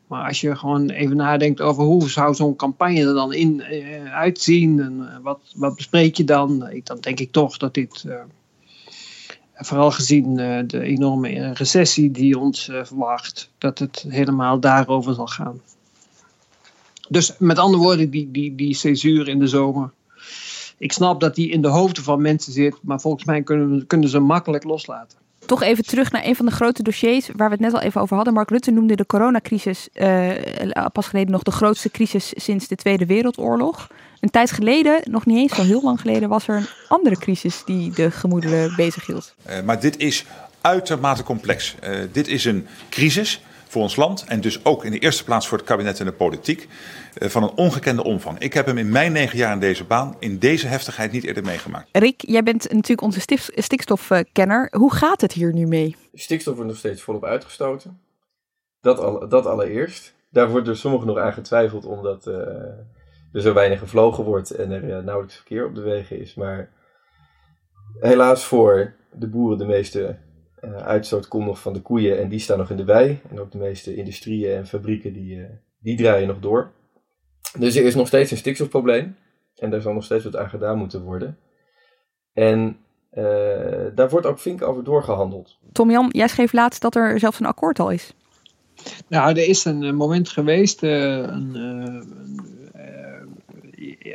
Maar 0.07 0.27
als 0.27 0.41
je 0.41 0.57
gewoon 0.57 0.91
even 0.91 1.17
nadenkt 1.17 1.61
over 1.61 1.85
hoe 1.85 2.11
zou 2.11 2.35
zo'n 2.35 2.57
campagne 2.57 3.01
er 3.01 3.15
dan 3.15 3.33
in, 3.33 3.63
uh, 3.71 4.15
uitzien 4.15 4.81
en 4.81 4.99
uh, 4.99 5.17
wat, 5.23 5.41
wat 5.57 5.77
bespreek 5.77 6.17
je 6.17 6.25
dan, 6.25 6.71
dan 6.85 6.99
denk 7.01 7.21
ik 7.21 7.33
toch 7.33 7.57
dat 7.57 7.75
dit, 7.75 8.05
vooral 9.55 9.91
gezien 9.91 10.35
de 10.67 10.83
enorme 10.83 11.53
recessie 11.53 12.11
die 12.11 12.39
ons 12.39 12.65
verwacht, 12.83 13.51
dat 13.59 13.79
het 13.79 14.05
helemaal 14.09 14.61
daarover 14.61 15.15
zal 15.15 15.27
gaan. 15.27 15.61
Dus 17.09 17.35
met 17.39 17.59
andere 17.59 17.83
woorden, 17.83 18.11
die, 18.11 18.31
die, 18.31 18.55
die 18.55 18.75
césuur 18.75 19.29
in 19.29 19.39
de 19.39 19.47
zomer, 19.47 19.93
ik 20.79 20.93
snap 20.93 21.21
dat 21.21 21.35
die 21.35 21.51
in 21.51 21.63
de 21.63 21.69
hoofden 21.69 22.05
van 22.05 22.23
mensen 22.23 22.53
zit, 22.53 22.77
maar 22.83 23.01
volgens 23.01 23.25
mij 23.25 23.43
kunnen, 23.43 23.87
kunnen 23.87 24.09
ze 24.09 24.19
makkelijk 24.19 24.65
loslaten. 24.65 25.19
Toch 25.47 25.63
even 25.63 25.85
terug 25.85 26.13
naar 26.13 26.25
een 26.25 26.37
van 26.37 26.47
de 26.47 26.53
grote 26.53 26.83
dossiers 26.83 27.29
waar 27.37 27.49
we 27.49 27.55
het 27.55 27.63
net 27.65 27.75
al 27.75 27.81
even 27.81 28.01
over 28.01 28.17
hadden. 28.17 28.35
Mark 28.35 28.51
Rutte 28.51 28.71
noemde 28.71 28.97
de 28.97 29.07
coronacrisis 29.07 29.89
uh, 29.95 30.31
pas 30.93 31.07
geleden 31.07 31.33
nog 31.33 31.43
de 31.43 31.51
grootste 31.51 31.91
crisis 31.91 32.33
sinds 32.37 32.69
de 32.69 32.77
Tweede 32.77 33.07
Wereldoorlog. 33.07 33.89
Een 34.21 34.31
tijd 34.31 34.51
geleden, 34.51 35.01
nog 35.11 35.27
niet 35.27 35.37
eens 35.37 35.55
zo 35.55 35.63
heel 35.63 35.83
lang 35.83 36.01
geleden, 36.01 36.29
was 36.29 36.49
er 36.49 36.57
een 36.57 36.67
andere 36.89 37.17
crisis 37.17 37.63
die 37.65 37.91
de 37.91 38.11
gemoederen 38.11 38.77
bezighield. 38.77 39.35
Uh, 39.49 39.61
maar 39.61 39.81
dit 39.81 39.97
is 39.99 40.25
uitermate 40.61 41.23
complex. 41.23 41.75
Uh, 41.85 41.99
dit 42.13 42.29
is 42.29 42.45
een 42.45 42.67
crisis 42.89 43.43
voor 43.69 43.83
ons 43.83 43.97
land 43.97 44.25
en 44.29 44.41
dus 44.41 44.65
ook 44.65 44.85
in 44.85 44.91
de 44.91 44.99
eerste 44.99 45.25
plaats 45.25 45.49
voor 45.49 45.59
het 45.59 45.67
kabinet 45.67 46.01
en 46.01 46.07
de 46.07 46.13
politiek 46.13 46.69
van 47.15 47.43
een 47.43 47.53
ongekende 47.55 48.05
omvang. 48.05 48.39
Ik 48.39 48.55
heb 48.55 48.67
hem 48.67 48.79
in 48.79 48.91
mijn 48.91 49.13
negen 49.13 49.39
jaar 49.39 49.53
in 49.53 49.61
deze 49.61 49.85
baan 49.85 50.17
in 50.19 50.39
deze 50.39 50.67
heftigheid 50.67 51.13
niet 51.13 51.25
eerder 51.25 51.45
meegemaakt. 51.45 51.89
Rick, 51.93 52.23
jij 52.27 52.43
bent 52.43 52.73
natuurlijk 52.73 53.03
onze 53.03 53.21
stikstofkenner. 53.55 54.69
Hoe 54.71 54.95
gaat 54.95 55.21
het 55.21 55.33
hier 55.33 55.53
nu 55.53 55.67
mee? 55.67 55.97
Stikstof 56.15 56.55
wordt 56.55 56.71
nog 56.71 56.79
steeds 56.79 57.03
volop 57.03 57.25
uitgestoten. 57.25 58.01
Dat, 58.81 58.99
al, 58.99 59.29
dat 59.29 59.47
allereerst. 59.47 60.15
Daar 60.31 60.51
wordt 60.51 60.67
door 60.67 60.77
sommigen 60.77 61.07
nog 61.07 61.19
aan 61.19 61.33
getwijfeld 61.33 61.85
omdat 61.85 62.27
uh, 62.27 62.35
er 63.33 63.41
zo 63.41 63.53
weinig 63.53 63.79
gevlogen 63.79 64.25
wordt 64.25 64.51
en 64.51 64.71
er 64.71 64.85
uh, 64.85 64.99
nauwelijks 64.99 65.35
verkeer 65.35 65.67
op 65.67 65.75
de 65.75 65.81
wegen 65.81 66.21
is. 66.21 66.35
Maar 66.35 66.71
helaas 68.01 68.45
voor 68.45 68.95
de 69.13 69.29
boeren 69.29 69.59
de 69.59 69.67
meeste 69.67 70.19
uh, 70.65 70.77
uitstoot 70.77 71.29
komt 71.29 71.47
nog 71.47 71.61
van 71.61 71.73
de 71.73 71.81
koeien 71.81 72.19
en 72.19 72.29
die 72.29 72.39
staan 72.39 72.59
nog 72.59 72.71
in 72.71 72.77
de 72.77 72.85
wei. 72.85 73.21
En 73.31 73.41
ook 73.41 73.51
de 73.53 73.59
meeste 73.59 73.95
industrieën 73.95 74.57
en 74.57 74.67
fabrieken 74.67 75.13
die, 75.13 75.47
die 75.79 75.97
draaien 75.97 76.29
nog 76.29 76.41
door. 76.41 76.71
Dus 77.59 77.77
er 77.77 77.85
is 77.85 77.95
nog 77.95 78.07
steeds 78.07 78.31
een 78.31 78.37
stikstofprobleem. 78.37 79.17
En 79.55 79.71
daar 79.71 79.81
zal 79.81 79.93
nog 79.93 80.05
steeds 80.05 80.25
wat 80.25 80.37
aan 80.37 80.49
gedaan 80.49 80.79
moeten 80.79 81.03
worden. 81.03 81.39
En 82.33 82.77
uh, 83.13 83.25
daar 83.95 84.09
wordt 84.09 84.27
ook 84.27 84.39
flink 84.39 84.63
over 84.63 84.85
doorgehandeld. 84.85 85.59
Tom 85.73 85.91
Jan, 85.91 86.09
jij 86.11 86.29
schreef 86.29 86.53
laatst 86.53 86.83
dat 86.83 86.95
er 86.95 87.19
zelfs 87.19 87.41
een 87.41 87.47
akkoord 87.47 87.79
al 87.79 87.91
is. 87.91 88.15
Nou, 89.09 89.31
er 89.31 89.49
is 89.49 89.65
een 89.65 89.95
moment 89.95 90.29
geweest, 90.29 90.83
uh, 90.83 91.17
een, 91.17 91.55
uh, 91.57 92.03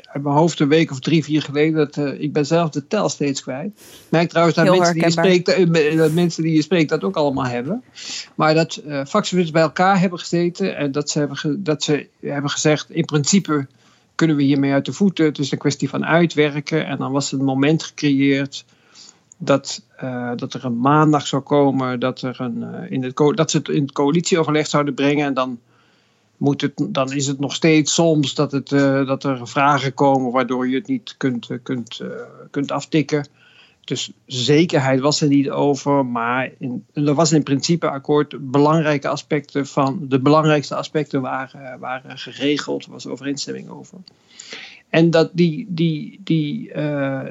uit 0.03 0.23
mijn 0.23 0.35
hoofd 0.35 0.59
een 0.59 0.67
week 0.67 0.91
of 0.91 0.99
drie, 0.99 1.23
vier 1.23 1.41
geleden, 1.41 1.73
dat 1.73 1.97
ik 2.17 2.33
ben 2.33 2.45
zelf 2.45 2.69
de 2.69 2.87
tel 2.87 3.09
steeds 3.09 3.41
kwijt. 3.41 3.67
Ik 3.67 4.07
merk 4.09 4.29
trouwens 4.29 4.57
dat 4.57 4.65
mensen 4.65 4.93
die, 4.93 5.03
je 5.03 5.11
spreekt, 5.11 5.97
dat 5.97 6.11
mensen 6.11 6.43
die 6.43 6.53
je 6.53 6.61
spreekt 6.61 6.89
dat 6.89 7.03
ook 7.03 7.15
allemaal 7.15 7.45
hebben. 7.45 7.83
Maar 8.35 8.53
dat 8.53 8.81
uh, 8.85 9.01
vakcentrums 9.05 9.51
bij 9.51 9.61
elkaar 9.61 9.99
hebben 9.99 10.19
gezeten 10.19 10.77
en 10.77 10.91
dat 10.91 11.09
ze 11.09 11.19
hebben, 11.19 11.63
dat 11.63 11.83
ze 11.83 12.07
hebben 12.19 12.49
gezegd, 12.49 12.89
in 12.89 13.05
principe 13.05 13.67
kunnen 14.15 14.35
we 14.35 14.43
hiermee 14.43 14.71
uit 14.71 14.85
de 14.85 14.93
voeten. 14.93 15.25
Het 15.25 15.39
is 15.39 15.51
een 15.51 15.57
kwestie 15.57 15.89
van 15.89 16.05
uitwerken. 16.05 16.85
En 16.85 16.97
dan 16.97 17.11
was 17.11 17.31
er 17.31 17.39
een 17.39 17.45
moment 17.45 17.83
gecreëerd 17.83 18.65
dat, 19.37 19.81
uh, 20.03 20.31
dat 20.35 20.53
er 20.53 20.65
een 20.65 20.79
maandag 20.79 21.27
zou 21.27 21.41
komen, 21.41 21.99
dat, 21.99 22.21
er 22.21 22.41
een, 22.41 22.57
uh, 22.57 22.91
in 22.91 23.03
het 23.03 23.17
dat 23.35 23.51
ze 23.51 23.57
het 23.57 23.69
in 23.69 23.81
het 23.81 23.91
coalitieoverleg 23.91 24.67
zouden 24.67 24.93
brengen. 24.93 25.25
En 25.25 25.33
dan, 25.33 25.59
moet 26.43 26.61
het, 26.61 26.73
dan 26.89 27.11
is 27.11 27.27
het 27.27 27.39
nog 27.39 27.53
steeds 27.53 27.93
soms 27.93 28.35
dat, 28.35 28.51
het, 28.51 28.71
uh, 28.71 29.07
dat 29.07 29.23
er 29.23 29.47
vragen 29.47 29.93
komen 29.93 30.31
waardoor 30.31 30.69
je 30.69 30.75
het 30.75 30.87
niet 30.87 31.15
kunt, 31.17 31.49
kunt, 31.63 32.01
kunt 32.51 32.71
aftikken. 32.71 33.27
Dus 33.83 34.11
zekerheid 34.25 34.99
was 34.99 35.21
er 35.21 35.27
niet 35.27 35.49
over, 35.49 36.05
maar 36.05 36.51
er 36.93 37.13
was 37.13 37.31
in 37.31 37.43
principe 37.43 37.89
akkoord. 37.89 38.51
Belangrijke 38.51 39.07
aspecten 39.07 39.67
van 39.67 39.99
de 40.09 40.19
belangrijkste 40.19 40.75
aspecten 40.75 41.21
waren, 41.21 41.79
waren 41.79 42.17
geregeld, 42.17 42.85
er 42.85 42.91
was 42.91 43.07
overeenstemming 43.07 43.69
over. 43.69 43.97
En 44.89 45.09
dat 45.09 45.29
die, 45.33 45.65
die, 45.69 46.19
die 46.23 46.73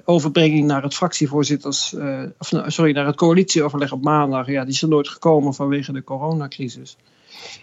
overbrenging 0.05 0.67
naar 0.67 0.83
het 0.83 0.95
fractievoorzitters, 0.95 1.95
of, 2.39 2.53
sorry, 2.67 2.93
naar 2.93 3.07
het 3.07 3.17
coalitieoverleg 3.17 3.93
op 3.93 4.03
maandag, 4.03 4.47
ja, 4.47 4.65
die 4.65 4.75
is 4.75 4.83
er 4.83 4.89
nooit 4.89 5.09
gekomen 5.09 5.55
vanwege 5.55 5.93
de 5.93 6.05
coronacrisis. 6.05 6.97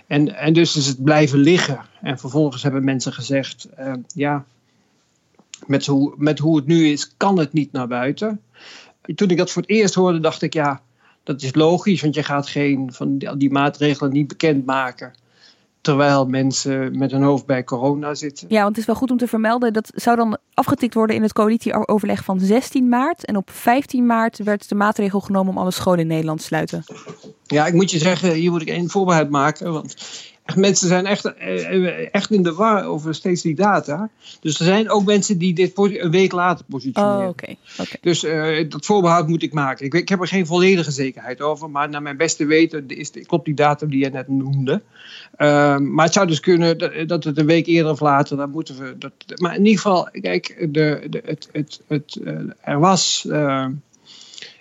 En, 0.10 0.36
en 0.36 0.54
dus 0.54 0.76
is 0.76 0.86
het 0.88 1.04
blijven 1.04 1.40
liggen. 1.40 1.80
En 2.02 2.20
vervolgens 2.20 2.64
hebben 2.64 2.84
mensen 2.84 3.14
gezegd, 3.14 3.68
uh, 3.80 3.94
ja, 4.08 4.46
met 5.66 5.86
hoe, 5.86 6.14
met 6.18 6.40
hoe 6.40 6.56
het 6.56 6.66
nu 6.66 6.88
is, 6.88 7.14
kan 7.18 7.40
het 7.40 7.54
niet 7.54 7.72
naar 7.72 7.88
buiten. 7.88 8.42
Toen 9.16 9.30
ik 9.30 9.38
dat 9.38 9.52
voor 9.52 9.62
het 9.62 9.72
eerst 9.72 9.94
hoorde, 9.94 10.20
dacht 10.20 10.42
ik, 10.42 10.54
ja, 10.54 10.82
dat 11.24 11.42
is 11.42 11.56
logisch, 11.56 12.02
want 12.02 12.16
je 12.16 12.24
gaat 12.24 12.48
geen 12.48 12.94
van 12.94 13.18
die 13.18 13.52
maatregelen 13.52 14.12
niet 14.12 14.28
bekendmaken 14.28 15.14
terwijl 15.82 16.26
mensen 16.26 16.98
met 16.98 17.12
hun 17.12 17.22
hoofd 17.22 17.46
bij 17.46 17.64
corona 17.64 18.14
zitten. 18.14 18.48
Ja, 18.50 18.58
want 18.58 18.70
het 18.70 18.78
is 18.78 18.86
wel 18.86 18.96
goed 18.96 19.12
om 19.12 19.18
te 19.18 19.28
vermelden, 19.28 19.74
dat 19.74 19.92
zou 19.96 20.16
dan 20.18 20.38
afgetikt 20.54 20.94
worden 20.94 21.16
in 21.16 21.22
het 21.22 21.34
coalitieoverleg 21.34 22.24
van 22.24 22.40
16 22.40 22.90
maart. 22.90 23.26
En 23.26 23.36
op 23.36 23.50
15 23.52 24.06
maart 24.06 24.44
werd 24.44 24.70
de 24.70 24.76
maatregel 24.76 25.20
genomen 25.20 25.54
om 25.54 25.58
alle 25.58 25.72
scholen 25.72 26.00
in 26.00 26.08
Nederland 26.08 26.40
te 26.40 26.46
sluiten. 26.46 26.84
Ja, 27.46 27.66
ik 27.66 27.74
moet 27.74 27.92
je 27.92 27.98
zeggen, 27.98 28.34
hier 28.34 28.52
moet 28.52 28.62
ik 28.62 28.68
één 28.68 28.90
voorbehoud 28.90 29.30
maken, 29.30 29.74
want 29.74 29.96
Mensen 30.56 30.88
zijn 30.88 31.06
echt, 31.06 31.26
eh, 31.34 32.14
echt 32.14 32.32
in 32.32 32.44
de 32.44 32.54
war 32.54 32.86
over 32.86 33.16
steeds 33.16 33.42
die 33.42 33.56
data. 33.56 34.10
Dus 34.42 34.60
er 34.60 34.66
zijn 34.66 34.90
ook 34.90 35.06
mensen 35.06 35.38
die 35.38 35.54
dit 35.54 35.72
een 35.76 36.12
week 36.12 36.32
later 36.32 36.66
positioneren. 36.70 37.28
Oh. 37.28 37.86
Dus 38.02 38.24
uh, 38.24 38.70
dat 38.70 38.86
voorbehoud 38.86 39.28
moet 39.28 39.44
ik 39.44 39.54
maken. 39.54 39.86
Ik, 39.86 39.94
ik, 39.94 40.10
heb 40.10 40.22
er 40.22 40.28
geen 40.28 40.46
volledige 40.46 40.92
zekerheid 40.92 41.42
over. 41.42 41.70
Maar 41.70 41.90
naar 41.90 42.02
mijn 42.02 42.18
beste 42.18 42.46
weten 42.46 42.88
is, 42.88 43.12
klopt 43.26 43.46
die 43.46 43.54
datum 43.54 43.90
die 43.90 44.04
je 44.04 44.10
net 44.10 44.28
noemde. 44.28 44.82
Uh, 45.38 45.78
maar 45.78 46.06
het 46.06 46.14
zou 46.14 46.28
dus 46.28 46.40
kunnen 46.40 46.78
dat, 46.78 46.92
dat, 47.08 47.24
het 47.24 47.38
een 47.38 47.46
week 47.46 47.66
eerder 47.66 47.92
of 47.92 48.00
later, 48.00 48.38
dan 48.38 48.50
moeten 48.50 48.78
we. 48.78 48.96
Dat, 48.98 49.12
maar 49.36 49.56
in 49.56 49.66
ieder 49.66 49.82
geval, 49.82 50.10
kijk, 50.12 50.68
de, 50.70 51.08
de, 51.10 51.22
het, 51.26 51.50
het, 51.52 51.82
het, 51.88 52.20
er 52.62 52.80
was. 52.80 53.28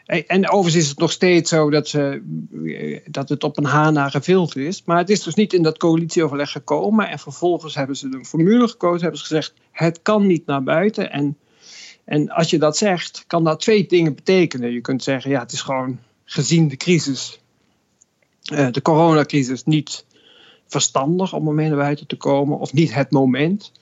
En 0.08 0.50
overigens 0.50 0.84
is 0.84 0.88
het 0.88 0.98
nog 0.98 1.12
steeds 1.12 1.50
zo 1.50 1.70
dat, 1.70 1.88
ze, 1.88 2.22
dat 3.10 3.28
het 3.28 3.44
op 3.44 3.56
een 3.56 3.64
HANA 3.64 4.08
gefilterd 4.08 4.64
is. 4.64 4.82
Maar 4.84 4.98
het 4.98 5.10
is 5.10 5.22
dus 5.22 5.34
niet 5.34 5.52
in 5.52 5.62
dat 5.62 5.78
coalitieoverleg 5.78 6.50
gekomen. 6.50 7.08
En 7.08 7.18
vervolgens 7.18 7.74
hebben 7.74 7.96
ze 7.96 8.06
een 8.06 8.26
formule 8.26 8.68
gekozen. 8.68 9.00
Hebben 9.00 9.18
ze 9.18 9.26
gezegd, 9.26 9.54
het 9.70 10.02
kan 10.02 10.26
niet 10.26 10.46
naar 10.46 10.62
buiten. 10.62 11.12
En, 11.12 11.36
en 12.04 12.30
als 12.30 12.50
je 12.50 12.58
dat 12.58 12.76
zegt, 12.76 13.24
kan 13.26 13.44
dat 13.44 13.60
twee 13.60 13.86
dingen 13.86 14.14
betekenen. 14.14 14.72
Je 14.72 14.80
kunt 14.80 15.02
zeggen, 15.02 15.30
ja, 15.30 15.40
het 15.40 15.52
is 15.52 15.62
gewoon 15.62 15.98
gezien 16.24 16.68
de 16.68 16.76
crisis, 16.76 17.40
uh, 18.52 18.68
de 18.70 18.82
coronacrisis, 18.82 19.64
niet 19.64 20.04
verstandig 20.66 21.32
om 21.32 21.48
ermee 21.48 21.68
naar 21.68 21.78
buiten 21.78 22.06
te 22.06 22.16
komen. 22.16 22.58
Of 22.58 22.72
niet 22.72 22.94
het 22.94 23.10
moment. 23.10 23.72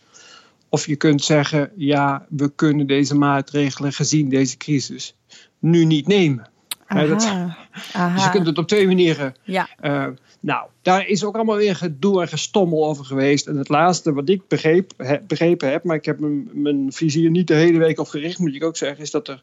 Of 0.68 0.86
je 0.86 0.96
kunt 0.96 1.24
zeggen, 1.24 1.70
ja, 1.76 2.26
we 2.28 2.54
kunnen 2.54 2.86
deze 2.86 3.14
maatregelen 3.14 3.92
gezien 3.92 4.28
deze 4.28 4.56
crisis 4.56 5.14
nu 5.58 5.84
niet 5.84 6.06
nemen. 6.06 6.48
Aha, 6.86 7.06
dat, 7.06 7.24
aha. 7.24 8.14
Dus 8.14 8.24
je 8.24 8.30
kunt 8.30 8.46
het 8.46 8.58
op 8.58 8.68
twee 8.68 8.86
manieren. 8.86 9.34
Ja. 9.44 9.68
Uh, 9.82 10.06
nou, 10.40 10.66
daar 10.82 11.08
is 11.08 11.24
ook 11.24 11.34
allemaal 11.34 11.56
weer 11.56 11.76
gedoe 11.76 12.20
en 12.20 12.28
gestommel 12.28 12.86
over 12.86 13.04
geweest. 13.04 13.46
En 13.46 13.56
het 13.56 13.68
laatste 13.68 14.12
wat 14.12 14.28
ik 14.28 14.48
begreep, 14.48 14.92
he, 14.96 15.16
begrepen 15.26 15.70
heb, 15.70 15.84
maar 15.84 15.96
ik 15.96 16.04
heb 16.04 16.18
mijn, 16.18 16.50
mijn 16.52 16.92
vizier 16.92 17.30
niet 17.30 17.46
de 17.46 17.54
hele 17.54 17.78
week 17.78 17.98
op 17.98 18.08
gericht, 18.08 18.38
moet 18.38 18.54
ik 18.54 18.64
ook 18.64 18.76
zeggen, 18.76 19.02
is 19.02 19.10
dat 19.10 19.28
er 19.28 19.42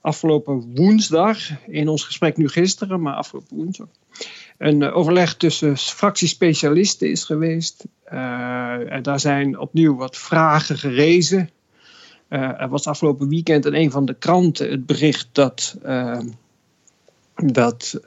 afgelopen 0.00 0.74
woensdag, 0.74 1.38
in 1.66 1.88
ons 1.88 2.04
gesprek 2.04 2.36
nu 2.36 2.48
gisteren, 2.48 3.00
maar 3.00 3.14
afgelopen 3.14 3.56
woensdag, 3.56 3.86
een 4.58 4.80
uh, 4.80 4.96
overleg 4.96 5.34
tussen 5.36 5.76
fractiespecialisten 5.76 7.10
is 7.10 7.24
geweest. 7.24 7.84
Uh, 8.12 8.92
en 8.92 9.02
daar 9.02 9.20
zijn 9.20 9.58
opnieuw 9.58 9.96
wat 9.96 10.16
vragen 10.16 10.78
gerezen. 10.78 11.50
Uh, 12.28 12.60
er 12.60 12.68
was 12.68 12.86
afgelopen 12.86 13.28
weekend 13.28 13.66
in 13.66 13.74
een 13.74 13.90
van 13.90 14.04
de 14.04 14.14
kranten 14.14 14.70
het 14.70 14.86
bericht 14.86 15.28
dat, 15.32 15.76
dat 17.34 18.00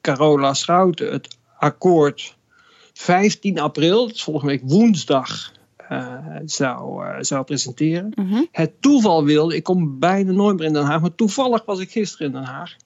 Carola 0.00 0.54
Schouten 0.54 1.12
het 1.12 1.36
akkoord 1.58 2.36
15 2.92 3.58
april, 3.58 4.08
is 4.08 4.22
volgende 4.22 4.52
week 4.52 4.70
woensdag, 4.70 5.52
zou, 6.44 7.04
zou 7.24 7.44
presenteren. 7.44 8.12
Mm 8.14 8.28
-hmm. 8.28 8.48
Het 8.52 8.72
toeval 8.80 9.24
wilde, 9.24 9.56
ik 9.56 9.62
kom 9.62 9.98
bijna 9.98 10.32
nooit 10.32 10.56
meer 10.56 10.66
in 10.66 10.72
Den 10.72 10.84
Haag, 10.84 11.00
maar 11.00 11.14
toevallig 11.14 11.64
was 11.64 11.78
ik 11.78 11.90
gisteren 11.90 12.26
in 12.26 12.32
Den 12.32 12.44
Haag. 12.44 12.76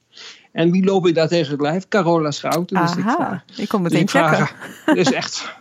En 0.57 0.71
wie 0.71 0.85
loop 0.85 1.07
ik 1.07 1.15
daar 1.15 1.29
tegen 1.29 1.51
het 1.51 1.61
lijf? 1.61 1.89
Carola 1.89 2.31
Schouten. 2.31 2.81
Dus 2.81 2.97
ik, 2.97 3.03
vraag, 3.03 3.45
ik 3.57 3.69
kom 3.69 3.83
meteen 3.83 4.05
dus 4.05 4.15
ik 4.15 4.21
checken. 4.21 4.47
Vraag, 4.47 4.95
dus 4.95 5.13
echt. 5.13 5.55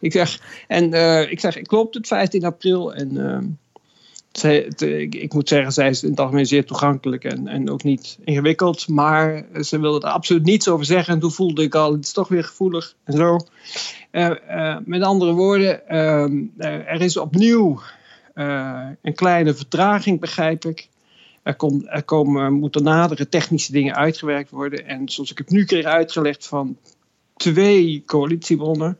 ik 0.00 0.12
zeg, 0.12 0.40
en 0.68 0.94
uh, 0.94 1.30
ik 1.30 1.40
zeg, 1.40 1.62
klopt 1.62 1.94
het 1.94 2.06
15 2.06 2.44
april? 2.44 2.94
En 2.94 3.14
uh, 3.14 3.38
zij, 4.32 4.56
het, 4.56 4.80
ik, 4.80 5.14
ik, 5.14 5.32
moet 5.32 5.48
zeggen, 5.48 5.72
zij 5.72 5.88
is 5.88 6.02
in 6.02 6.10
het 6.10 6.20
algemeen 6.20 6.46
zeer 6.46 6.66
toegankelijk 6.66 7.24
en, 7.24 7.48
en 7.48 7.70
ook 7.70 7.82
niet 7.82 8.18
ingewikkeld. 8.24 8.88
Maar 8.88 9.44
ze 9.60 9.80
wilde 9.80 10.06
er 10.06 10.12
absoluut 10.12 10.44
niets 10.44 10.68
over 10.68 10.84
zeggen. 10.84 11.14
En 11.14 11.20
toen 11.20 11.32
voelde 11.32 11.62
ik 11.62 11.74
al, 11.74 11.92
het 11.92 12.04
is 12.04 12.12
toch 12.12 12.28
weer 12.28 12.44
gevoelig 12.44 12.94
en 13.04 13.16
zo. 13.16 13.36
Uh, 14.12 14.30
uh, 14.50 14.76
met 14.84 15.02
andere 15.02 15.32
woorden, 15.32 15.82
uh, 15.88 16.90
er 16.92 17.00
is 17.00 17.16
opnieuw 17.16 17.80
een 19.02 19.14
kleine 19.14 19.54
vertraging, 19.54 20.20
begrijp 20.20 20.64
ik. 20.64 20.88
Er, 21.42 21.54
komt, 21.54 21.84
er 21.86 22.02
komen, 22.02 22.52
moeten 22.52 22.82
nadere 22.82 23.28
technische 23.28 23.72
dingen 23.72 23.94
uitgewerkt 23.94 24.50
worden. 24.50 24.86
En 24.86 25.08
zoals 25.08 25.30
ik 25.30 25.38
het 25.38 25.50
nu 25.50 25.64
kreeg 25.64 25.84
uitgelegd 25.84 26.46
van 26.46 26.76
twee 27.36 28.02
coalitiebronnen, 28.06 28.98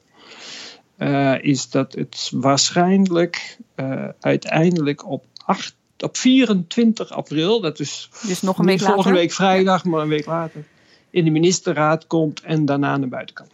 uh, 0.99 1.45
is 1.45 1.71
dat 1.71 1.93
het 1.93 2.31
waarschijnlijk 2.35 3.59
uh, 3.77 4.09
uiteindelijk 4.21 5.07
op, 5.09 5.25
8, 5.45 5.77
op 5.99 6.17
24 6.17 7.11
april, 7.11 7.61
dat 7.61 7.81
is, 7.81 8.11
dus 8.27 8.43
nog 8.43 8.59
een 8.59 8.65
week 8.65 8.79
volgende 8.79 9.03
later? 9.03 9.15
week 9.15 9.33
vrijdag, 9.33 9.85
maar 9.85 10.03
een 10.03 10.09
week 10.09 10.27
later, 10.27 10.65
in 11.11 11.25
de 11.25 11.31
ministerraad 11.31 12.07
komt 12.07 12.41
en 12.41 12.65
daarna 12.65 12.97
naar 12.97 13.09
buiten 13.09 13.35
kan. 13.35 13.47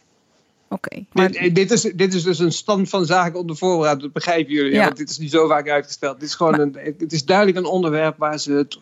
Oké. 0.69 0.89
Okay, 0.89 1.07
maar... 1.13 1.31
dit, 1.31 1.55
dit, 1.55 1.71
is, 1.71 1.83
dit 1.83 2.15
is 2.15 2.23
dus 2.23 2.39
een 2.39 2.53
stand 2.53 2.89
van 2.89 3.07
zaken 3.07 3.41
onder 3.41 3.57
voorraad, 3.57 4.01
dat 4.01 4.13
begrijpen 4.13 4.53
jullie. 4.53 4.73
Ja. 4.73 4.85
Want 4.85 4.97
dit 4.97 5.11
is 5.11 5.19
niet 5.19 5.31
zo 5.31 5.49
vaak 5.49 5.69
uitgesteld. 5.69 6.21
Dit 6.21 6.29
is 6.29 6.35
gewoon 6.35 6.53
Maar- 6.53 6.85
een, 6.85 6.95
het 6.99 7.13
is 7.13 7.25
duidelijk 7.25 7.59
een 7.59 7.65
onderwerp 7.65 8.19
waar 8.19 8.39
ze 8.39 8.53
het, 8.53 8.79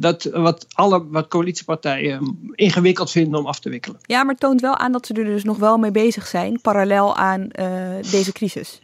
dat, 0.00 0.24
wat 0.24 0.66
alle 0.72 1.06
wat 1.08 1.28
coalitiepartijen 1.28 2.38
ingewikkeld 2.54 3.10
vinden 3.10 3.38
om 3.38 3.46
af 3.46 3.60
te 3.60 3.70
wikkelen. 3.70 4.00
Ja, 4.02 4.22
maar 4.22 4.32
het 4.32 4.40
toont 4.40 4.60
wel 4.60 4.76
aan 4.76 4.92
dat 4.92 5.06
ze 5.06 5.14
er 5.14 5.24
dus 5.24 5.44
nog 5.44 5.58
wel 5.58 5.78
mee 5.78 5.90
bezig 5.90 6.26
zijn, 6.26 6.60
parallel 6.60 7.16
aan 7.16 7.50
eh, 7.50 7.66
deze 8.10 8.32
crisis. 8.32 8.80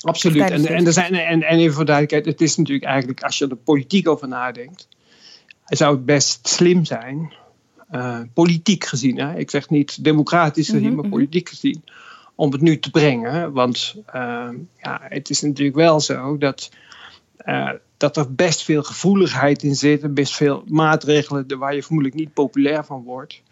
Absoluut. 0.00 0.50
En, 0.50 0.66
en, 0.66 0.86
er 0.86 0.92
zijn, 0.92 1.14
en, 1.14 1.42
en 1.42 1.58
even 1.58 1.74
voor 1.74 1.84
duidelijkheid, 1.84 2.26
het 2.26 2.40
is 2.40 2.56
natuurlijk 2.56 2.86
eigenlijk, 2.86 3.22
als 3.22 3.38
je 3.38 3.48
er 3.48 3.56
politiek 3.56 4.08
over 4.08 4.28
nadenkt, 4.28 4.88
zou 5.64 5.94
het 5.94 6.04
best 6.04 6.48
slim 6.48 6.84
zijn, 6.84 7.32
eh, 7.94 8.20
politiek 8.32 8.84
gezien, 8.84 9.18
hè? 9.18 9.36
ik 9.36 9.50
zeg 9.50 9.70
niet 9.70 10.04
democratisch 10.04 10.68
gezien, 10.68 10.86
Mhm, 10.86 10.94
maar 10.94 11.04
mhm. 11.04 11.12
politiek 11.12 11.48
gezien, 11.48 11.84
om 12.34 12.52
het 12.52 12.60
nu 12.60 12.78
te 12.78 12.90
brengen. 12.90 13.52
Want 13.52 13.94
eh, 14.06 14.48
ja, 14.76 15.00
het 15.02 15.30
is 15.30 15.40
natuurlijk 15.40 15.76
wel 15.76 16.00
zo 16.00 16.38
dat, 16.38 16.70
eh, 17.36 17.70
dat 17.96 18.16
er 18.16 18.34
best 18.34 18.62
veel 18.62 18.82
gevoeligheid 18.82 19.62
in 19.62 19.74
zit, 19.74 20.02
en 20.02 20.14
best 20.14 20.34
veel 20.34 20.64
maatregelen 20.66 21.58
waar 21.58 21.74
je 21.74 21.82
vermoedelijk 21.82 22.20
niet 22.20 22.32
populair 22.32 22.84
van 22.84 23.02
wordt. 23.02 23.42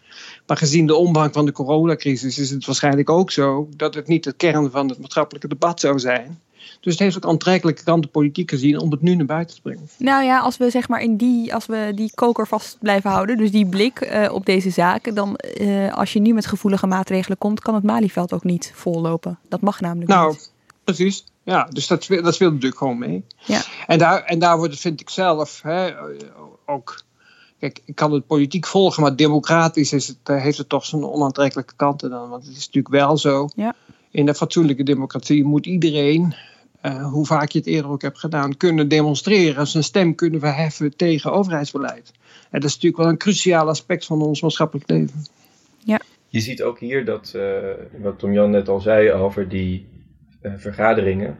Maar 0.47 0.57
gezien 0.57 0.87
de 0.87 0.95
omvang 0.95 1.33
van 1.33 1.45
de 1.45 1.51
coronacrisis 1.51 2.37
is 2.37 2.49
het 2.49 2.65
waarschijnlijk 2.65 3.09
ook 3.09 3.31
zo 3.31 3.69
dat 3.75 3.93
het 3.93 4.07
niet 4.07 4.23
de 4.23 4.33
kern 4.33 4.71
van 4.71 4.89
het 4.89 4.99
maatschappelijke 4.99 5.47
debat 5.47 5.79
zou 5.79 5.99
zijn. 5.99 6.39
Dus 6.83 6.93
het 6.93 7.01
heeft 7.01 7.15
ook 7.15 7.25
aantrekkelijke 7.31 7.83
kanten 7.83 8.09
politiek 8.09 8.49
gezien 8.49 8.79
om 8.79 8.91
het 8.91 9.01
nu 9.01 9.15
naar 9.15 9.25
buiten 9.25 9.55
te 9.55 9.61
brengen. 9.61 9.87
Nou 9.97 10.23
ja, 10.23 10.39
als 10.39 10.57
we 10.57 10.69
zeg 10.69 10.87
maar 10.87 11.01
in 11.01 11.17
die, 11.17 11.53
als 11.53 11.65
we 11.65 11.91
die 11.95 12.11
koker 12.15 12.47
vast 12.47 12.77
blijven 12.79 13.09
houden, 13.11 13.37
dus 13.37 13.51
die 13.51 13.65
blik 13.65 13.99
eh, 14.01 14.33
op 14.33 14.45
deze 14.45 14.69
zaken, 14.69 15.15
dan 15.15 15.35
eh, 15.35 15.93
als 15.93 16.13
je 16.13 16.19
nu 16.19 16.33
met 16.33 16.45
gevoelige 16.45 16.87
maatregelen 16.87 17.37
komt, 17.37 17.59
kan 17.59 17.73
het 17.75 17.83
Malieveld 17.83 18.33
ook 18.33 18.43
niet 18.43 18.71
vollopen. 18.75 19.39
Dat 19.49 19.61
mag 19.61 19.81
namelijk 19.81 20.09
Nou, 20.09 20.31
niet. 20.31 20.51
precies. 20.83 21.23
Ja, 21.43 21.63
dus 21.71 21.87
dat, 21.87 22.07
dat 22.07 22.33
speelt 22.33 22.51
natuurlijk 22.53 22.77
gewoon 22.77 22.97
mee. 22.97 23.25
Ja. 23.37 23.61
En, 23.87 23.97
daar, 23.97 24.23
en 24.23 24.39
daar 24.39 24.57
wordt 24.57 24.71
het, 24.71 24.81
vind 24.81 25.01
ik 25.01 25.09
zelf, 25.09 25.61
hè, 25.61 25.91
ook. 26.65 27.01
Kijk, 27.59 27.81
ik 27.85 27.95
kan 27.95 28.11
het 28.11 28.27
politiek 28.27 28.65
volgen, 28.67 29.01
maar 29.01 29.15
democratisch 29.15 29.93
is 29.93 30.07
het, 30.07 30.17
eh, 30.23 30.41
heeft 30.41 30.57
het 30.57 30.69
toch 30.69 30.85
zijn 30.85 31.03
onaantrekkelijke 31.03 31.73
kanten 31.75 32.09
dan. 32.09 32.29
Want 32.29 32.45
het 32.45 32.55
is 32.57 32.65
natuurlijk 32.65 32.93
wel 32.93 33.17
zo. 33.17 33.49
Ja. 33.55 33.75
In 34.11 34.27
een 34.27 34.35
fatsoenlijke 34.35 34.83
democratie 34.83 35.43
moet 35.43 35.65
iedereen, 35.65 36.35
eh, 36.83 37.11
hoe 37.11 37.25
vaak 37.25 37.49
je 37.49 37.57
het 37.57 37.67
eerder 37.67 37.91
ook 37.91 38.01
hebt 38.01 38.19
gedaan, 38.19 38.57
kunnen 38.57 38.87
demonstreren, 38.87 39.67
zijn 39.67 39.83
stem 39.83 40.15
kunnen 40.15 40.39
verheffen 40.39 40.95
tegen 40.95 41.31
overheidsbeleid. 41.31 42.11
En 42.51 42.59
dat 42.59 42.69
is 42.69 42.73
natuurlijk 42.75 43.03
wel 43.03 43.11
een 43.11 43.17
cruciaal 43.17 43.67
aspect 43.67 44.05
van 44.05 44.21
ons 44.21 44.41
maatschappelijk 44.41 44.89
leven. 44.89 45.23
Je 46.33 46.39
ziet 46.39 46.63
ook 46.63 46.79
hier 46.79 47.05
dat, 47.05 47.33
eh, 47.35 48.01
wat 48.01 48.19
Tom 48.19 48.33
Jan 48.33 48.49
net 48.49 48.69
al 48.69 48.79
zei 48.79 49.11
over 49.11 49.49
die 49.49 49.87
eh, 50.41 50.53
vergaderingen, 50.55 51.37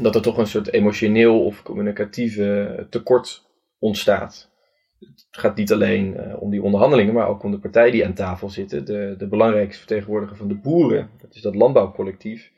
dat 0.00 0.14
er 0.14 0.22
toch 0.22 0.38
een 0.38 0.46
soort 0.46 0.72
emotioneel 0.72 1.44
of 1.44 1.62
communicatieve 1.62 2.86
tekort 2.90 3.46
ontstaat. 3.78 4.50
Het 4.98 5.26
gaat 5.30 5.56
niet 5.56 5.72
alleen 5.72 6.16
eh, 6.16 6.42
om 6.42 6.50
die 6.50 6.62
onderhandelingen, 6.62 7.14
maar 7.14 7.28
ook 7.28 7.42
om 7.42 7.50
de 7.50 7.58
partijen 7.58 7.92
die 7.92 8.04
aan 8.06 8.14
tafel 8.14 8.50
zitten. 8.50 8.84
De, 8.84 9.14
de 9.18 9.28
belangrijkste 9.28 9.78
vertegenwoordiger 9.78 10.36
van 10.36 10.48
de 10.48 10.56
boeren, 10.56 11.10
dat 11.20 11.34
is 11.34 11.42
dat 11.42 11.54
landbouwcollectief, 11.54 12.52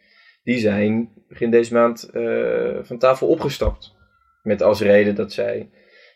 die 0.50 0.58
zijn 0.58 1.08
begin 1.28 1.50
deze 1.50 1.72
maand 1.72 2.02
eh, 2.02 2.78
van 2.82 2.98
tafel 2.98 3.28
opgestapt. 3.28 3.94
Met 4.42 4.62
als 4.62 4.80
reden 4.80 5.14
dat 5.14 5.32
zij 5.32 5.70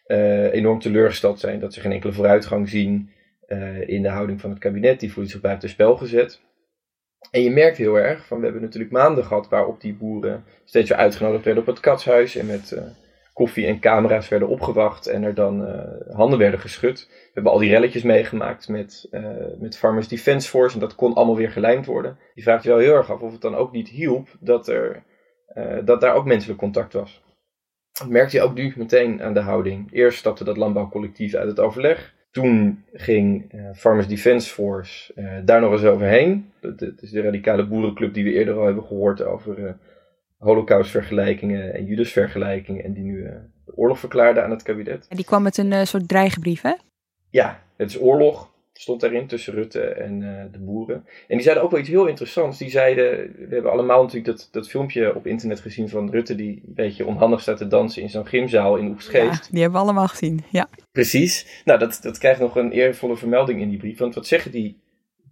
eh, 0.06 0.52
enorm 0.52 0.80
teleurgesteld 0.80 1.40
zijn, 1.40 1.60
dat 1.60 1.74
ze 1.74 1.80
geen 1.80 1.92
enkele 1.92 2.12
vooruitgang 2.12 2.68
zien 2.68 3.10
eh, 3.46 3.88
in 3.88 4.02
de 4.02 4.08
houding 4.08 4.40
van 4.40 4.50
het 4.50 4.58
kabinet. 4.58 5.00
Die 5.00 5.12
voelt 5.12 5.30
zich 5.30 5.40
buiten 5.40 5.68
spel 5.68 5.96
gezet. 5.96 6.40
En 7.30 7.42
je 7.42 7.50
merkt 7.50 7.76
heel 7.76 7.98
erg, 7.98 8.26
van 8.26 8.38
we 8.38 8.44
hebben 8.44 8.62
natuurlijk 8.62 8.92
maanden 8.92 9.24
gehad 9.24 9.48
waarop 9.48 9.80
die 9.80 9.94
boeren 9.94 10.44
steeds 10.64 10.88
weer 10.88 10.98
uitgenodigd 10.98 11.44
werden 11.44 11.62
op 11.62 11.68
het 11.68 11.80
katshuis 11.80 12.36
en 12.36 12.46
met 12.46 12.78
koffie 13.34 13.66
en 13.66 13.78
camera's 13.78 14.28
werden 14.28 14.48
opgewacht 14.48 15.06
en 15.06 15.22
er 15.22 15.34
dan 15.34 15.66
eh, 15.66 16.16
handen 16.16 16.38
werden 16.38 16.60
geschud. 16.60 17.06
We 17.08 17.30
hebben 17.32 17.52
al 17.52 17.58
die 17.58 17.70
relletjes 17.70 18.02
meegemaakt 18.02 18.68
met, 18.68 19.06
eh, 19.10 19.24
met 19.58 19.76
Farmers 19.76 20.08
Defence 20.08 20.48
Force 20.48 20.74
en 20.74 20.80
dat 20.80 20.94
kon 20.94 21.14
allemaal 21.14 21.36
weer 21.36 21.50
gelijmd 21.50 21.86
worden. 21.86 22.18
Je 22.34 22.42
vraagt 22.42 22.62
je 22.62 22.68
wel 22.68 22.78
heel 22.78 22.94
erg 22.94 23.10
af 23.10 23.20
of 23.20 23.32
het 23.32 23.40
dan 23.40 23.54
ook 23.54 23.72
niet 23.72 23.88
hielp 23.88 24.28
dat, 24.40 24.68
er, 24.68 25.02
eh, 25.46 25.78
dat 25.84 26.00
daar 26.00 26.14
ook 26.14 26.24
menselijk 26.24 26.58
contact 26.58 26.92
was. 26.92 27.22
Dat 27.92 28.08
merkte 28.08 28.36
je 28.36 28.42
ook 28.42 28.54
nu 28.54 28.72
meteen 28.76 29.22
aan 29.22 29.34
de 29.34 29.40
houding. 29.40 29.92
Eerst 29.92 30.18
stapte 30.18 30.44
dat 30.44 30.56
landbouwcollectief 30.56 31.34
uit 31.34 31.48
het 31.48 31.60
overleg. 31.60 32.12
toen 32.30 32.84
ging 32.92 33.52
Farmers 33.74 34.08
Defence 34.08 34.50
Force 34.50 35.12
daar 35.44 35.60
nog 35.60 35.72
eens 35.72 35.84
overheen. 35.84 36.52
Dat, 36.60 36.80
is 37.00 37.10
de 37.10 37.20
radicale 37.20 37.66
boerenclub 37.66 38.14
die 38.14 38.24
we 38.24 38.32
eerder 38.32 38.56
al 38.56 38.64
hebben 38.64 38.84
gehoord 38.84 39.22
over 39.22 39.78
holocaustvergelijkingen 40.44 41.74
en 41.74 41.84
Judasvergelijkingen. 41.84 42.84
En 42.84 42.92
die 42.92 43.04
nu 43.04 43.22
de 43.64 43.76
oorlog 43.76 43.98
verklaarde 43.98 44.42
aan 44.42 44.50
het 44.50 44.62
kabinet. 44.62 45.06
En 45.08 45.16
die 45.16 45.24
kwam 45.24 45.42
met 45.42 45.56
een 45.56 45.86
soort 45.86 46.08
dreigbrief, 46.08 46.62
hè? 46.62 46.72
Ja, 47.30 47.62
het 47.76 47.90
is 47.90 48.00
oorlog 48.00 48.52
stond 48.76 49.00
daarin 49.00 49.26
tussen 49.26 49.54
Rutte 49.54 49.80
en 49.80 50.20
uh, 50.20 50.42
de 50.52 50.58
boeren. 50.58 51.04
En 51.28 51.36
die 51.36 51.40
zeiden 51.40 51.64
ook 51.64 51.70
wel 51.70 51.80
iets 51.80 51.88
heel 51.88 52.06
interessants. 52.06 52.58
Die 52.58 52.70
zeiden, 52.70 53.04
we 53.48 53.54
hebben 53.54 53.70
allemaal 53.70 54.02
natuurlijk 54.02 54.36
dat, 54.36 54.48
dat 54.50 54.68
filmpje 54.68 55.14
op 55.14 55.26
internet 55.26 55.60
gezien 55.60 55.88
van 55.88 56.10
Rutte 56.10 56.34
die 56.34 56.62
een 56.66 56.74
beetje 56.74 57.06
onhandig 57.06 57.40
staat 57.40 57.56
te 57.56 57.66
dansen 57.66 58.02
in 58.02 58.10
zo'n 58.10 58.26
gymzaal 58.26 58.76
in 58.76 58.88
Oegstgeest. 58.88 59.44
Ja, 59.44 59.50
die 59.50 59.60
hebben 59.60 59.80
we 59.80 59.84
allemaal 59.84 60.08
gezien, 60.08 60.44
ja. 60.50 60.68
Precies. 60.92 61.62
Nou, 61.64 61.78
dat, 61.78 61.98
dat 62.02 62.18
krijgt 62.18 62.40
nog 62.40 62.56
een 62.56 62.72
eervolle 62.72 63.16
vermelding 63.16 63.60
in 63.60 63.68
die 63.68 63.78
brief. 63.78 63.98
Want 63.98 64.14
wat 64.14 64.26
zeggen 64.26 64.50
die 64.50 64.80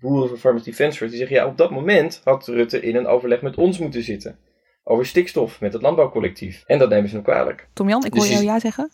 boeren 0.00 0.28
van 0.28 0.38
Farmers 0.38 0.64
Defence 0.64 0.98
Force? 0.98 1.16
Die 1.16 1.26
zeggen, 1.26 1.36
ja, 1.36 1.46
op 1.46 1.56
dat 1.56 1.70
moment 1.70 2.20
had 2.24 2.46
Rutte 2.46 2.80
in 2.80 2.96
een 2.96 3.06
overleg 3.06 3.42
met 3.42 3.56
ons 3.56 3.78
moeten 3.78 4.02
zitten. 4.02 4.38
Over 4.84 5.06
stikstof 5.06 5.60
met 5.60 5.72
het 5.72 5.82
landbouwcollectief. 5.82 6.62
En 6.66 6.78
dat 6.78 6.88
nemen 6.88 7.08
ze 7.08 7.14
hem 7.14 7.24
kwalijk. 7.24 7.68
Tom 7.72 7.88
Jan, 7.88 8.04
ik 8.04 8.12
hoor 8.12 8.22
dus 8.22 8.32
jou 8.32 8.44
ja 8.44 8.60
zeggen. 8.60 8.90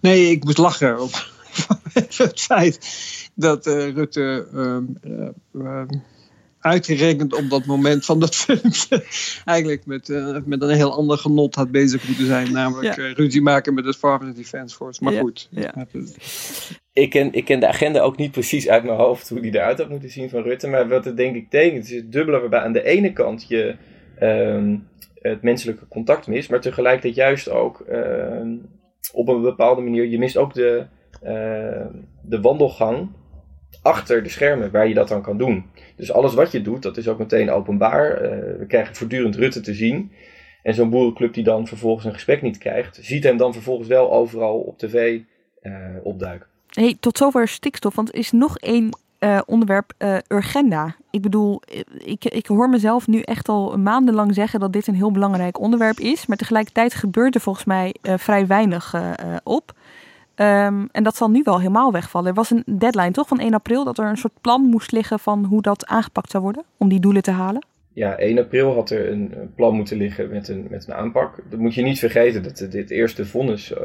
Nee, 0.00 0.30
ik 0.30 0.44
moest 0.44 0.58
lachen 0.58 1.00
op 1.00 1.10
het 2.16 2.40
feit 2.40 2.78
dat 3.34 3.66
uh, 3.66 3.88
Rutte 3.88 4.46
uh, 5.52 5.82
uitgerekend 6.64 7.34
op 7.34 7.50
dat 7.50 7.64
moment 7.64 8.04
van 8.04 8.20
dat 8.20 8.36
filmpje 8.36 9.04
eigenlijk 9.44 9.86
met, 9.86 10.08
uh, 10.08 10.36
met 10.44 10.62
een 10.62 10.70
heel 10.70 10.96
ander 10.96 11.18
genot 11.18 11.54
had 11.54 11.70
bezig 11.70 12.06
moeten 12.06 12.26
zijn. 12.26 12.52
Namelijk 12.52 12.96
ja. 12.96 13.12
ruzie 13.12 13.42
maken 13.42 13.74
met 13.74 13.84
het 13.84 13.96
Farmers 13.96 14.36
Defence 14.36 14.76
Force. 14.76 15.04
Maar 15.04 15.12
ja. 15.12 15.20
goed. 15.20 15.48
Ja. 15.50 15.86
Ik 16.92 17.10
ken, 17.10 17.32
ik 17.32 17.44
ken 17.44 17.60
de 17.60 17.66
agenda 17.66 18.00
ook 18.00 18.16
niet 18.16 18.30
precies 18.30 18.68
uit 18.68 18.84
mijn 18.84 18.98
hoofd 18.98 19.28
hoe 19.28 19.40
die 19.40 19.54
eruit 19.54 19.78
had 19.78 19.88
moeten 19.88 20.10
zien 20.10 20.30
van 20.30 20.42
Rutte. 20.42 20.66
Maar 20.66 20.88
wat 20.88 21.04
het 21.04 21.16
denk 21.16 21.36
ik 21.36 21.50
tekent 21.50 21.84
is 21.84 21.96
het 21.96 22.12
dubbele 22.12 22.40
waarbij 22.40 22.60
aan 22.60 22.72
de 22.72 22.84
ene 22.84 23.12
kant 23.12 23.44
je 23.48 23.76
ehm, 24.18 24.76
het 25.14 25.42
menselijke 25.42 25.88
contact 25.88 26.26
mist. 26.26 26.50
Maar 26.50 26.60
tegelijkertijd 26.60 27.14
juist 27.14 27.50
ook 27.50 27.80
ehm, 27.80 28.56
op 29.12 29.28
een 29.28 29.42
bepaalde 29.42 29.82
manier, 29.82 30.06
je 30.06 30.18
mist 30.18 30.36
ook 30.36 30.54
de, 30.54 30.86
de 32.22 32.40
wandelgang 32.40 33.08
achter 33.82 34.22
de 34.22 34.28
schermen 34.28 34.70
waar 34.70 34.88
je 34.88 34.94
dat 34.94 35.08
dan 35.08 35.22
kan 35.22 35.38
doen. 35.38 35.64
Dus 35.96 36.12
alles 36.12 36.34
wat 36.34 36.52
je 36.52 36.62
doet, 36.62 36.82
dat 36.82 36.96
is 36.96 37.08
ook 37.08 37.18
meteen 37.18 37.50
openbaar. 37.50 38.22
Uh, 38.22 38.58
we 38.58 38.64
krijgen 38.68 38.94
voortdurend 38.94 39.36
Rutte 39.36 39.60
te 39.60 39.74
zien. 39.74 40.12
En 40.62 40.74
zo'n 40.74 40.90
boerenclub 40.90 41.34
die 41.34 41.44
dan 41.44 41.66
vervolgens 41.66 42.04
een 42.04 42.12
gesprek 42.12 42.42
niet 42.42 42.58
krijgt, 42.58 42.98
ziet 43.02 43.24
hem 43.24 43.36
dan 43.36 43.52
vervolgens 43.52 43.88
wel 43.88 44.12
overal 44.12 44.58
op 44.58 44.78
tv 44.78 45.20
uh, 45.62 45.74
opduiken. 46.02 46.48
Hey, 46.68 46.96
tot 47.00 47.18
zover 47.18 47.48
stikstof, 47.48 47.94
want 47.94 48.08
er 48.08 48.18
is 48.18 48.32
nog 48.32 48.58
één 48.58 48.88
uh, 49.24 49.40
onderwerp, 49.46 49.92
urgenda. 50.28 50.96
Ik 51.10 51.22
bedoel, 51.22 51.62
ik, 51.98 52.24
ik 52.24 52.46
hoor 52.46 52.68
mezelf 52.68 53.06
nu 53.06 53.20
echt 53.20 53.48
al 53.48 53.78
maandenlang 53.78 54.34
zeggen 54.34 54.60
dat 54.60 54.72
dit 54.72 54.86
een 54.86 54.94
heel 54.94 55.12
belangrijk 55.12 55.60
onderwerp 55.60 55.98
is. 55.98 56.26
Maar 56.26 56.36
tegelijkertijd 56.36 56.94
gebeurt 56.94 57.34
er 57.34 57.40
volgens 57.40 57.64
mij 57.64 57.94
vrij 58.02 58.46
weinig 58.46 58.94
op. 59.42 59.72
Um, 60.36 60.88
en 60.92 61.02
dat 61.02 61.16
zal 61.16 61.30
nu 61.30 61.40
wel 61.44 61.58
helemaal 61.58 61.92
wegvallen. 61.92 62.28
Er 62.28 62.34
was 62.34 62.50
een 62.50 62.62
deadline 62.66 63.10
toch 63.10 63.28
van 63.28 63.38
1 63.38 63.54
april 63.54 63.84
dat 63.84 63.98
er 63.98 64.04
een 64.04 64.16
soort 64.16 64.40
plan 64.40 64.62
moest 64.62 64.92
liggen 64.92 65.18
van 65.18 65.44
hoe 65.44 65.62
dat 65.62 65.86
aangepakt 65.86 66.30
zou 66.30 66.42
worden 66.42 66.64
om 66.76 66.88
die 66.88 67.00
doelen 67.00 67.22
te 67.22 67.30
halen. 67.30 67.66
Ja, 67.94 68.18
1 68.18 68.38
april 68.38 68.74
had 68.74 68.90
er 68.90 69.10
een 69.10 69.52
plan 69.54 69.74
moeten 69.74 69.96
liggen 69.96 70.30
met 70.30 70.48
een, 70.48 70.66
met 70.70 70.86
een 70.86 70.94
aanpak. 70.94 71.50
Dat 71.50 71.58
moet 71.58 71.74
je 71.74 71.82
niet 71.82 71.98
vergeten 71.98 72.42
dat 72.42 72.66
dit 72.70 72.90
eerste 72.90 73.26
vonnis 73.26 73.70
uh, 73.70 73.78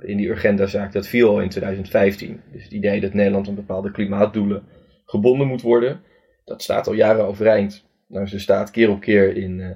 in 0.00 0.16
die 0.16 0.28
Urgenda-zaak, 0.28 0.92
dat 0.92 1.06
viel 1.06 1.28
al 1.28 1.40
in 1.40 1.48
2015. 1.48 2.40
Dus 2.52 2.62
het 2.62 2.72
idee 2.72 3.00
dat 3.00 3.14
Nederland 3.14 3.48
aan 3.48 3.54
bepaalde 3.54 3.90
klimaatdoelen 3.90 4.62
gebonden 5.04 5.46
moet 5.46 5.62
worden, 5.62 6.00
dat 6.44 6.62
staat 6.62 6.86
al 6.86 6.92
jaren 6.92 7.26
overeind. 7.26 7.84
Nou 8.08 8.24
is 8.24 8.30
de 8.30 8.38
staat 8.38 8.70
keer 8.70 8.90
op 8.90 9.00
keer 9.00 9.36
in, 9.36 9.58
uh, 9.58 9.70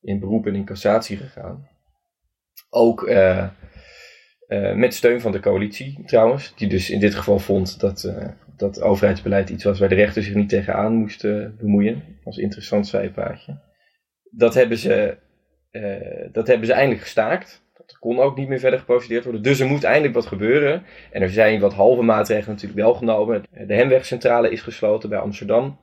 in 0.00 0.20
beroep 0.20 0.46
en 0.46 0.54
in 0.54 0.64
cassatie 0.64 1.16
gegaan. 1.16 1.68
Ook 2.70 3.02
uh, 3.02 3.48
met 4.74 4.94
steun 4.94 5.20
van 5.20 5.32
de 5.32 5.40
coalitie 5.40 6.02
trouwens, 6.04 6.54
die 6.56 6.68
dus 6.68 6.90
in 6.90 7.00
dit 7.00 7.14
geval 7.14 7.38
vond 7.38 7.80
dat, 7.80 8.14
dat 8.56 8.80
overheidsbeleid 8.80 9.50
iets 9.50 9.64
was 9.64 9.78
waar 9.78 9.88
de 9.88 9.94
rechter 9.94 10.22
zich 10.22 10.34
niet 10.34 10.48
tegenaan 10.48 10.94
moest 10.94 11.24
uh, 11.24 11.46
bemoeien. 11.58 12.02
Als 12.24 12.36
interessant 12.36 12.86
zijpaadje. 12.86 13.58
Dat 14.30 14.54
hebben, 14.54 14.78
ze, 14.78 15.16
dat 16.32 16.46
hebben 16.46 16.66
ze 16.66 16.72
eindelijk 16.72 17.00
gestaakt. 17.00 17.64
Dat 17.74 17.98
kon 17.98 18.18
ook 18.18 18.36
niet 18.36 18.48
meer 18.48 18.58
verder 18.58 18.78
geprocedeerd 18.78 19.24
worden. 19.24 19.42
Dus 19.42 19.60
er 19.60 19.66
moet 19.66 19.84
eindelijk 19.84 20.14
wat 20.14 20.26
gebeuren. 20.26 20.82
En 21.10 21.22
er 21.22 21.30
zijn 21.30 21.60
wat 21.60 21.74
halve 21.74 22.02
maatregelen 22.02 22.50
natuurlijk 22.50 22.80
wel 22.80 22.94
genomen. 22.94 23.42
De 23.66 23.74
Hemwegcentrale 23.74 24.50
is 24.50 24.60
gesloten 24.60 25.08
bij 25.08 25.18
Amsterdam. 25.18 25.78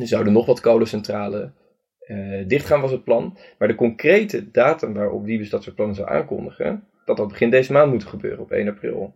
Er 0.00 0.06
zouden 0.06 0.32
nog 0.32 0.46
wat 0.46 0.60
kolencentrales 0.60 1.50
dichtgaan 2.46 2.80
was 2.80 2.90
het 2.90 3.04
plan. 3.04 3.38
Maar 3.58 3.68
de 3.68 3.74
concrete 3.74 4.50
datum 4.50 4.94
waarop 4.94 5.24
Wiebes 5.24 5.50
dat 5.50 5.62
soort 5.62 5.74
plannen 5.74 5.96
zou 5.96 6.08
aankondigen, 6.08 6.84
dat 7.04 7.16
dat 7.16 7.28
begin 7.28 7.50
deze 7.50 7.72
maand 7.72 7.92
moet 7.92 8.04
gebeuren, 8.04 8.40
op 8.40 8.50
1 8.50 8.68
april. 8.68 9.14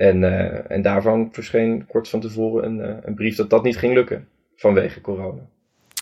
En, 0.00 0.22
uh, 0.22 0.70
en 0.70 0.82
daarvan 0.82 1.28
verscheen 1.32 1.86
kort 1.86 2.08
van 2.08 2.20
tevoren 2.20 2.64
een, 2.64 2.78
uh, 2.78 2.96
een, 3.02 3.14
brief 3.14 3.36
dat 3.36 3.50
dat 3.50 3.62
niet 3.62 3.76
ging 3.76 3.94
lukken 3.94 4.28
vanwege 4.56 5.00
corona. 5.00 5.40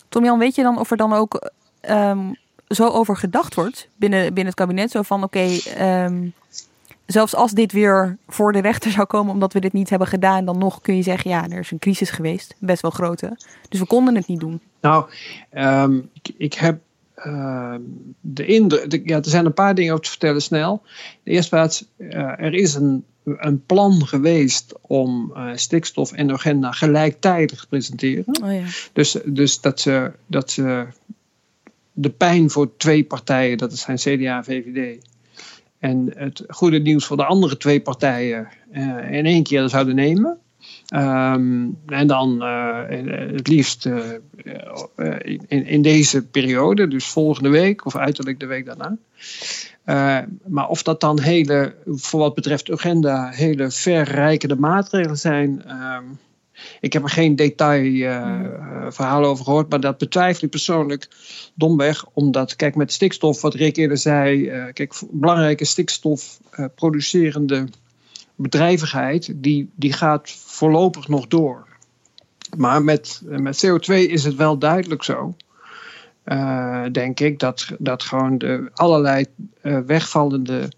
Tom-Jan, 0.08 0.38
weet 0.38 0.54
je 0.54 0.62
dan 0.62 0.78
of 0.78 0.90
er 0.90 0.96
dan 0.96 1.12
ook 1.12 1.50
um, 1.90 2.36
zo 2.68 2.88
over 2.88 3.16
gedacht 3.16 3.54
wordt 3.54 3.88
binnen, 3.96 4.24
binnen 4.24 4.46
het 4.46 4.54
kabinet? 4.54 4.90
Zo 4.90 5.02
van, 5.02 5.22
oké, 5.22 5.38
okay, 5.38 6.04
um, 6.04 6.32
zelfs 7.06 7.34
als 7.34 7.52
dit 7.52 7.72
weer 7.72 8.16
voor 8.28 8.52
de 8.52 8.60
rechter 8.60 8.90
zou 8.90 9.06
komen 9.06 9.32
omdat 9.32 9.52
we 9.52 9.60
dit 9.60 9.72
niet 9.72 9.90
hebben 9.90 10.08
gedaan, 10.08 10.44
dan 10.44 10.58
nog 10.58 10.80
kun 10.80 10.96
je 10.96 11.02
zeggen, 11.02 11.30
ja, 11.30 11.48
er 11.48 11.58
is 11.58 11.70
een 11.70 11.78
crisis 11.78 12.10
geweest, 12.10 12.54
best 12.58 12.82
wel 12.82 12.90
grote. 12.90 13.36
Dus 13.68 13.80
we 13.80 13.86
konden 13.86 14.14
het 14.14 14.26
niet 14.26 14.40
doen. 14.40 14.60
Nou, 14.80 15.10
um, 15.54 16.10
ik, 16.12 16.34
ik 16.36 16.54
heb 16.54 16.78
uh, 17.26 17.74
de 18.20 18.46
indruk, 18.46 19.08
ja, 19.08 19.16
er 19.16 19.28
zijn 19.28 19.46
een 19.46 19.54
paar 19.54 19.74
dingen 19.74 19.92
over 19.92 20.04
te 20.04 20.10
vertellen 20.10 20.42
snel. 20.42 20.82
De 21.22 21.30
eerste 21.30 21.50
plaats, 21.50 21.84
uh, 21.96 22.16
er 22.16 22.54
is 22.54 22.74
een, 22.74 23.04
een 23.36 23.64
plan 23.66 24.06
geweest 24.06 24.74
om 24.80 25.32
uh, 25.36 25.50
stikstof 25.54 26.12
en 26.12 26.32
agenda 26.32 26.72
gelijktijdig 26.72 27.60
te 27.60 27.66
presenteren. 27.66 28.42
Oh 28.42 28.52
ja. 28.52 28.64
Dus, 28.92 29.16
dus 29.24 29.60
dat, 29.60 29.80
ze, 29.80 30.12
dat 30.26 30.50
ze 30.50 30.86
de 31.92 32.10
pijn 32.10 32.50
voor 32.50 32.76
twee 32.76 33.04
partijen, 33.04 33.58
dat 33.58 33.76
zijn 33.76 33.96
CDA 33.96 34.36
en 34.36 34.44
VVD, 34.44 35.06
en 35.78 36.12
het 36.16 36.44
goede 36.48 36.78
nieuws 36.78 37.04
voor 37.04 37.16
de 37.16 37.24
andere 37.24 37.56
twee 37.56 37.80
partijen 37.80 38.48
in 39.10 39.26
één 39.26 39.42
keer 39.42 39.68
zouden 39.68 39.94
nemen. 39.94 40.38
Um, 40.94 41.78
en 41.86 42.06
dan 42.06 42.42
uh, 42.42 42.80
het 43.36 43.48
liefst 43.48 43.86
uh, 43.86 43.98
in, 45.48 45.66
in, 45.66 45.82
deze 45.82 46.26
periode, 46.26 46.88
dus 46.88 47.06
volgende 47.06 47.48
week 47.48 47.86
of 47.86 47.96
uiterlijk 47.96 48.40
de 48.40 48.46
week 48.46 48.66
daarna. 48.66 48.96
Uh, 49.88 50.18
maar 50.46 50.68
of 50.68 50.82
dat 50.82 51.00
dan 51.00 51.20
hele, 51.20 51.74
voor 51.86 52.20
wat 52.20 52.34
betreft 52.34 52.70
agenda, 52.70 53.28
hele 53.28 53.70
verrijkende 53.70 54.56
maatregelen 54.56 55.18
zijn. 55.18 55.64
Um, 55.82 56.18
ik 56.80 56.92
heb 56.92 57.02
er 57.02 57.08
geen 57.08 57.36
detailverhalen 57.36 59.28
over 59.28 59.44
gehoord, 59.44 59.70
maar 59.70 59.80
dat 59.80 59.98
betwijfel 59.98 60.44
ik 60.44 60.50
persoonlijk 60.50 61.08
domweg. 61.54 62.04
Omdat, 62.12 62.56
kijk, 62.56 62.74
met 62.74 62.92
stikstof, 62.92 63.40
wat 63.40 63.54
Rick 63.54 63.76
eerder 63.76 63.98
zei, 63.98 64.46
kijk, 64.72 64.94
belangrijke 65.10 65.64
stikstofproducerende 65.64 67.68
bedrijvigheid, 68.34 69.32
die, 69.36 69.70
die 69.74 69.92
gaat 69.92 70.30
voorlopig 70.30 71.08
nog 71.08 71.26
door. 71.26 71.66
Maar 72.56 72.82
met, 72.82 73.22
met 73.24 73.66
CO2 73.66 73.94
is 73.94 74.24
het 74.24 74.34
wel 74.34 74.58
duidelijk 74.58 75.02
zo. 75.02 75.34
Uh, 76.32 76.86
denk 76.92 77.20
ik 77.20 77.38
dat, 77.38 77.68
dat 77.78 78.02
gewoon 78.02 78.38
de 78.38 78.70
allerlei 78.74 79.24
uh, 79.62 79.78
wegvallende 79.78 80.72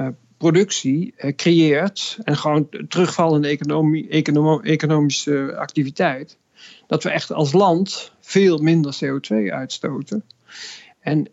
uh, 0.00 0.08
productie 0.36 1.14
creëert 1.36 2.18
en 2.24 2.36
gewoon 2.36 2.68
terugvallende 2.88 3.48
economie, 3.48 4.08
econom, 4.08 4.62
economische 4.62 5.56
activiteit, 5.56 6.38
dat 6.86 7.02
we 7.02 7.10
echt 7.10 7.32
als 7.32 7.52
land 7.52 8.12
veel 8.20 8.58
minder 8.58 8.96
CO2 9.04 9.52
uitstoten. 9.52 10.24
En 11.00 11.26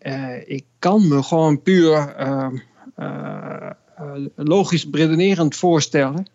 ik 0.46 0.64
kan 0.78 1.08
me 1.08 1.22
gewoon 1.22 1.62
puur 1.62 2.14
uh, 2.98 3.70
logisch 4.34 4.86
redenerend 4.90 5.56
voorstellen 5.56 6.26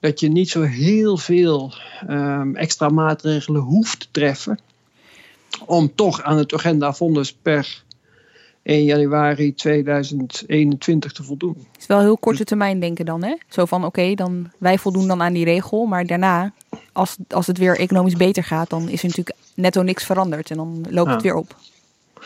dat 0.00 0.20
je 0.20 0.28
niet 0.28 0.48
zo 0.48 0.62
heel 0.62 1.16
veel 1.16 1.74
um, 2.08 2.56
extra 2.56 2.88
maatregelen 2.88 3.60
hoeft 3.60 4.00
te 4.00 4.06
treffen 4.10 4.58
om 5.66 5.94
toch 5.94 6.22
aan 6.22 6.38
het 6.38 6.54
agenda-fonds 6.54 7.32
per 7.32 7.84
1 8.62 8.84
januari 8.84 9.54
2021 9.54 11.12
te 11.12 11.22
voldoen. 11.22 11.56
Het 11.72 11.80
is 11.80 11.86
wel 11.86 12.00
heel 12.00 12.18
korte 12.18 12.44
termijn 12.44 12.80
denken 12.80 13.04
dan, 13.04 13.24
hè? 13.24 13.36
Zo 13.48 13.64
van, 13.64 13.84
oké, 13.84 14.00
okay, 14.00 14.14
dan 14.14 14.50
wij 14.58 14.78
voldoen 14.78 15.06
dan 15.06 15.22
aan 15.22 15.32
die 15.32 15.44
regel, 15.44 15.86
maar 15.86 16.06
daarna, 16.06 16.52
als, 16.92 17.16
als 17.28 17.46
het 17.46 17.58
weer 17.58 17.78
economisch 17.78 18.16
beter 18.16 18.44
gaat, 18.44 18.70
dan 18.70 18.88
is 18.88 19.02
er 19.02 19.08
natuurlijk 19.08 19.36
netto 19.54 19.82
niks 19.82 20.04
veranderd 20.04 20.50
en 20.50 20.56
dan 20.56 20.84
loopt 20.90 21.08
ja. 21.08 21.14
het 21.14 21.22
weer 21.22 21.34
op. 21.34 21.56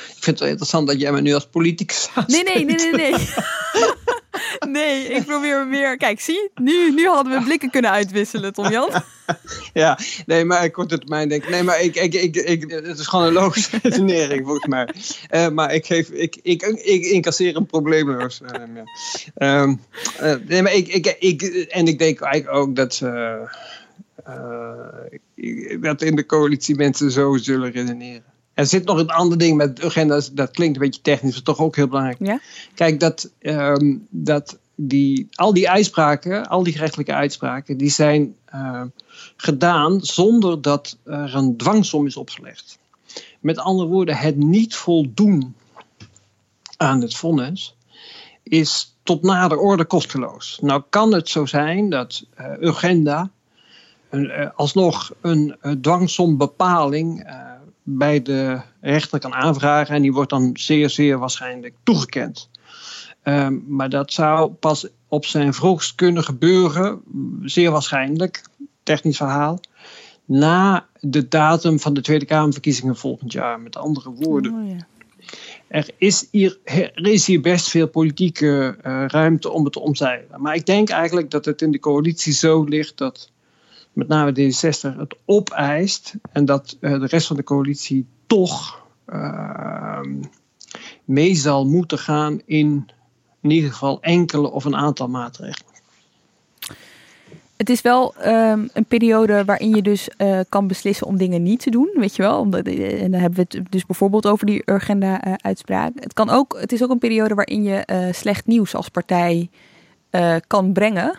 Ik 0.07 0.25
vind 0.25 0.27
het 0.27 0.39
wel 0.39 0.49
interessant 0.49 0.87
dat 0.87 1.01
jij 1.01 1.13
me 1.13 1.21
nu 1.21 1.35
als 1.35 1.47
politicus 1.47 2.09
Nee, 2.27 2.43
nee, 2.43 2.65
nee, 2.65 2.77
nee, 2.77 2.93
nee. 2.93 3.15
Nee, 4.69 5.05
ik 5.09 5.25
probeer 5.25 5.67
meer. 5.67 5.97
Kijk, 5.97 6.21
zie, 6.21 6.51
nu, 6.55 6.93
nu 6.95 7.07
hadden 7.07 7.39
we 7.39 7.45
blikken 7.45 7.71
kunnen 7.71 7.91
uitwisselen, 7.91 8.53
Tom 8.53 8.71
Jan. 8.71 8.91
Ja, 9.73 9.99
nee, 10.27 10.45
maar 10.45 10.65
ik 10.65 10.73
korte 10.73 10.99
termijn 10.99 11.29
denk 11.29 11.45
ik. 11.45 11.51
Nee, 11.51 11.63
maar 11.63 11.81
ik, 11.81 11.97
ik, 11.97 12.15
ik, 12.15 12.37
ik, 12.37 12.71
het 12.71 12.99
is 12.99 13.07
gewoon 13.07 13.27
een 13.27 13.33
logische 13.33 13.79
redenering 13.83 14.47
volgens 14.47 14.67
mij. 14.67 14.89
Uh, 15.31 15.49
maar 15.49 15.75
ik, 15.75 15.87
geef, 15.87 16.11
ik, 16.11 16.39
ik, 16.43 16.63
ik 16.63 17.05
incasseer 17.05 17.57
een 17.57 17.67
probleemloos. 17.67 18.41
Uh, 18.41 18.85
ja. 19.35 19.63
um, 19.63 19.81
uh, 20.23 20.35
nee, 20.47 20.63
maar 20.63 20.73
ik, 20.73 20.89
ik, 20.89 21.17
ik, 21.19 21.43
en 21.43 21.87
ik 21.87 21.99
denk 21.99 22.21
eigenlijk 22.21 22.57
ook 22.57 22.77
dat 22.77 22.95
ze. 22.95 23.09
dat 25.81 26.03
in 26.03 26.17
de 26.17 26.27
coalitie 26.27 26.77
mensen 26.77 27.11
zo 27.11 27.37
zullen 27.37 27.71
redeneren. 27.71 28.38
Er 28.59 28.67
zit 28.67 28.85
nog 28.85 28.99
een 28.99 29.11
ander 29.11 29.39
ding 29.39 29.57
met 29.57 29.85
agenda's, 29.85 30.33
dat 30.33 30.51
klinkt 30.51 30.77
een 30.77 30.83
beetje 30.83 31.01
technisch, 31.01 31.35
maar 31.35 31.43
toch 31.43 31.59
ook 31.59 31.77
heel 31.77 31.89
belangrijk. 31.89 32.19
Ja? 32.21 32.41
Kijk, 32.75 33.01
dat, 33.01 33.31
um, 33.41 34.07
dat 34.11 34.59
die, 34.75 35.29
al 35.35 35.53
die 35.53 35.71
uitspraken, 35.71 36.49
al 36.49 36.63
die 36.63 36.73
gerechtelijke 36.73 37.15
uitspraken, 37.15 37.77
die 37.77 37.91
zijn 37.91 38.35
uh, 38.55 38.83
gedaan 39.37 40.01
zonder 40.01 40.63
dat 40.63 40.97
er 41.05 41.35
een 41.35 41.57
dwangsom 41.57 42.07
is 42.07 42.17
opgelegd. 42.17 42.79
Met 43.41 43.59
andere 43.59 43.89
woorden, 43.89 44.17
het 44.17 44.37
niet 44.37 44.75
voldoen 44.75 45.55
aan 46.77 47.01
het 47.01 47.17
vonnis 47.17 47.77
is 48.43 48.97
tot 49.03 49.23
nader 49.23 49.59
orde 49.59 49.85
kosteloos. 49.85 50.59
Nou 50.63 50.83
kan 50.89 51.13
het 51.13 51.29
zo 51.29 51.47
zijn 51.47 51.91
dat 51.91 52.25
uh, 52.41 52.47
Urgenda 52.61 53.31
een, 54.11 54.25
uh, 54.25 54.49
alsnog 54.55 55.13
een 55.21 55.57
dwangsombepaling 55.81 57.27
bij 57.91 58.23
de 58.23 58.61
rechter 58.81 59.19
kan 59.19 59.35
aanvragen 59.35 59.95
en 59.95 60.03
die 60.03 60.13
wordt 60.13 60.31
dan 60.31 60.51
zeer, 60.53 60.91
zeer 60.91 61.19
waarschijnlijk 61.19 61.75
toegekend. 61.83 62.51
Um, 63.25 63.65
maar 63.69 63.89
dat 63.89 64.13
zou 64.13 64.51
pas 64.51 64.87
op 65.09 65.25
zijn 65.25 65.55
vroegst 65.55 65.95
kunnen 65.95 66.25
gebeuren, 66.25 67.01
zeer 67.43 67.71
waarschijnlijk, 67.71 68.43
technisch 68.83 69.17
verhaal, 69.17 69.61
na 70.25 70.87
de 71.01 71.29
datum 71.29 71.81
van 71.81 71.95
de 71.95 72.01
Tweede 72.01 72.25
Kamerverkiezingen 72.25 72.97
volgend 72.97 73.33
jaar. 73.33 73.61
Met 73.61 73.77
andere 73.77 74.11
woorden. 74.11 74.53
Oh, 74.53 74.69
ja. 74.69 74.87
Er 75.69 75.91
is, 75.97 76.29
hier, 76.31 76.59
er 76.65 77.07
is 77.07 77.27
hier 77.27 77.41
best 77.41 77.69
veel 77.69 77.89
politieke 77.89 78.77
uh, 78.87 79.05
ruimte 79.07 79.51
om 79.51 79.65
het 79.65 79.73
te 79.73 79.81
omzeilen. 79.81 80.41
Maar 80.41 80.55
ik 80.55 80.67
denk 80.67 80.89
eigenlijk 80.89 81.31
dat 81.31 81.45
het 81.45 81.63
in 81.63 81.71
de 81.71 81.79
coalitie 81.79 82.33
zo 82.33 82.65
ligt 82.65 82.97
dat 82.97 83.31
met 83.99 84.09
name 84.09 84.33
D66 84.33 84.97
het 84.97 85.17
opeist 85.25 86.15
en 86.33 86.45
dat 86.45 86.77
uh, 86.81 87.01
de 87.01 87.07
rest 87.07 87.27
van 87.27 87.37
de 87.37 87.45
coalitie 87.45 88.07
toch 88.27 88.87
uh, 89.09 90.01
mee 91.05 91.35
zal 91.35 91.67
moeten 91.67 91.99
gaan 91.99 92.41
in 92.45 92.91
in 93.41 93.51
ieder 93.51 93.71
geval 93.71 94.03
enkele 94.03 94.51
of 94.51 94.65
een 94.65 94.77
aantal 94.77 95.09
maatregelen. 95.09 95.73
Het 97.57 97.71
is 97.71 97.81
wel 97.81 98.15
um, 98.27 98.69
een 98.73 98.85
periode 98.89 99.45
waarin 99.45 99.75
je 99.75 99.83
dus 99.83 100.11
uh, 100.19 100.41
kan 100.49 100.67
beslissen 100.67 101.07
om 101.07 101.17
dingen 101.17 101.43
niet 101.43 101.61
te 101.61 101.71
doen, 101.71 101.91
weet 101.95 102.17
je 102.17 102.23
wel. 102.23 102.41
Omdat, 102.41 102.67
en 102.67 103.11
dan 103.11 103.21
hebben 103.21 103.47
we 103.49 103.59
het 103.59 103.71
dus 103.73 103.87
bijvoorbeeld 103.87 104.27
over 104.27 104.47
die 104.47 104.63
Urgenda-uitspraak. 104.65 105.93
het, 105.95 106.13
kan 106.13 106.31
ook, 106.31 106.57
het 106.61 106.73
is 106.73 106.83
ook 106.83 106.91
een 106.91 106.99
periode 106.99 107.35
waarin 107.35 107.63
je 107.63 108.11
slecht 108.13 108.47
nieuws 108.47 108.75
als 108.75 108.89
partij 108.89 109.51
kan 110.47 110.73
brengen. 110.73 111.19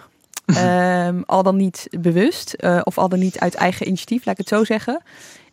Um, 0.58 1.24
al 1.36 1.44
dan 1.44 1.56
niet 1.56 1.88
bewust 2.00 2.56
of 2.84 2.98
al 2.98 3.10
dan 3.10 3.20
niet 3.20 3.40
uit 3.40 3.56
eigen 3.56 3.88
initiatief, 3.88 4.26
laat 4.26 4.40
ik 4.40 4.46
het 4.46 4.58
zo 4.58 4.64
zeggen. 4.64 5.02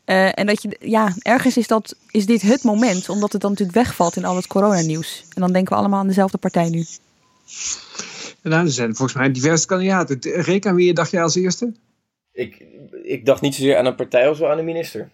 Uh, 0.06 0.38
en 0.38 0.46
dat 0.46 0.62
je, 0.62 0.76
ja, 0.80 1.14
ergens 1.22 1.56
is, 1.56 1.66
dat, 1.66 1.96
is 2.10 2.26
dit 2.26 2.42
het 2.42 2.62
moment, 2.62 3.08
omdat 3.08 3.32
het 3.32 3.40
dan 3.40 3.50
natuurlijk 3.50 3.78
wegvalt 3.78 4.16
in 4.16 4.24
al 4.24 4.36
het 4.36 4.46
coronanieuws. 4.46 5.24
En 5.34 5.40
dan 5.40 5.52
denken 5.52 5.72
we 5.72 5.78
allemaal 5.78 6.00
aan 6.00 6.06
dezelfde 6.06 6.38
partij 6.38 6.68
nu. 6.68 6.84
Nou, 8.42 8.64
er 8.64 8.70
zijn 8.70 8.94
volgens 8.94 9.18
mij 9.18 9.30
diverse 9.30 9.66
kandidaten. 9.66 10.18
Reken, 10.20 10.70
aan 10.70 10.76
wie 10.76 10.92
dacht 10.92 11.10
jij 11.10 11.22
als 11.22 11.34
eerste? 11.34 11.72
Ik, 12.32 12.64
ik 13.02 13.26
dacht 13.26 13.40
niet 13.40 13.54
zozeer 13.54 13.76
aan 13.76 13.86
een 13.86 13.94
partij 13.94 14.28
als 14.28 14.38
wel 14.38 14.50
aan 14.50 14.58
een 14.58 14.64
minister. 14.64 15.08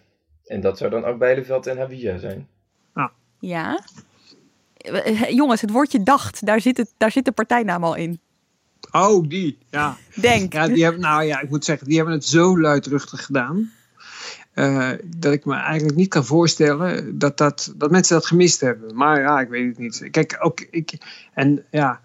En 0.45 0.61
dat 0.61 0.77
zou 0.77 0.89
dan 0.89 1.05
ook 1.05 1.17
Bijleveld 1.17 1.67
en 1.67 1.77
Havia 1.77 2.17
zijn. 2.17 2.47
Ah. 2.93 3.09
Ja. 3.39 3.83
Jongens, 5.29 5.61
het 5.61 5.71
woordje 5.71 6.03
dacht, 6.03 6.45
daar 6.45 6.61
zit, 6.61 6.77
het, 6.77 6.93
daar 6.97 7.11
zit 7.11 7.25
de 7.25 7.31
partijnaam 7.31 7.83
al 7.83 7.95
in. 7.95 8.19
Oh, 8.91 9.29
die, 9.29 9.57
ja. 9.69 9.97
Denk. 10.15 10.53
Ja, 10.53 10.67
die 10.67 10.83
hebben, 10.83 11.01
nou 11.01 11.23
ja, 11.23 11.41
ik 11.41 11.49
moet 11.49 11.65
zeggen, 11.65 11.87
die 11.87 11.95
hebben 11.95 12.13
het 12.13 12.25
zo 12.25 12.59
luidruchtig 12.59 13.25
gedaan. 13.25 13.71
Uh, 14.55 14.89
dat 15.05 15.33
ik 15.33 15.45
me 15.45 15.55
eigenlijk 15.55 15.97
niet 15.97 16.09
kan 16.09 16.25
voorstellen 16.25 17.19
dat, 17.19 17.37
dat, 17.37 17.73
dat 17.75 17.91
mensen 17.91 18.15
dat 18.15 18.25
gemist 18.25 18.61
hebben. 18.61 18.95
Maar 18.95 19.21
ja, 19.21 19.39
ik 19.39 19.49
weet 19.49 19.67
het 19.67 19.77
niet. 19.77 20.07
Kijk, 20.11 20.37
ook 20.39 20.65
ik. 20.69 20.97
En 21.33 21.65
ja. 21.71 21.99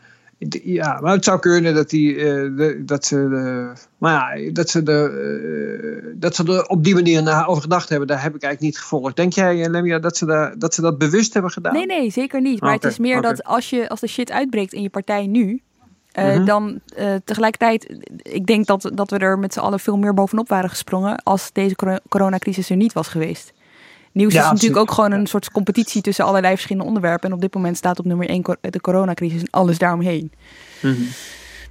Ja, 0.62 1.01
maar 1.01 1.12
het 1.12 1.25
zou 1.25 1.38
kunnen 1.38 1.75
dat, 1.75 1.91
die, 1.91 2.14
uh, 2.14 2.25
de, 2.57 2.83
dat 2.85 3.05
ze, 3.05 3.14
de, 3.14 3.73
maar 3.99 4.41
ja, 4.41 4.51
dat, 4.53 4.71
ze 4.71 4.83
de, 4.83 6.03
uh, 6.05 6.12
dat 6.14 6.35
ze 6.35 6.45
er 6.45 6.67
op 6.67 6.85
die 6.85 6.95
manier 6.95 7.23
naar 7.23 7.49
over 7.49 7.62
gedacht 7.62 7.88
hebben, 7.88 8.09
daar 8.09 8.23
heb 8.23 8.35
ik 8.35 8.43
eigenlijk 8.43 8.73
niet 8.73 8.83
gevolgd. 8.83 9.17
Denk 9.17 9.33
jij, 9.33 9.69
Lemia, 9.69 9.99
dat 9.99 10.17
ze, 10.17 10.27
daar, 10.27 10.59
dat 10.59 10.75
ze 10.75 10.81
dat 10.81 10.99
bewust 10.99 11.33
hebben 11.33 11.53
gedaan? 11.53 11.73
Nee, 11.73 11.87
nee, 11.87 12.11
zeker 12.11 12.41
niet. 12.41 12.61
Maar 12.61 12.75
okay, 12.75 12.83
het 12.83 12.93
is 12.93 12.99
meer 12.99 13.19
okay. 13.19 13.31
dat 13.31 13.45
als, 13.45 13.71
je, 13.71 13.88
als 13.88 14.01
de 14.01 14.07
shit 14.07 14.31
uitbreekt 14.31 14.73
in 14.73 14.83
je 14.83 14.91
partij 14.91 15.27
nu, 15.27 15.62
uh, 16.18 16.24
mm 16.24 16.37
-hmm. 16.37 16.44
Dan 16.44 16.81
uh, 16.98 17.14
tegelijkertijd, 17.24 17.96
ik 18.22 18.46
denk 18.46 18.66
dat, 18.66 18.90
dat 18.94 19.11
we 19.11 19.18
er 19.18 19.38
met 19.38 19.52
z'n 19.52 19.59
allen 19.61 19.81
veel 19.81 19.96
meer 19.96 20.14
bovenop 20.14 20.48
waren 20.48 20.70
gesprongen 20.70 21.22
als 21.22 21.52
deze 21.52 21.74
cor 21.74 22.00
coronacrisis 22.09 22.70
er 22.70 22.76
niet 22.76 22.92
was 22.92 23.09
geweest. 23.09 23.52
Nieuws 24.12 24.33
ja, 24.33 24.44
is 24.44 24.50
natuurlijk 24.50 24.81
ook 24.81 24.90
gewoon 24.90 25.12
een 25.12 25.26
soort 25.26 25.50
competitie 25.50 26.02
tussen 26.02 26.24
allerlei 26.24 26.52
verschillende 26.54 26.88
onderwerpen. 26.88 27.28
En 27.28 27.35
op 27.35 27.40
dit 27.40 27.54
moment 27.54 27.76
staat 27.76 27.98
op 27.98 28.04
nummer 28.04 28.28
1 28.28 28.42
de 28.61 28.81
coronacrisis 28.81 29.40
en 29.40 29.50
alles 29.50 29.78
daaromheen. 29.78 30.33
Mm 30.81 30.92
-hmm. 30.94 31.07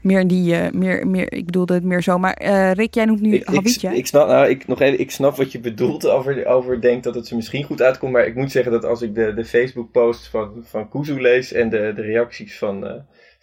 Meer 0.01 0.27
die, 0.27 0.53
uh, 0.53 0.69
meer, 0.71 1.07
meer, 1.07 1.33
ik 1.33 1.45
bedoelde 1.45 1.73
het 1.73 1.83
meer 1.83 2.03
zo. 2.03 2.17
Maar 2.17 2.41
uh, 2.43 2.71
Rick, 2.71 2.93
jij 2.93 3.05
noemt 3.05 3.21
nu 3.21 3.35
ik. 3.35 3.49
Ik, 3.49 3.81
ik, 3.81 4.07
snap, 4.07 4.27
nou, 4.27 4.49
ik, 4.49 4.67
nog 4.67 4.81
even, 4.81 4.99
ik 4.99 5.11
snap 5.11 5.35
wat 5.35 5.51
je 5.51 5.59
bedoelt 5.59 6.07
over, 6.07 6.45
over 6.45 6.81
denk 6.81 7.03
dat 7.03 7.15
het 7.15 7.27
ze 7.27 7.35
misschien 7.35 7.63
goed 7.63 7.81
uitkomt. 7.81 8.11
Maar 8.11 8.25
ik 8.25 8.35
moet 8.35 8.51
zeggen 8.51 8.71
dat 8.71 8.85
als 8.85 9.01
ik 9.01 9.15
de, 9.15 9.33
de 9.33 9.45
Facebook 9.45 9.91
post 9.91 10.27
van, 10.27 10.51
van 10.63 10.89
Kuzu 10.89 11.21
lees 11.21 11.53
en 11.53 11.69
de, 11.69 11.91
de 11.95 12.01
reacties 12.01 12.57
van... 12.57 12.83
Uh, 12.83 12.91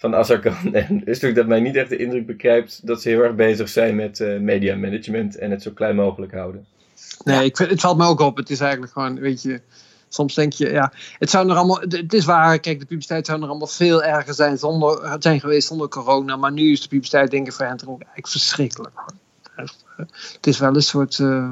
van 0.04 0.14
Azarkan 0.14 0.74
en 0.74 1.02
Usturk 1.04 1.34
dat 1.34 1.46
mij 1.46 1.60
niet 1.60 1.76
echt 1.76 1.88
de 1.88 1.96
indruk 1.96 2.26
bekrijgt 2.26 2.86
dat 2.86 3.02
ze 3.02 3.08
heel 3.08 3.20
erg 3.20 3.34
bezig 3.34 3.68
zijn 3.68 3.96
met 3.96 4.18
uh, 4.18 4.40
media 4.40 4.76
management 4.76 5.38
en 5.38 5.50
het 5.50 5.62
zo 5.62 5.70
klein 5.70 5.96
mogelijk 5.96 6.32
houden. 6.32 6.66
Nee, 7.24 7.36
ja. 7.36 7.42
ik 7.42 7.56
vind, 7.56 7.70
het 7.70 7.80
valt 7.80 7.96
me 7.96 8.06
ook 8.06 8.20
op. 8.20 8.36
Het 8.36 8.50
is 8.50 8.60
eigenlijk 8.60 8.92
gewoon, 8.92 9.18
weet 9.20 9.42
je, 9.42 9.60
soms 10.08 10.34
denk 10.34 10.52
je, 10.52 10.70
ja, 10.70 10.92
het 11.18 11.30
zou 11.30 11.46
nog 11.46 11.56
allemaal, 11.56 11.80
het 11.80 12.14
is 12.14 12.24
waar, 12.24 12.58
kijk, 12.58 12.78
de 12.78 12.86
publiciteit 12.86 13.26
zou 13.26 13.38
nog 13.38 13.48
allemaal 13.48 13.66
veel 13.66 14.02
erger 14.02 14.34
zijn 14.34 14.58
zonder, 14.58 15.16
zijn 15.18 15.40
geweest 15.40 15.68
zonder 15.68 15.88
corona, 15.88 16.36
maar 16.36 16.52
nu 16.52 16.72
is 16.72 16.80
de 16.82 16.88
publiciteit 16.88 17.30
denk 17.30 17.46
ik 17.46 17.52
voor 17.52 17.66
hen 17.66 17.76
toch 17.76 17.88
ook 17.88 17.98
eigenlijk 17.98 18.28
verschrikkelijk. 18.28 19.00
Echt, 19.56 19.84
het 20.32 20.46
is 20.46 20.58
wel 20.58 20.74
een 20.74 20.82
soort, 20.82 21.18
uh, 21.18 21.50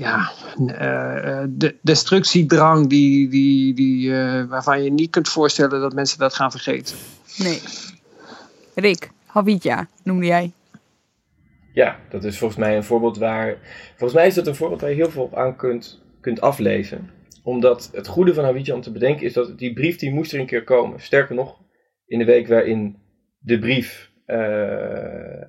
ja, 0.00 0.30
uh, 0.58 1.44
de 1.48 1.76
destructiedrang 1.82 2.86
die, 2.86 3.28
die, 3.28 3.74
die, 3.74 4.08
uh, 4.08 4.44
waarvan 4.44 4.82
je 4.82 4.92
niet 4.92 5.10
kunt 5.10 5.28
voorstellen 5.28 5.80
dat 5.80 5.94
mensen 5.94 6.18
dat 6.18 6.34
gaan 6.34 6.50
vergeten. 6.50 6.96
Nee. 7.38 7.60
Rick, 8.74 9.10
Havitja 9.26 9.88
noemde 10.02 10.26
jij. 10.26 10.52
Ja, 11.72 11.98
dat 12.10 12.24
is 12.24 12.38
volgens 12.38 12.60
mij 12.60 12.76
een 12.76 12.84
voorbeeld 12.84 13.18
waar. 13.18 13.56
Volgens 13.88 14.12
mij 14.12 14.26
is 14.26 14.34
dat 14.34 14.46
een 14.46 14.54
voorbeeld 14.54 14.80
waar 14.80 14.90
je 14.90 14.96
heel 14.96 15.10
veel 15.10 15.22
op 15.22 15.36
aan 15.36 15.56
kunt, 15.56 16.02
kunt 16.20 16.40
aflezen. 16.40 17.10
Omdat 17.42 17.90
het 17.92 18.06
goede 18.06 18.34
van 18.34 18.44
Havitja 18.44 18.74
om 18.74 18.80
te 18.80 18.92
bedenken 18.92 19.26
is 19.26 19.32
dat 19.32 19.58
die 19.58 19.72
brief 19.72 19.96
die 19.96 20.12
moest 20.12 20.32
er 20.32 20.40
een 20.40 20.46
keer 20.46 20.64
komen. 20.64 21.00
Sterker 21.00 21.34
nog, 21.34 21.58
in 22.06 22.18
de 22.18 22.24
week 22.24 22.48
waarin 22.48 22.96
de 23.38 23.58
brief 23.58 24.10
uh, 24.26 24.36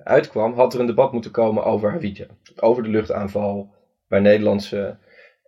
uitkwam, 0.04 0.54
had 0.54 0.74
er 0.74 0.80
een 0.80 0.86
debat 0.86 1.12
moeten 1.12 1.30
komen 1.30 1.64
over 1.64 1.90
Havitja. 1.90 2.26
Over 2.56 2.82
de 2.82 2.88
luchtaanval, 2.88 3.80
waar, 4.12 4.20
Nederlandse, 4.20 4.96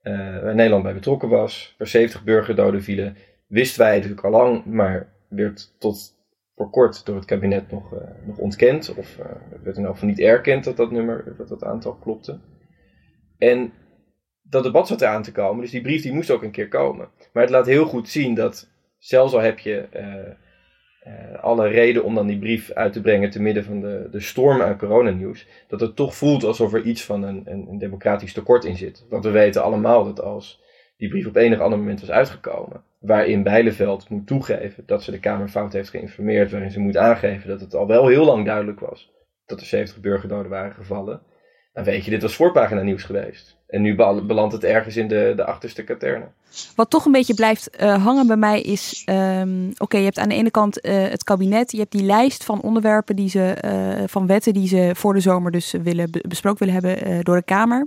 uh, 0.02 0.42
waar 0.42 0.54
Nederland 0.54 0.82
bij 0.82 0.94
betrokken 0.94 1.28
was, 1.28 1.74
waar 1.78 1.86
70 1.86 2.24
burgerdoden 2.24 2.82
vielen, 2.82 3.16
wisten 3.46 3.80
wij 3.80 3.94
natuurlijk 3.94 4.24
al 4.24 4.30
lang, 4.30 4.64
maar 4.64 5.12
werd 5.28 5.74
tot 5.78 6.16
voor 6.56 6.70
kort 6.70 7.06
door 7.06 7.16
het 7.16 7.24
kabinet 7.24 7.70
nog, 7.70 7.92
uh, 7.92 8.00
nog 8.26 8.38
ontkend, 8.38 8.94
of 8.94 9.18
uh, 9.18 9.24
werd 9.62 9.76
in 9.76 9.84
elk 9.84 9.92
geval 9.92 10.08
niet 10.08 10.20
erkend 10.20 10.64
dat 10.64 10.76
dat 10.76 10.90
nummer, 10.90 11.34
dat 11.36 11.48
dat 11.48 11.64
aantal 11.64 11.94
klopte. 11.94 12.38
En 13.38 13.72
dat 14.42 14.62
debat 14.62 14.86
zat 14.86 15.00
eraan 15.00 15.22
te 15.22 15.32
komen, 15.32 15.60
dus 15.60 15.70
die 15.70 15.82
brief 15.82 16.02
die 16.02 16.12
moest 16.12 16.30
ook 16.30 16.42
een 16.42 16.50
keer 16.50 16.68
komen. 16.68 17.08
Maar 17.32 17.42
het 17.42 17.52
laat 17.52 17.66
heel 17.66 17.86
goed 17.86 18.08
zien 18.08 18.34
dat, 18.34 18.70
zelfs 18.98 19.32
al 19.32 19.40
heb 19.40 19.58
je 19.58 19.88
uh, 21.06 21.42
alle 21.42 21.68
reden 21.68 22.04
om 22.04 22.14
dan 22.14 22.26
die 22.26 22.38
brief 22.38 22.70
uit 22.70 22.92
te 22.92 23.00
brengen 23.00 23.30
te 23.30 23.42
midden 23.42 23.64
van 23.64 23.80
de, 23.80 24.08
de 24.10 24.20
storm 24.20 24.62
aan 24.62 24.78
coronanieuws, 24.78 25.46
dat 25.68 25.80
het 25.80 25.96
toch 25.96 26.14
voelt 26.14 26.44
alsof 26.44 26.72
er 26.72 26.82
iets 26.82 27.04
van 27.04 27.22
een, 27.22 27.42
een, 27.44 27.66
een, 27.68 27.78
democratisch 27.78 28.32
tekort 28.32 28.64
in 28.64 28.76
zit. 28.76 29.06
Want 29.08 29.24
we 29.24 29.30
weten 29.30 29.62
allemaal 29.62 30.04
dat 30.04 30.20
als 30.20 30.62
die 30.96 31.08
brief 31.08 31.26
op 31.26 31.36
enig 31.36 31.60
ander 31.60 31.78
moment 31.78 32.00
was 32.00 32.10
uitgekomen, 32.10 32.82
waarin 32.98 33.42
Bijleveld 33.42 34.08
moet 34.08 34.26
toegeven 34.26 34.82
dat 34.86 35.02
ze 35.02 35.10
de 35.10 35.20
Kamer 35.20 35.48
fout 35.48 35.72
heeft 35.72 35.90
geïnformeerd, 35.90 36.50
waarin 36.50 36.70
ze 36.70 36.80
moet 36.80 36.96
aangeven 36.96 37.48
dat 37.48 37.60
het 37.60 37.74
al 37.74 37.86
wel 37.86 38.06
heel 38.06 38.24
lang 38.24 38.44
duidelijk 38.44 38.80
was 38.80 39.12
dat 39.46 39.60
er 39.60 39.66
70 39.66 40.00
burgerdoden 40.00 40.50
waren 40.50 40.74
gevallen, 40.74 41.22
dan 41.72 41.84
weet 41.84 42.04
je, 42.04 42.10
dit 42.10 42.22
was 42.22 42.34
voorpagina 42.34 42.82
nieuws 42.82 43.02
geweest. 43.02 43.62
En 43.66 43.82
nu 43.82 43.94
belandt 43.94 44.52
het 44.52 44.64
ergens 44.64 44.96
in 44.96 45.08
de, 45.08 45.32
de 45.36 45.44
achterste 45.44 45.84
katerne. 45.84 46.26
Wat 46.74 46.90
toch 46.90 47.04
een 47.04 47.12
beetje 47.12 47.34
blijft 47.34 47.70
uh, 47.80 48.04
hangen 48.04 48.26
bij 48.26 48.36
mij 48.36 48.60
is: 48.60 49.02
um, 49.10 49.72
oké, 49.78 49.96
je 49.96 50.04
hebt 50.04 50.18
aan 50.18 50.28
de 50.28 50.34
ene 50.34 50.50
kant 50.50 50.86
uh, 50.86 51.08
het 51.08 51.24
kabinet, 51.24 51.72
je 51.72 51.78
hebt 51.78 51.92
die 51.92 52.02
lijst 52.04 52.44
van 52.44 52.60
onderwerpen 52.60 53.16
die 53.16 53.28
ze, 53.28 53.56
uh, 53.64 54.04
van 54.08 54.26
wetten 54.26 54.54
die 54.54 54.68
ze 54.68 54.90
voor 54.94 55.14
de 55.14 55.20
zomer 55.20 55.50
dus 55.50 55.74
willen 55.82 56.10
besproken 56.28 56.66
willen 56.66 56.82
hebben 56.82 57.24
door 57.24 57.36
de 57.36 57.42
Kamer. 57.42 57.86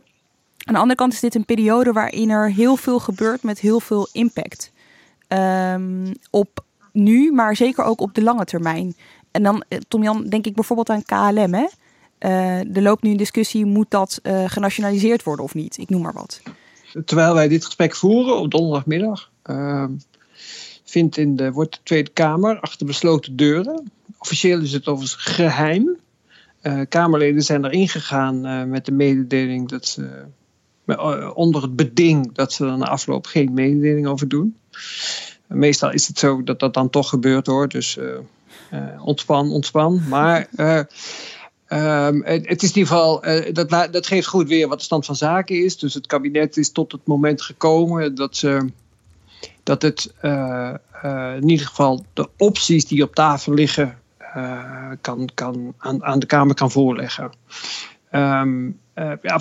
Aan 0.67 0.73
de 0.73 0.79
andere 0.79 0.99
kant 0.99 1.13
is 1.13 1.19
dit 1.19 1.35
een 1.35 1.45
periode 1.45 1.91
waarin 1.91 2.29
er 2.29 2.51
heel 2.51 2.75
veel 2.75 2.99
gebeurt 2.99 3.43
met 3.43 3.59
heel 3.59 3.79
veel 3.79 4.07
impact. 4.11 4.71
Um, 5.27 6.11
op 6.29 6.63
nu, 6.91 7.31
maar 7.31 7.55
zeker 7.55 7.83
ook 7.83 8.01
op 8.01 8.13
de 8.13 8.23
lange 8.23 8.45
termijn. 8.45 8.95
En 9.31 9.43
dan, 9.43 9.63
Tom 9.87 10.03
Jan, 10.03 10.23
denk 10.23 10.45
ik 10.45 10.55
bijvoorbeeld 10.55 10.89
aan 10.89 11.03
KLM. 11.03 11.53
Hè? 11.53 11.67
Uh, 12.19 12.75
er 12.75 12.81
loopt 12.81 13.03
nu 13.03 13.11
een 13.11 13.17
discussie, 13.17 13.65
moet 13.65 13.91
dat 13.91 14.19
uh, 14.23 14.43
genationaliseerd 14.47 15.23
worden 15.23 15.45
of 15.45 15.53
niet? 15.53 15.77
Ik 15.77 15.89
noem 15.89 16.01
maar 16.01 16.13
wat. 16.13 16.41
Terwijl 17.05 17.33
wij 17.33 17.47
dit 17.47 17.65
gesprek 17.65 17.95
voeren 17.95 18.39
op 18.39 18.51
donderdagmiddag, 18.51 19.31
uh, 19.45 19.85
vindt 20.83 21.17
in 21.17 21.35
de, 21.35 21.51
wordt 21.51 21.73
de 21.73 21.79
Tweede 21.83 22.09
Kamer 22.09 22.59
achter 22.59 22.85
besloten 22.85 23.35
deuren. 23.35 23.91
Officieel 24.17 24.61
is 24.61 24.71
het 24.71 24.87
overigens 24.87 25.23
geheim. 25.23 25.97
Uh, 26.61 26.81
Kamerleden 26.89 27.41
zijn 27.41 27.65
erin 27.65 27.89
gegaan 27.89 28.69
met 28.69 28.85
de 28.85 28.91
mededeling 28.91 29.69
dat 29.69 29.85
ze 29.85 30.23
onder 31.33 31.61
het 31.61 31.75
beding 31.75 32.33
dat 32.33 32.53
ze 32.53 32.65
er 32.65 32.77
na 32.77 32.87
afloop 32.87 33.25
geen 33.25 33.53
mededeling 33.53 34.07
over 34.07 34.27
doen. 34.27 34.57
meestal 35.47 35.91
is 35.91 36.07
het 36.07 36.19
zo 36.19 36.43
dat 36.43 36.59
dat 36.59 36.73
dan 36.73 36.89
toch 36.89 37.09
gebeurt 37.09 37.47
hoor, 37.47 37.67
dus 37.67 37.99
ontspan, 38.99 39.51
ontspan. 39.51 40.01
Maar 40.09 40.47
Um, 41.73 42.23
het, 42.23 42.63
is 42.63 42.69
in 42.69 42.77
ieder 42.77 42.87
geval, 42.87 43.27
uh, 43.27 43.53
dat, 43.53 43.69
dat 43.69 44.07
geeft 44.07 44.27
goed 44.27 44.47
weer 44.47 44.67
wat 44.67 44.77
de 44.77 44.83
stand 44.83 45.05
van 45.05 45.15
zaken 45.15 45.63
is. 45.63 45.77
Dus 45.77 45.93
het 45.93 46.07
kabinet 46.07 46.57
is 46.57 46.71
tot 46.71 46.91
het 46.91 47.05
moment 47.05 47.41
gekomen 47.41 48.15
dat, 48.15 48.35
ze, 48.35 48.69
dat 49.63 49.81
het 49.81 50.13
uh, 50.21 50.73
uh, 51.05 51.35
in 51.35 51.49
ieder 51.49 51.67
geval 51.67 52.05
de 52.13 52.29
opties 52.37 52.85
die 52.85 53.03
op 53.03 53.15
tafel 53.15 53.53
liggen 53.53 53.99
kan, 55.01 55.29
kan 55.33 55.73
aan, 55.77 56.03
aan 56.03 56.19
de 56.19 56.25
Kamer 56.25 56.55
kan 56.55 56.71
voorleggen. 56.71 57.31
Um, 58.11 58.79
ja, 59.21 59.39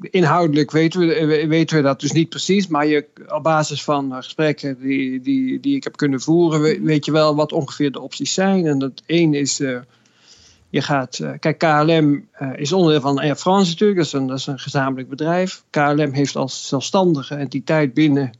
inhoudelijk 0.00 0.70
weten 0.70 1.00
we, 1.00 1.46
weten 1.46 1.76
we 1.76 1.82
dat 1.82 2.00
dus 2.00 2.12
niet 2.12 2.28
precies, 2.28 2.66
maar 2.66 2.86
je, 2.86 3.06
op 3.28 3.42
basis 3.42 3.84
van 3.84 4.12
gesprekken 4.12 4.80
die, 4.80 5.20
die, 5.20 5.60
die 5.60 5.76
ik 5.76 5.84
heb 5.84 5.96
kunnen 5.96 6.20
voeren, 6.20 6.84
weet 6.84 7.04
je 7.04 7.12
wel 7.12 7.34
wat 7.34 7.52
ongeveer 7.52 7.92
de 7.92 8.00
opties 8.00 8.34
zijn. 8.34 8.66
En 8.66 8.78
dat 8.78 9.02
één 9.06 9.34
is 9.34 9.60
je 10.70 10.82
gaat, 10.82 11.18
uh, 11.18 11.30
kijk, 11.38 11.58
KLM 11.58 12.28
uh, 12.40 12.52
is 12.56 12.72
onderdeel 12.72 13.00
van 13.00 13.18
Air 13.18 13.36
France 13.36 13.70
natuurlijk, 13.70 13.98
dat 13.98 14.06
is, 14.06 14.12
een, 14.12 14.26
dat 14.26 14.38
is 14.38 14.46
een 14.46 14.58
gezamenlijk 14.58 15.08
bedrijf. 15.08 15.64
KLM 15.70 16.12
heeft 16.12 16.36
als 16.36 16.68
zelfstandige 16.68 17.34
entiteit 17.34 17.94
binnen, 17.94 18.32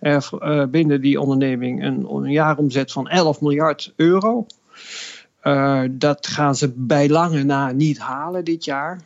uh, 0.00 0.64
binnen 0.64 1.00
die 1.00 1.20
onderneming 1.20 1.84
een, 1.84 2.30
jaaromzet 2.30 2.92
van 2.92 3.08
11 3.08 3.40
miljard 3.40 3.92
euro. 3.96 4.46
dat 5.90 6.26
gaan 6.26 6.56
ze 6.56 6.72
bij 6.76 7.08
lange 7.08 7.42
na 7.42 7.72
niet 7.72 7.98
halen 7.98 8.44
dit 8.44 8.64
jaar. 8.64 9.00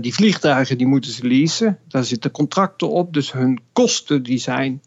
die 0.00 0.14
vliegtuigen 0.14 0.78
die 0.78 0.86
moeten 0.86 1.10
ze 1.10 1.26
leasen, 1.26 1.78
daar 1.88 2.04
zitten 2.04 2.30
contracten 2.30 2.90
op, 2.90 3.12
dus 3.12 3.32
hun 3.32 3.60
kosten 3.72 4.22
die 4.22 4.38
zijn 4.38 4.82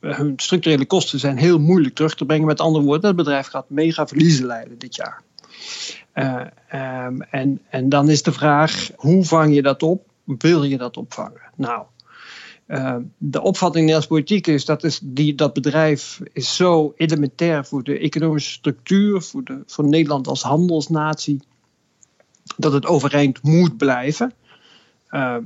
hun 0.00 0.32
structurele 0.36 0.84
kosten 0.84 1.18
zijn 1.18 1.36
heel 1.36 1.58
moeilijk 1.58 1.94
terug 1.94 2.14
te 2.14 2.24
brengen. 2.24 2.46
Met 2.46 2.60
andere 2.60 2.84
woorden, 2.84 3.06
het 3.06 3.16
bedrijf 3.16 3.46
gaat 3.46 3.70
mega 3.70 4.06
verliezen 4.06 4.46
leiden 4.46 4.78
dit 4.78 4.94
jaar. 4.94 5.22
Uh, 6.14 6.40
um, 6.72 7.22
en, 7.22 7.60
en 7.70 7.88
dan 7.88 8.08
is 8.08 8.22
de 8.22 8.32
vraag, 8.32 8.90
hoe 8.96 9.24
vang 9.24 9.54
je 9.54 9.62
dat 9.62 9.82
op? 9.82 10.10
Wil 10.24 10.64
je 10.64 10.78
dat 10.78 10.96
opvangen? 10.96 11.40
Nou, 11.56 11.84
uh, 12.66 12.96
de 13.18 13.42
opvatting 13.42 13.74
in 13.74 13.80
Nederlands 13.80 14.06
politiek 14.06 14.46
is 14.46 14.64
dat 14.64 14.84
is 14.84 15.00
die, 15.02 15.34
dat 15.34 15.52
bedrijf 15.52 16.20
is 16.32 16.56
zo 16.56 16.92
elementair 16.96 17.64
voor 17.64 17.82
de 17.82 17.98
economische 17.98 18.50
structuur, 18.50 19.22
voor, 19.22 19.44
de, 19.44 19.62
voor 19.66 19.84
Nederland 19.84 20.26
als 20.26 20.42
handelsnatie, 20.42 21.40
dat 22.56 22.72
het 22.72 22.86
overeind 22.86 23.42
moet 23.42 23.76
blijven. 23.76 24.32
Uh, 25.10 25.36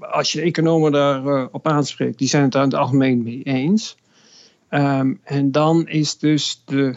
als 0.00 0.32
je 0.32 0.40
economen 0.40 0.92
daarop 0.92 1.54
op 1.54 1.68
aanspreekt, 1.68 2.18
die 2.18 2.28
zijn 2.28 2.42
het 2.42 2.52
daar 2.52 2.62
in 2.62 2.68
het 2.68 2.78
algemeen 2.78 3.22
mee 3.22 3.42
eens. 3.42 3.96
Um, 4.70 5.20
en 5.24 5.52
dan 5.52 5.88
is 5.88 6.18
dus 6.18 6.62
de 6.64 6.96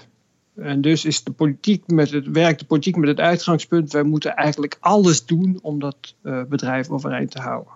en 0.56 0.82
dus 0.82 1.06
is 1.06 1.24
de 1.24 1.32
politiek 1.32 1.88
met 1.88 2.12
het, 2.12 2.28
werkt 2.28 2.60
de 2.60 2.66
politiek 2.66 2.96
met 2.96 3.10
het 3.10 3.20
uitgangspunt: 3.20 3.92
wij 3.92 4.04
moeten 4.04 4.36
eigenlijk 4.36 4.78
alles 4.80 5.26
doen 5.26 5.60
om 5.62 5.80
dat 5.80 6.16
uh, 6.24 6.44
bedrijf 6.44 6.90
overeind 6.90 7.32
te 7.32 7.42
houden. 7.42 7.74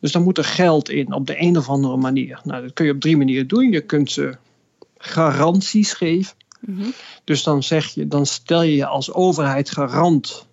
Dus 0.00 0.12
dan 0.12 0.22
moet 0.22 0.38
er 0.38 0.44
geld 0.44 0.88
in 0.88 1.12
op 1.12 1.26
de 1.26 1.40
een 1.42 1.58
of 1.58 1.68
andere 1.68 1.96
manier. 1.96 2.40
Nou, 2.44 2.62
dat 2.62 2.72
kun 2.72 2.86
je 2.86 2.92
op 2.92 3.00
drie 3.00 3.16
manieren 3.16 3.48
doen. 3.48 3.70
Je 3.70 3.80
kunt 3.80 4.10
ze 4.10 4.36
garanties 4.98 5.92
geven. 5.92 6.36
Mm 6.60 6.80
-hmm. 6.80 6.92
Dus 7.24 7.42
dan, 7.42 7.62
zeg 7.62 7.86
je, 7.86 8.08
dan 8.08 8.26
stel 8.26 8.62
je 8.62 8.76
je 8.76 8.86
als 8.86 9.12
overheid 9.12 9.70
garant 9.70 10.46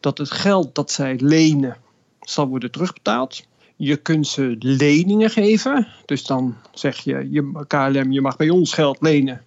dat 0.00 0.18
het 0.18 0.30
geld 0.30 0.74
dat 0.74 0.90
zij 0.90 1.18
lenen 1.22 1.76
zal 2.20 2.48
worden 2.48 2.70
terugbetaald. 2.70 3.46
Je 3.76 3.96
kunt 3.96 4.26
ze 4.26 4.56
leningen 4.58 5.30
geven. 5.30 5.88
Dus 6.04 6.24
dan 6.24 6.56
zeg 6.72 6.96
je, 6.96 7.28
je 7.30 7.64
KLM, 7.66 8.12
je 8.12 8.20
mag 8.20 8.36
bij 8.36 8.50
ons 8.50 8.72
geld 8.72 8.96
lenen. 9.00 9.44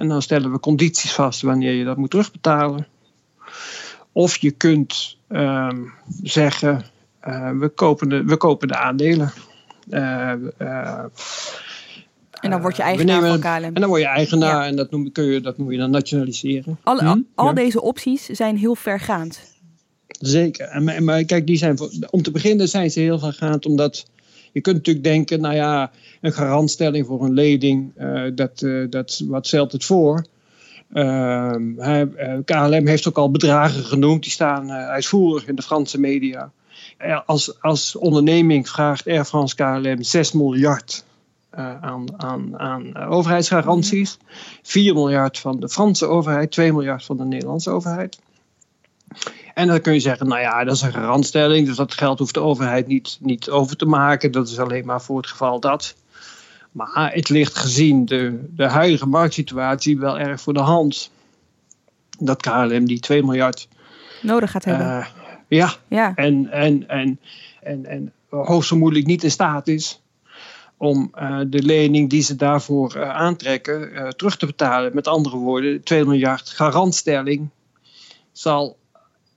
En 0.00 0.08
dan 0.08 0.22
stellen 0.22 0.52
we 0.52 0.60
condities 0.60 1.12
vast 1.12 1.40
wanneer 1.42 1.72
je 1.72 1.84
dat 1.84 1.96
moet 1.96 2.10
terugbetalen. 2.10 2.86
Of 4.12 4.36
je 4.36 4.50
kunt 4.50 5.16
uh, 5.28 5.68
zeggen, 6.22 6.84
uh, 7.28 7.50
we, 7.58 7.68
kopen 7.68 8.08
de, 8.08 8.24
we 8.24 8.36
kopen 8.36 8.68
de 8.68 8.76
aandelen. 8.76 9.32
Uh, 9.90 10.30
en 12.40 12.50
dan 12.50 12.60
word 12.60 12.76
je 12.76 12.82
eigenaar 12.82 13.20
nemen, 13.20 13.40
van 13.40 13.58
KLM. 13.58 13.64
En 13.74 13.80
dan 13.80 13.88
word 13.88 14.00
je 14.00 14.06
eigenaar 14.06 14.62
ja. 14.62 14.66
en 14.66 14.76
dat 14.76 14.90
noem, 14.90 15.12
kun 15.12 15.24
je, 15.24 15.40
dat 15.40 15.58
noem 15.58 15.72
je 15.72 15.78
dan 15.78 15.90
nationaliseren. 15.90 16.78
Al, 16.82 16.98
hm? 16.98 17.06
al, 17.06 17.22
al 17.34 17.46
ja. 17.46 17.52
deze 17.52 17.82
opties 17.82 18.26
zijn 18.26 18.56
heel 18.56 18.74
vergaand. 18.74 19.40
Zeker. 20.06 20.66
En, 20.66 21.04
maar 21.04 21.24
kijk, 21.24 21.46
die 21.46 21.56
zijn, 21.56 21.78
om 22.10 22.22
te 22.22 22.30
beginnen 22.30 22.68
zijn 22.68 22.90
ze 22.90 23.00
heel 23.00 23.18
vergaand 23.18 23.66
omdat 23.66 24.06
je 24.52 24.60
kunt 24.60 24.76
natuurlijk 24.76 25.04
denken, 25.04 25.40
nou 25.40 25.54
ja, 25.54 25.90
een 26.20 26.32
garantstelling 26.32 27.06
voor 27.06 27.24
een 27.24 27.32
lening, 27.32 27.92
uh, 27.98 28.30
dat, 28.34 28.62
uh, 28.62 28.90
dat, 28.90 29.22
wat 29.28 29.46
stelt 29.46 29.72
het 29.72 29.84
voor? 29.84 30.24
Uh, 30.92 31.54
hij, 31.76 32.08
KLM 32.44 32.86
heeft 32.86 33.08
ook 33.08 33.18
al 33.18 33.30
bedragen 33.30 33.84
genoemd, 33.84 34.22
die 34.22 34.32
staan 34.32 34.70
uitvoerig 34.70 35.46
in 35.46 35.54
de 35.54 35.62
Franse 35.62 36.00
media. 36.00 36.52
Als, 37.26 37.62
als 37.62 37.96
onderneming 37.96 38.68
vraagt 38.68 39.06
Air 39.06 39.24
France 39.24 39.54
KLM 39.54 40.02
6 40.02 40.32
miljard 40.32 41.04
aan, 41.50 42.04
aan, 42.16 42.58
aan 42.58 42.96
overheidsgaranties. 42.96 44.18
4 44.62 44.94
miljard 44.94 45.38
van 45.38 45.60
de 45.60 45.68
Franse 45.68 46.06
overheid, 46.06 46.50
2 46.50 46.72
miljard 46.72 47.04
van 47.04 47.16
de 47.16 47.24
Nederlandse 47.24 47.70
overheid. 47.70 48.18
En 49.60 49.66
dan 49.66 49.80
kun 49.80 49.92
je 49.92 50.00
zeggen, 50.00 50.28
nou 50.28 50.40
ja, 50.40 50.64
dat 50.64 50.74
is 50.74 50.82
een 50.82 50.92
garantstelling, 50.92 51.66
dus 51.66 51.76
dat 51.76 51.94
geld 51.94 52.18
hoeft 52.18 52.34
de 52.34 52.40
overheid 52.40 52.86
niet, 52.86 53.18
niet 53.20 53.50
over 53.50 53.76
te 53.76 53.86
maken. 53.86 54.32
Dat 54.32 54.48
is 54.48 54.58
alleen 54.58 54.86
maar 54.86 55.02
voor 55.02 55.16
het 55.16 55.26
geval 55.26 55.60
dat. 55.60 55.94
Maar 56.72 57.12
het 57.12 57.28
ligt 57.28 57.56
gezien 57.56 58.04
de, 58.04 58.48
de 58.56 58.68
huidige 58.68 59.06
marktsituatie 59.06 59.98
wel 59.98 60.18
erg 60.18 60.40
voor 60.40 60.52
de 60.52 60.60
hand 60.60 61.10
dat 62.18 62.42
KLM 62.42 62.84
die 62.84 63.00
2 63.00 63.22
miljard 63.22 63.68
nodig 64.22 64.50
gaat 64.50 64.64
hebben. 64.64 64.86
Uh, 64.86 65.06
ja, 65.48 65.74
ja. 65.88 66.12
En, 66.14 66.50
en, 66.50 66.88
en, 66.88 67.20
en, 67.62 67.86
en 67.86 68.12
hoogstvermoedelijk 68.28 69.06
niet 69.06 69.24
in 69.24 69.30
staat 69.30 69.68
is 69.68 70.02
om 70.76 71.12
uh, 71.18 71.40
de 71.46 71.62
lening 71.62 72.10
die 72.10 72.22
ze 72.22 72.36
daarvoor 72.36 72.96
uh, 72.96 73.10
aantrekken 73.10 74.14
terug 74.16 74.36
te 74.36 74.46
betalen. 74.46 74.94
Met 74.94 75.06
andere 75.06 75.36
woorden, 75.36 75.82
2 75.82 76.04
miljard 76.04 76.48
garantstelling 76.48 77.48
zal 78.32 78.78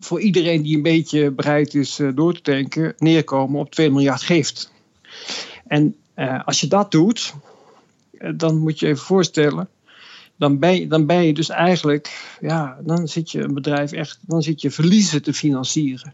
voor 0.03 0.21
iedereen 0.21 0.61
die 0.61 0.75
een 0.75 0.81
beetje 0.81 1.31
bereid 1.31 1.73
is 1.73 1.99
uh, 1.99 2.09
door 2.15 2.33
te 2.33 2.51
denken, 2.51 2.93
neerkomen 2.97 3.59
op 3.59 3.71
2 3.71 3.91
miljard 3.91 4.21
geeft. 4.21 4.71
En 5.67 5.95
uh, 6.15 6.45
als 6.45 6.59
je 6.59 6.67
dat 6.67 6.91
doet, 6.91 7.33
uh, 8.11 8.31
dan 8.35 8.57
moet 8.57 8.79
je 8.79 8.87
even 8.87 9.03
voorstellen, 9.03 9.69
dan 10.35 10.59
ben, 10.59 10.79
je, 10.79 10.87
dan 10.87 11.05
ben 11.05 11.23
je 11.23 11.33
dus 11.33 11.49
eigenlijk, 11.49 12.35
ja, 12.41 12.77
dan 12.81 13.07
zit 13.07 13.31
je 13.31 13.41
een 13.41 13.53
bedrijf 13.53 13.91
echt, 13.91 14.19
dan 14.21 14.41
zit 14.41 14.61
je 14.61 14.71
verliezen 14.71 15.23
te 15.23 15.33
financieren. 15.33 16.13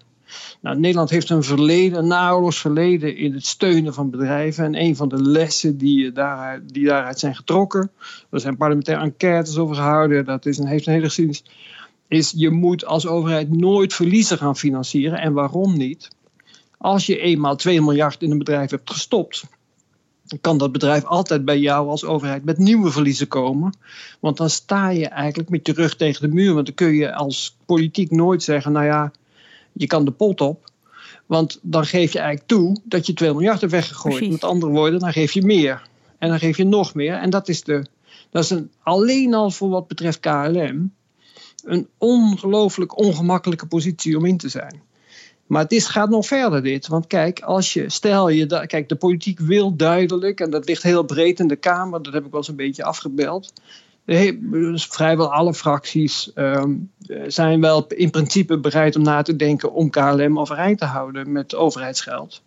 Nou, 0.61 0.79
Nederland 0.79 1.09
heeft 1.09 1.29
een 1.29 1.43
verleden, 1.43 2.11
een 2.11 2.53
verleden 2.53 3.15
in 3.15 3.33
het 3.33 3.45
steunen 3.45 3.93
van 3.93 4.09
bedrijven. 4.09 4.65
En 4.65 4.81
een 4.81 4.95
van 4.95 5.09
de 5.09 5.21
lessen 5.21 5.77
die 5.77 6.11
daaruit, 6.11 6.73
die 6.73 6.85
daaruit 6.85 7.19
zijn 7.19 7.35
getrokken, 7.35 7.91
er 8.29 8.39
zijn 8.39 8.57
parlementaire 8.57 9.03
enquêtes 9.03 9.57
over 9.57 9.75
gehouden, 9.75 10.25
dat 10.25 10.45
is 10.45 10.57
een, 10.57 10.67
heeft 10.67 10.87
een 10.87 10.93
hele 10.93 11.05
geschiedenis 11.05 11.43
is 12.09 12.33
je 12.35 12.49
moet 12.49 12.85
als 12.85 13.07
overheid 13.07 13.51
nooit 13.51 13.93
verliezen 13.93 14.37
gaan 14.37 14.57
financieren. 14.57 15.19
En 15.19 15.33
waarom 15.33 15.77
niet? 15.77 16.07
Als 16.77 17.05
je 17.05 17.19
eenmaal 17.19 17.55
2 17.55 17.81
miljard 17.81 18.21
in 18.21 18.31
een 18.31 18.37
bedrijf 18.37 18.69
hebt 18.69 18.91
gestopt, 18.91 19.43
dan 20.23 20.39
kan 20.41 20.57
dat 20.57 20.71
bedrijf 20.71 21.03
altijd 21.05 21.45
bij 21.45 21.59
jou 21.59 21.89
als 21.89 22.05
overheid 22.05 22.45
met 22.45 22.57
nieuwe 22.57 22.91
verliezen 22.91 23.27
komen. 23.27 23.77
Want 24.19 24.37
dan 24.37 24.49
sta 24.49 24.89
je 24.89 25.07
eigenlijk 25.07 25.49
met 25.49 25.67
je 25.67 25.73
rug 25.73 25.95
tegen 25.95 26.21
de 26.21 26.35
muur. 26.35 26.53
Want 26.53 26.65
dan 26.65 26.75
kun 26.75 26.93
je 26.93 27.13
als 27.13 27.57
politiek 27.65 28.11
nooit 28.11 28.43
zeggen, 28.43 28.71
nou 28.71 28.85
ja, 28.85 29.11
je 29.71 29.87
kan 29.87 30.05
de 30.05 30.11
pot 30.11 30.41
op. 30.41 30.71
Want 31.25 31.59
dan 31.61 31.85
geef 31.85 32.13
je 32.13 32.19
eigenlijk 32.19 32.47
toe 32.47 32.77
dat 32.83 33.05
je 33.05 33.13
2 33.13 33.31
miljard 33.31 33.59
hebt 33.59 33.71
weggegooid. 33.71 34.15
Precies. 34.15 34.33
Met 34.33 34.43
andere 34.43 34.71
woorden, 34.71 34.99
dan 34.99 35.13
geef 35.13 35.31
je 35.31 35.45
meer. 35.45 35.87
En 36.17 36.29
dan 36.29 36.39
geef 36.39 36.57
je 36.57 36.65
nog 36.65 36.93
meer. 36.93 37.13
En 37.13 37.29
dat 37.29 37.47
is, 37.47 37.63
de, 37.63 37.85
dat 38.29 38.43
is 38.43 38.49
een, 38.49 38.71
alleen 38.83 39.33
al 39.33 39.51
voor 39.51 39.69
wat 39.69 39.87
betreft 39.87 40.19
KLM 40.19 40.91
een 41.65 41.87
ongelooflijk 41.97 42.97
ongemakkelijke 42.97 43.67
positie 43.67 44.17
om 44.17 44.25
in 44.25 44.37
te 44.37 44.49
zijn. 44.49 44.81
Maar 45.47 45.61
het 45.61 45.71
is, 45.71 45.87
gaat 45.87 46.09
nog 46.09 46.25
verder 46.25 46.63
dit. 46.63 46.87
Want 46.87 47.07
kijk, 47.07 47.39
als 47.39 47.73
je, 47.73 47.89
stel 47.89 48.29
je, 48.29 48.65
kijk, 48.67 48.89
de 48.89 48.95
politiek 48.95 49.39
wil 49.39 49.75
duidelijk, 49.75 50.39
en 50.39 50.49
dat 50.49 50.67
ligt 50.67 50.83
heel 50.83 51.03
breed 51.03 51.39
in 51.39 51.47
de 51.47 51.55
Kamer, 51.55 52.01
dat 52.01 52.13
heb 52.13 52.25
ik 52.25 52.31
wel 52.31 52.39
eens 52.39 52.49
een 52.49 52.55
beetje 52.55 52.83
afgebeld. 52.83 53.53
Dus 54.39 54.85
vrijwel 54.85 55.33
alle 55.33 55.53
fracties 55.53 56.33
ehm, 56.33 56.73
eh, 57.07 57.21
zijn 57.27 57.61
wel 57.61 57.87
in 57.87 58.09
principe 58.09 58.59
bereid 58.59 58.95
om 58.95 59.01
na 59.01 59.21
te 59.21 59.35
denken 59.35 59.73
om 59.73 59.89
KLM 59.89 60.39
overeind 60.39 60.77
te 60.77 60.85
houden 60.85 61.31
met 61.31 61.55
overheidsgeld. 61.55 62.41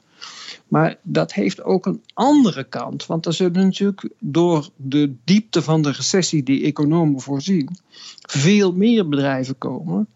Maar 0.72 0.96
dat 1.02 1.32
heeft 1.32 1.62
ook 1.62 1.86
een 1.86 2.02
andere 2.14 2.64
kant. 2.64 3.06
Want 3.06 3.26
er 3.26 3.32
zullen 3.32 3.64
natuurlijk 3.64 4.08
door 4.18 4.68
de 4.76 5.14
diepte 5.24 5.62
van 5.62 5.82
de 5.82 5.90
recessie 5.90 6.42
die 6.42 6.64
economen 6.64 7.20
voorzien, 7.20 7.68
veel 8.20 8.72
meer 8.72 9.08
bedrijven 9.08 9.58
komen 9.58 10.08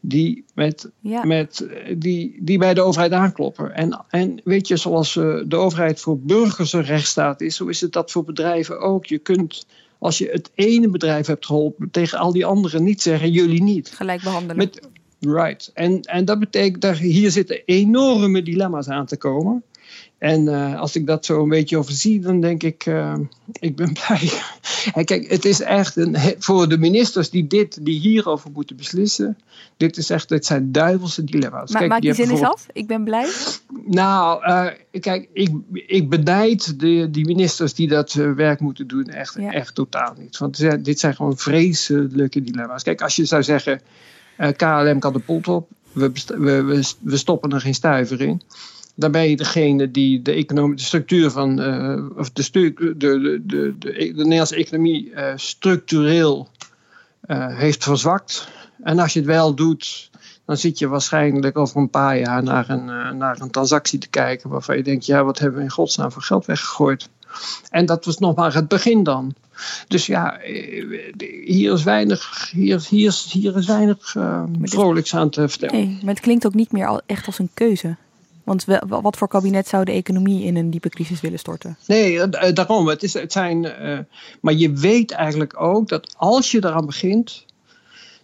die, 0.00 0.44
met, 0.54 0.90
Ja. 1.00 1.24
met, 1.24 1.66
die, 1.96 2.38
die 2.40 2.58
bij 2.58 2.74
de 2.74 2.80
overheid 2.80 3.12
aankloppen. 3.12 3.74
En, 3.74 4.04
en 4.08 4.40
weet 4.44 4.68
je, 4.68 4.76
zoals 4.76 5.16
eh, 5.16 5.38
de 5.46 5.56
overheid 5.56 6.00
voor 6.00 6.18
burgers 6.18 6.72
een 6.72 6.84
rechtsstaat 6.84 7.40
is, 7.40 7.56
zo 7.56 7.66
is 7.66 7.80
het 7.80 7.92
dat 7.92 8.10
voor 8.10 8.24
bedrijven 8.24 8.80
ook. 8.80 9.06
Je 9.06 9.18
kunt, 9.18 9.66
als 9.98 10.18
je 10.18 10.28
het 10.32 10.50
ene 10.54 10.88
bedrijf 10.88 11.26
hebt 11.26 11.46
geholpen, 11.46 11.90
tegen 11.90 12.18
al 12.18 12.32
die 12.32 12.46
anderen 12.46 12.82
niet 12.82 13.02
zeggen, 13.02 13.30
jullie 13.30 13.62
niet. 13.62 13.88
Gelijk 13.88 14.22
behandelen. 14.22 14.56
Met, 14.56 14.88
right. 15.20 15.70
En, 15.74 16.00
en 16.00 16.24
dat 16.24 16.38
betekent 16.38 16.82
dat 16.82 16.98
hier 16.98 17.30
zitten 17.30 17.62
enorme 17.64 18.42
dilemma's 18.42 18.88
aan 18.88 19.06
te 19.06 19.16
komen. 19.16 19.62
En 20.18 20.48
eh, 20.48 20.80
als 20.80 20.96
ik 20.96 21.06
dat 21.06 21.24
zo 21.24 21.42
een 21.42 21.48
beetje 21.48 21.76
overzie, 21.78 22.20
dan 22.20 22.40
denk 22.40 22.62
ik, 22.62 22.86
eh, 22.86 23.14
ik 23.52 23.76
ben 23.76 23.92
blij. 24.06 24.30
En 24.94 25.04
kijk, 25.04 25.30
het 25.30 25.44
is 25.44 25.60
echt 25.60 25.96
een, 25.96 26.16
voor 26.38 26.68
de 26.68 26.78
ministers 26.78 27.30
die, 27.30 27.46
dit, 27.46 27.84
die 27.84 28.00
hierover 28.00 28.50
moeten 28.50 28.76
beslissen. 28.76 29.38
Dit, 29.76 29.96
is 29.96 30.10
echt, 30.10 30.28
dit 30.28 30.46
zijn 30.46 30.72
duivelse 30.72 31.24
dilemma's. 31.24 31.72
Kijk, 31.72 31.88
maak 31.88 32.00
die 32.00 32.10
hebt 32.10 32.22
zin 32.22 32.30
eens 32.30 32.46
af. 32.46 32.66
Ik 32.72 32.86
ben 32.86 33.04
blij. 33.04 33.28
Nou, 33.86 34.44
eh, 34.44 34.66
kijk, 35.00 35.28
ik, 35.32 35.50
ik 35.72 36.08
benijd 36.08 36.80
de, 36.80 37.08
die 37.10 37.24
ministers 37.26 37.74
die 37.74 37.88
dat 37.88 38.12
werk 38.12 38.60
moeten 38.60 38.86
doen 38.86 39.04
echt, 39.06 39.34
Ja. 39.38 39.52
echt 39.52 39.74
totaal 39.74 40.14
niet. 40.18 40.38
Want 40.38 40.84
dit 40.84 40.98
zijn- 41.00 41.14
gewoon 41.14 41.36
vreselijke 41.38 42.42
dilemma's. 42.42 42.82
Kijk, 42.82 43.02
als 43.02 43.16
je 43.16 43.24
zou 43.24 43.42
zeggen, 43.42 43.80
KLM 44.56 44.98
kan 44.98 45.12
de 45.12 45.18
pot 45.18 45.48
op, 45.48 45.68
we, 45.92 46.12
we, 46.26 46.82
we 47.00 47.16
stoppen 47.16 47.50
er 47.50 47.60
geen 47.60 47.74
stuiver 47.74 48.20
in. 48.20 48.42
Je 48.94 49.36
degene 49.36 49.90
die 49.90 50.22
de, 50.22 50.32
economische 50.32 50.86
structuur 50.86 51.30
van, 51.30 51.60
eh, 51.60 52.18
of 52.18 52.30
de, 52.30 52.42
stu- 52.42 52.72
de, 52.74 52.94
de, 52.96 53.18
de, 53.46 53.74
de, 53.78 53.92
de 53.92 54.12
Nederlandse 54.14 54.56
economie 54.56 55.12
eh, 55.12 55.32
structureel 55.36 56.48
eh, 57.20 57.56
heeft 57.56 57.84
verzwakt. 57.84 58.48
En 58.82 58.98
als 58.98 59.12
je 59.12 59.18
het 59.18 59.28
wel 59.28 59.54
doet, 59.54 60.10
dan 60.46 60.56
zit 60.56 60.78
je 60.78 60.88
waarschijnlijk 60.88 61.58
over 61.58 61.76
een 61.80 61.90
paar 61.90 62.18
jaar 62.18 62.42
naar 62.42 62.70
een, 62.70 63.16
naar 63.18 63.40
een 63.40 63.50
transactie 63.50 63.98
te 63.98 64.08
kijken 64.08 64.50
waarvan 64.50 64.76
je 64.76 64.82
denkt, 64.82 65.06
ja, 65.06 65.24
wat 65.24 65.38
hebben 65.38 65.58
we 65.58 65.64
in 65.64 65.70
godsnaam 65.70 66.12
voor 66.12 66.22
geld 66.22 66.46
weggegooid? 66.46 67.08
En 67.70 67.86
dat 67.86 68.04
was 68.04 68.18
nog 68.18 68.34
maar 68.36 68.54
het 68.54 68.68
begin 68.68 69.02
dan. 69.02 69.34
Dus 69.88 70.06
ja, 70.06 70.38
hier 71.44 71.72
is 71.72 71.82
weinig, 71.82 72.50
hier, 72.50 72.86
hier, 72.88 73.08
is- 73.08 73.32
hier 73.32 73.56
is 73.56 73.66
weinig 73.66 74.16
dit- 74.48 74.70
vrolijks 74.70 75.14
aan 75.14 75.30
te 75.30 75.48
vertellen. 75.48 75.74
Nee, 75.74 75.98
maar 76.02 76.14
het 76.14 76.22
klinkt 76.22 76.46
ook 76.46 76.54
niet 76.54 76.72
meer 76.72 77.00
echt 77.06 77.26
als 77.26 77.38
een 77.38 77.50
keuze. 77.54 77.96
Want 78.44 78.64
wat 78.86 79.16
voor 79.16 79.28
kabinet 79.28 79.68
zou 79.68 79.84
de 79.84 79.92
economie 79.92 80.44
in 80.44 80.56
een 80.56 80.70
diepe 80.70 80.88
crisis 80.88 81.20
willen 81.20 81.38
storten? 81.38 81.76
Nee, 81.86 82.20
eh, 82.20 82.48
eh, 82.48 82.54
daarom. 82.54 82.88
Het, 82.88 83.02
is, 83.02 83.12
het 83.12 83.32
zijn, 83.32 83.64
eh, 83.64 83.98
maar 84.40 84.54
je 84.54 84.72
weet 84.72 85.10
eigenlijk 85.10 85.60
ook 85.60 85.88
dat 85.88 86.14
als 86.16 86.50
je 86.50 86.58
eraan 86.64 86.86
begint, 86.86 87.44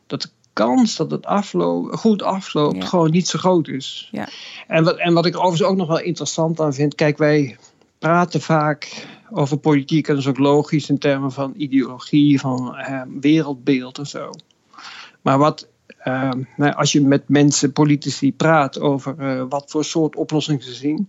dat 0.06 0.22
de 0.22 0.28
kans 0.52 0.96
dat 0.96 1.10
het 1.10 1.26
afloopt, 1.26 1.96
goed 1.96 2.22
afloopt 2.22 2.76
Ja. 2.76 2.84
gewoon 2.86 3.10
niet 3.10 3.28
zo 3.28 3.38
groot 3.38 3.68
is. 3.68 4.08
Ja. 4.12 4.28
En, 4.66 4.84
wat, 4.84 4.96
en 4.96 5.14
wat 5.14 5.26
ik 5.26 5.36
overigens 5.36 5.68
ook 5.68 5.76
nog 5.76 5.88
wel 5.88 6.00
interessant 6.00 6.60
aan 6.60 6.74
vind, 6.74 6.94
kijk, 6.94 7.18
wij 7.18 7.56
praten 7.98 8.40
vaak 8.40 9.06
over 9.30 9.56
politiek 9.56 10.08
en 10.08 10.14
dat 10.14 10.22
is 10.22 10.28
ook 10.28 10.38
logisch 10.38 10.88
in 10.88 10.98
termen 10.98 11.32
van 11.32 11.52
ideologie, 11.56 12.40
van 12.40 12.76
wereldbeeld 13.20 13.98
en 13.98 14.06
zo. 14.06 14.30
Maar 15.22 15.38
wat, 15.38 15.68
eh, 16.08 16.30
nou, 16.56 16.74
als 16.74 16.92
je 16.92 17.00
met 17.02 17.28
mensen, 17.28 17.72
politici 17.72 18.32
praat 18.32 18.80
over 18.80 19.14
eh, 19.18 19.44
wat 19.48 19.64
voor 19.70 19.84
soort 19.84 20.16
oplossingen 20.16 20.62
ze 20.62 20.72
zien, 20.74 21.08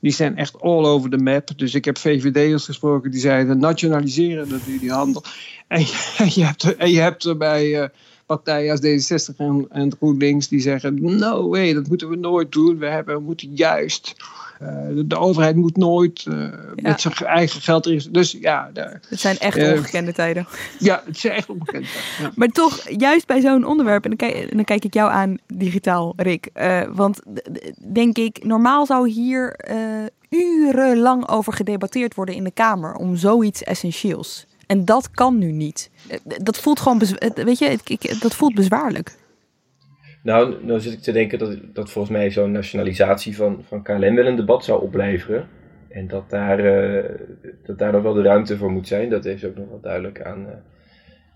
die 0.00 0.12
zijn 0.12 0.36
echt 0.36 0.60
all 0.60 0.84
over 0.84 1.10
the 1.10 1.16
map. 1.16 1.48
Dus 1.56 1.74
ik 1.74 1.84
heb 1.84 1.98
VVD'ers 1.98 2.64
gesproken 2.64 3.10
die 3.10 3.20
zeiden 3.20 3.58
nationaliseren 3.58 4.48
dat 4.48 4.60
die 4.64 4.90
handel. 4.92 5.22
En, 5.68 5.80
je- 5.80 6.44
hebt, 6.44 6.62
je 6.78 7.00
hebt 7.00 7.24
er 7.24 7.36
bij 7.36 7.82
eh, 7.82 7.88
partijen 8.26 8.70
als 8.70 8.80
D66 8.80 9.36
en, 9.36 9.66
en 9.70 9.92
GroenLinks 9.96 10.48
die 10.48 10.60
zeggen 10.60 11.16
no 11.16 11.48
way, 11.48 11.72
dat 11.72 11.88
moeten 11.88 12.08
we 12.08 12.16
nooit 12.16 12.52
doen. 12.52 12.78
We, 12.78 12.86
hebben, 12.86 13.14
we 13.14 13.20
moeten 13.22 13.54
juist, 13.54 14.14
de, 14.58 15.04
de 15.06 15.16
overheid 15.18 15.56
moet 15.56 15.76
nooit 15.76 16.24
eh, 16.28 16.48
met 16.74 17.00
zijn 17.00 17.14
eigen 17.14 17.60
geld 17.60 17.86
erin. 17.86 18.02
Dus 18.10 18.36
ja, 18.40 18.70
daar- 18.72 19.00
Het 19.08 19.20
zijn 19.20 19.38
echt 19.38 19.56
Eh, 19.56 19.72
ongekende 19.72 20.12
tijden. 20.12 20.46
ja 20.78 21.02
het 21.06 21.16
is 21.16 21.24
echt 21.24 21.48
onbekend. 21.50 21.86
Ja. 22.20 22.30
Maar 22.34 22.48
toch, 22.48 22.88
juist 22.88 23.26
bij 23.26 23.40
zo'n 23.40 23.64
onderwerp, 23.64 24.04
en 24.04 24.08
dan 24.16 24.28
kijk, 24.28 24.50
en 24.50 24.56
dan 24.56 24.64
kijk 24.64 24.84
ik 24.84 24.94
jou 24.94 25.10
aan 25.10 25.36
digitaal, 25.46 26.12
Rick. 26.16 26.48
eh, 26.52 26.82
want 26.94 27.20
denk 27.92 28.18
ik, 28.18 28.44
normaal 28.44 28.86
zou 28.86 29.08
hier 29.10 29.52
eh, 29.54 29.76
urenlang 30.30 31.28
over 31.28 31.52
gedebatteerd 31.52 32.14
worden 32.14 32.34
in 32.34 32.44
de 32.44 32.50
Kamer 32.50 32.94
om 32.94 33.16
zoiets 33.16 33.62
essentieels. 33.62 34.46
En 34.66 34.84
dat 34.84 35.10
kan 35.10 35.38
nu 35.38 35.52
niet. 35.52 35.90
Eh, 36.08 36.18
Dat 36.42 36.58
voelt 36.58 36.80
gewoon, 36.80 37.02
weet 37.34 37.58
je, 37.58 37.78
dat 38.20 38.34
voelt 38.34 38.54
bezwaarlijk. 38.54 39.16
Nou, 40.26 40.64
nou 40.64 40.80
zit 40.80 40.92
ik 40.92 41.00
te 41.00 41.12
denken 41.12 41.38
dat, 41.38 41.58
dat 41.72 41.90
volgens 41.90 42.16
mij 42.16 42.30
zo'n 42.30 42.52
nationalisatie 42.52 43.36
van, 43.36 43.64
van 43.64 43.82
KLM 43.82 44.14
wel 44.14 44.26
een 44.26 44.36
debat 44.36 44.64
zou 44.64 44.82
opleveren. 44.82 45.48
En 45.88 46.08
dat 46.08 46.30
daar, 46.30 46.58
eh, 46.58 47.10
dat 47.64 47.78
daar 47.78 47.92
nog 47.92 48.02
wel 48.02 48.14
de 48.14 48.22
ruimte 48.22 48.56
voor 48.56 48.70
moet 48.70 48.88
zijn. 48.88 49.10
Dat 49.10 49.24
is 49.24 49.44
ook 49.44 49.56
nog 49.56 49.68
wel 49.68 49.80
duidelijk 49.80 50.22
aan, 50.22 50.46
eh, 50.46 50.56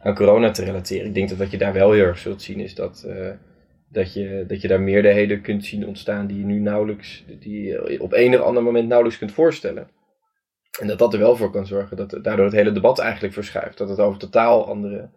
aan 0.01 0.15
corona 0.15 0.51
te 0.51 0.65
relateren. 0.65 1.07
Ik 1.07 1.15
denk 1.15 1.29
dat 1.29 1.39
wat 1.39 1.51
je 1.51 1.59
daar 1.59 1.73
wel 1.73 1.93
heel 1.93 2.05
erg 2.05 2.19
zult 2.19 2.43
zien 2.43 2.61
is 2.61 2.75
dat, 2.75 3.03
eh, 3.09 3.31
dat, 3.89 4.15
je, 4.15 4.45
dat 4.47 4.61
je 4.61 4.69
daar 4.69 4.81
meerderheden 4.81 5.41
kunt 5.41 5.65
zien 5.65 5.87
ontstaan 5.87 6.27
die 6.27 6.39
je 6.39 6.45
nu 6.45 6.59
nauwelijks, 6.59 7.25
die 7.41 7.63
je 7.63 8.01
op 8.01 8.13
enig 8.13 8.41
ander 8.41 8.63
moment 8.63 8.87
nauwelijks 8.89 9.19
kunt 9.19 9.33
voorstellen. 9.33 9.89
En 10.81 10.87
dat 10.87 10.99
dat 10.99 11.13
er 11.13 11.19
wel 11.19 11.37
voor 11.37 11.51
kan 11.51 11.67
zorgen 11.67 11.97
dat 11.97 12.19
daardoor 12.23 12.45
het 12.45 12.55
hele 12.55 12.73
debat 12.73 12.99
eigenlijk 12.99 13.35
verschuift. 13.35 13.79
Dat 13.79 13.89
het 13.89 13.99
over 13.99 14.19
totaal 14.19 14.67
andere 14.67 15.11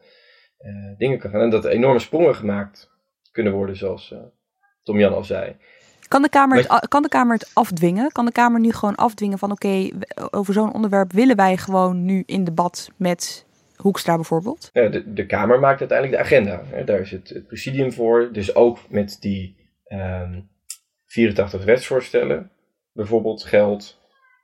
dingen 0.98 1.20
kan 1.20 1.32
gaan. 1.32 1.42
En 1.42 1.50
dat 1.50 1.66
er 1.66 1.72
enorme 1.72 2.00
sprongen 2.00 2.36
gemaakt 2.36 2.92
kunnen 3.34 3.54
worden, 3.54 3.76
zoals 3.76 4.12
eh, 4.12 4.20
Tom 4.84 5.00
Jan 5.00 5.14
al 5.14 5.24
zei. 5.24 5.56
Kan 6.08 6.22
de, 6.22 6.30
Kamer 6.30 6.58
het, 6.58 6.88
kan 6.88 7.02
de 7.02 7.10
Kamer 7.10 7.34
het 7.34 7.52
afdwingen? 7.54 8.12
Kan 8.12 8.26
de 8.26 8.32
Kamer 8.32 8.60
nu 8.60 8.72
gewoon 8.72 8.96
afdwingen 8.96 9.38
van 9.38 9.52
oké, 9.52 9.90
over 10.32 10.54
zo'n 10.54 10.74
onderwerp 10.74 11.12
willen 11.12 11.36
wij 11.36 11.58
gewoon 11.58 12.06
nu 12.06 12.24
in 12.26 12.44
debat 12.44 12.90
met 12.98 13.46
Hoekstra 13.76 14.16
bijvoorbeeld? 14.16 14.70
Ja, 14.74 14.88
de, 14.88 15.14
de 15.14 15.26
Kamer 15.26 15.60
maakt 15.60 15.80
uiteindelijk 15.80 16.20
de 16.20 16.26
agenda. 16.26 16.62
Hè. 16.66 16.84
Daar 16.84 17.00
is 17.00 17.12
het, 17.12 17.30
het 17.30 17.48
presidium 17.48 17.92
voor. 17.92 18.30
Dus 18.32 18.56
ook 18.56 18.80
met 18.90 19.18
die 19.20 19.56
ehm 19.84 20.40
84 21.14 21.64
wetsvoorstellen 21.64 22.52
bijvoorbeeld 22.92 23.44
geldt. 23.44 24.02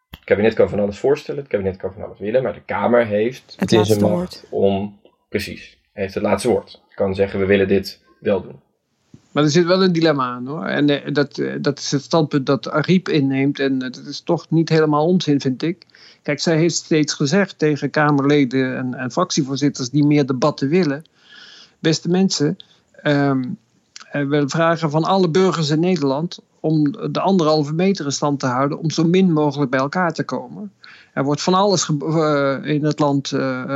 Het 0.09 0.23
kabinet 0.23 0.53
kan 0.53 0.69
van 0.69 0.79
alles 0.79 0.97
voorstellen, 0.97 1.41
het 1.41 1.49
kabinet 1.49 1.77
kan 1.77 1.93
van 1.93 2.03
alles 2.03 2.19
willen, 2.19 2.43
maar 2.43 2.53
de 2.53 2.63
Kamer 2.65 3.05
heeft 3.05 3.55
Het 3.59 3.71
in 3.71 3.85
zijn 3.85 4.01
laatste 4.01 4.15
macht 4.15 4.47
om, 4.49 5.01
precies, 5.29 5.79
heeft 5.93 6.13
het 6.13 6.23
laatste 6.23 6.49
woord. 6.49 6.83
Kan 6.95 7.15
zeggen, 7.15 7.39
we 7.39 7.45
willen 7.45 7.67
dit 7.67 8.05
wel 8.19 8.41
doen. 8.41 8.61
Maar 9.31 9.43
er 9.43 9.49
zit 9.49 9.65
wel 9.65 9.83
een 9.83 9.91
dilemma 9.91 10.23
aan 10.23 10.47
hoor. 10.47 10.65
En 10.65 10.89
eh, 10.89 11.13
dat, 11.13 11.37
eh, 11.37 11.53
dat 11.61 11.79
is 11.79 11.91
het 11.91 12.03
standpunt 12.03 12.45
dat 12.45 12.69
Ariep 12.69 13.09
inneemt. 13.09 13.59
En 13.59 13.73
eh, 13.73 13.91
dat 13.91 14.05
is 14.05 14.19
toch 14.19 14.45
niet 14.49 14.69
helemaal 14.69 15.05
onzin, 15.05 15.41
vind 15.41 15.61
ik. 15.61 15.85
Kijk, 16.21 16.39
zij 16.39 16.57
heeft 16.57 16.75
steeds 16.75 17.13
gezegd 17.13 17.57
tegen 17.57 17.89
Kamerleden 17.89 18.77
en, 18.77 18.93
en 18.93 19.11
fractievoorzitters 19.11 19.89
die 19.89 20.05
meer 20.05 20.25
debatten 20.25 20.69
willen. 20.69 21.03
Beste 21.79 22.09
mensen, 22.09 22.57
eh, 22.91 23.35
we 24.11 24.43
vragen 24.47 24.89
van 24.89 25.03
alle 25.03 25.29
burgers 25.29 25.69
in 25.69 25.79
Nederland 25.79 26.39
om 26.59 26.91
de 27.11 27.19
anderhalve 27.19 27.73
meter 27.73 28.05
in 28.05 28.11
stand 28.11 28.39
te 28.39 28.45
houden. 28.45 28.79
Om 28.79 28.91
zo 28.91 29.03
min 29.03 29.33
mogelijk 29.33 29.71
bij 29.71 29.79
elkaar 29.79 30.13
te 30.13 30.23
komen. 30.23 30.71
Er 31.13 31.23
wordt 31.23 31.41
van 31.41 31.53
alles 31.53 31.89
in 32.63 32.83
het 32.83 32.99
land 32.99 33.27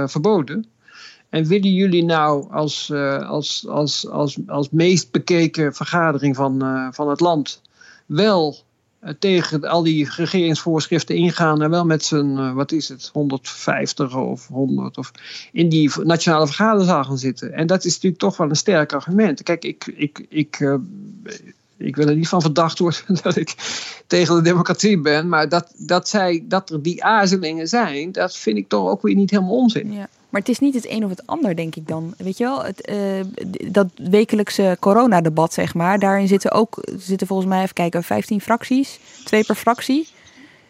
verboden. 0.05 0.65
En 1.33 1.45
willen 1.45 1.73
jullie 1.73 2.03
nou 2.03 2.51
als, 2.51 2.89
eh, 2.89 3.29
als, 3.29 3.67
als, 3.67 4.09
als, 4.09 4.37
als 4.47 4.69
meest 4.69 5.11
bekeken 5.11 5.73
vergadering 5.73 6.35
van, 6.35 6.61
eh, 6.61 6.87
van 6.91 7.09
het 7.09 7.19
land 7.19 7.61
wel 8.05 8.57
eh, 8.99 9.13
tegen 9.19 9.63
al 9.63 9.83
die 9.83 10.09
regeringsvoorschriften 10.15 11.15
ingaan 11.15 11.61
en 11.61 11.69
wel 11.69 11.85
met 11.85 12.03
z'n, 12.03 12.53
wat 12.53 12.71
is 12.71 12.89
het, 12.89 13.09
150 13.13 14.15
of 14.15 14.47
100 14.47 14.97
of 14.97 15.11
in 15.51 15.69
die 15.69 15.91
nationale 16.03 16.45
vergaderzaal 16.45 17.03
gaan 17.03 17.17
zitten. 17.17 17.53
En 17.53 17.67
dat 17.67 17.85
is 17.85 17.93
natuurlijk 17.93 18.21
toch 18.21 18.37
wel 18.37 18.49
een 18.49 18.55
sterk 18.55 18.93
argument. 18.93 19.43
Kijk, 19.43 19.63
ik, 19.65 19.85
ik, 19.95 20.25
ik, 20.29 20.77
ik 21.77 21.95
wil 21.95 22.07
er 22.07 22.15
niet 22.15 22.27
van 22.27 22.41
verdacht 22.41 22.79
worden 22.79 23.01
dat 23.23 23.35
ik 23.35 23.55
tegen 24.07 24.35
de 24.35 24.41
democratie 24.41 24.99
ben. 24.99 25.29
Maar 25.29 25.49
dat, 25.49 25.73
dat, 25.77 26.09
zij, 26.09 26.43
dat 26.47 26.69
er 26.69 26.81
die 26.81 27.03
aarzelingen 27.03 27.67
zijn, 27.67 28.11
dat 28.11 28.37
vind 28.37 28.57
ik 28.57 28.67
toch 28.67 28.89
ook 28.89 29.01
weer 29.01 29.15
niet 29.15 29.29
helemaal 29.29 29.55
onzin. 29.55 29.91
Ja. 29.91 30.07
Maar 30.29 30.41
het 30.41 30.49
is 30.49 30.59
niet 30.59 30.73
het 30.73 30.89
een 30.89 31.03
of 31.03 31.09
het 31.09 31.27
ander, 31.27 31.55
denk 31.55 31.75
ik 31.75 31.87
dan. 31.87 32.13
Weet 32.17 32.37
je 32.37 32.43
wel, 32.43 32.63
het, 32.63 32.89
uh, 32.91 33.71
dat 33.71 33.87
wekelijkse 33.95 34.77
coronadebat, 34.79 35.53
zeg 35.53 35.73
maar. 35.73 35.99
Daarin 35.99 36.27
zitten 36.27 36.51
ook, 36.51 36.83
zitten 36.97 37.27
volgens 37.27 37.49
mij, 37.49 37.61
even 37.61 37.73
kijken, 37.73 38.03
15 38.03 38.41
fracties. 38.41 38.99
Twee 39.23 39.43
per 39.43 39.55
fractie. 39.55 40.07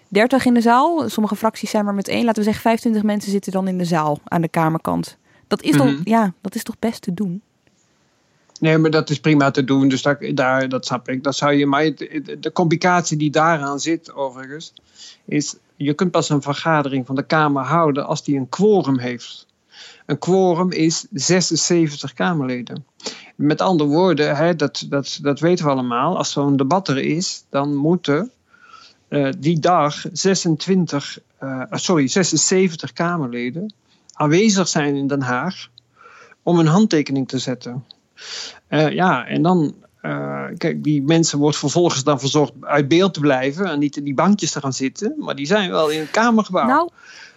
30 0.08 0.46
in 0.46 0.54
de 0.54 0.62
zaal. 0.62 1.10
Sommige 1.10 1.36
fracties 1.36 1.70
zijn 1.70 1.86
maar 1.86 1.94
met 1.94 2.08
één. 2.08 2.26
Laten 2.26 2.38
we 2.38 2.44
zeggen, 2.44 2.62
25 2.62 3.04
mensen 3.04 3.32
zitten 3.32 3.52
dan 3.52 3.68
in 3.68 3.78
de 3.78 3.86
zaal 3.86 4.20
aan 4.24 4.42
de 4.42 4.48
kamerkant. 4.48 5.18
Dat 5.48 5.62
is, 5.62 5.76
toch, 5.76 5.96
ja, 6.04 6.34
dat 6.42 6.56
is 6.56 6.64
toch 6.64 6.80
best 6.80 7.02
te 7.02 7.14
doen? 7.14 7.42
Nee, 8.64 8.78
maar 8.78 8.92
dat 8.92 9.10
is 9.10 9.20
prima 9.20 9.52
te 9.52 9.64
doen. 9.64 9.88
Dus 9.88 10.02
daar, 10.02 10.18
daar, 10.34 10.70
dat 10.70 10.86
snap 10.86 11.10
ik. 11.10 11.24
Dat 11.24 11.36
zou 11.36 11.54
je, 11.54 11.66
maar 11.66 11.96
de 12.40 12.52
complicatie 12.54 13.18
die 13.18 13.32
daaraan 13.32 13.80
zit, 13.80 14.14
overigens, 14.14 14.74
is 15.26 15.56
je 15.76 15.94
kunt 15.94 16.12
pas 16.12 16.30
een 16.30 16.42
vergadering 16.42 17.06
van 17.06 17.16
de 17.16 17.26
Kamer 17.26 17.64
houden 17.64 18.06
als 18.06 18.24
die 18.24 18.38
een 18.38 18.50
quorum 18.50 18.98
heeft. 18.98 19.48
Een 20.06 20.18
quorum 20.18 20.72
is 20.72 21.06
76 21.12 22.14
Kamerleden. 22.14 22.86
Met 23.36 23.62
andere 23.62 23.90
woorden, 23.90 24.36
hè, 24.36 24.56
dat, 24.56 24.86
dat, 24.90 25.20
dat 25.22 25.40
weten 25.40 25.66
we 25.66 25.72
allemaal, 25.72 26.18
als 26.18 26.32
zo'n 26.32 26.58
debat 26.58 26.88
er 26.88 26.98
is, 26.98 27.44
dan 27.50 27.76
moeten 27.76 28.32
uh, 29.10 29.30
die 29.40 29.60
dag 29.60 30.06
26, 30.12 31.20
uh, 31.44 31.62
eh, 31.62 31.68
sorry, 31.72 32.08
76 32.08 32.94
Kamerleden 32.94 33.74
aanwezig 34.14 34.68
zijn 34.68 34.96
in 34.96 35.08
Den 35.08 35.22
Haag 35.22 35.68
om 36.44 36.60
een 36.60 36.68
handtekening 36.68 37.28
te 37.28 37.40
zetten. 37.40 37.84
Uh, 38.70 38.92
ja, 38.92 39.26
en 39.28 39.42
dan, 39.42 39.76
kijk, 40.58 40.84
die 40.84 41.02
mensen 41.02 41.40
wordt 41.40 41.58
vervolgens 41.58 42.04
dan 42.04 42.20
verzocht 42.20 42.52
uit 42.62 42.88
beeld 42.88 43.14
te 43.14 43.20
blijven 43.20 43.66
en 43.66 43.80
niet 43.80 43.98
in 43.98 44.04
die 44.04 44.14
bankjes 44.14 44.52
te 44.52 44.60
gaan 44.60 44.74
zitten, 44.74 45.16
maar 45.20 45.36
die 45.36 45.46
zijn 45.46 45.70
wel 45.70 45.90
in 45.90 46.00
het 46.00 46.12
Kamergebouw. 46.12 46.68
Nou, 46.68 46.90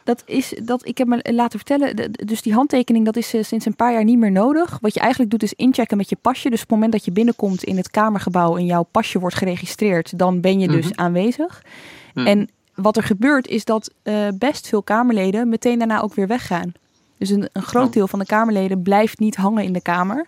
dat 0.07 0.23
is 0.27 0.55
dat 0.63 0.87
ik 0.87 0.99
heb 0.99 1.07
me 1.07 1.33
laten 1.33 1.59
vertellen. 1.59 2.13
Dus 2.13 2.43
die 2.43 2.55
handtekening, 2.55 3.05
dat 3.05 3.17
is 3.17 3.29
sinds 3.29 3.67
een 3.67 3.77
paar 3.77 3.93
jaar 3.93 4.05
niet 4.05 4.19
meer 4.19 4.33
nodig. 4.33 4.79
Wat 4.81 4.95
je 4.95 5.01
eigenlijk 5.01 5.31
doet, 5.31 5.43
is 5.43 5.53
inchecken 5.53 5.97
met 5.97 6.09
je 6.09 6.17
pasje. 6.21 6.51
Dus 6.51 6.63
op 6.63 6.69
het 6.69 6.71
moment 6.71 6.93
dat 6.93 7.05
je 7.05 7.11
binnenkomt 7.11 7.65
in 7.65 7.77
het 7.77 7.91
Kamergebouw 7.91 8.57
en 8.57 8.65
jouw 8.65 8.83
pasje 8.83 9.19
wordt 9.19 9.37
geregistreerd, 9.37 10.19
dan 10.19 10.41
ben 10.41 10.61
je 10.61 10.69
dus 10.69 10.89
mhm. 10.89 11.01
aanwezig. 11.01 11.63
En 12.15 12.49
wat 12.75 12.97
er 12.97 13.03
gebeurt, 13.03 13.49
is 13.49 13.65
dat 13.65 13.91
uh, 14.03 14.29
best 14.35 14.69
veel 14.69 14.83
Kamerleden 14.83 15.49
meteen 15.49 15.79
daarna 15.79 16.01
ook 16.01 16.15
weer 16.15 16.27
weggaan. 16.27 16.73
Dus 17.19 17.31
een, 17.31 17.49
een 17.53 17.63
groot 17.63 17.93
deel 17.93 18.09
van 18.09 18.19
de 18.19 18.27
Kamerleden 18.27 18.83
blijft 18.83 19.19
niet 19.19 19.37
hangen 19.37 19.65
in 19.65 19.73
de 19.73 19.83
Kamer, 19.83 20.27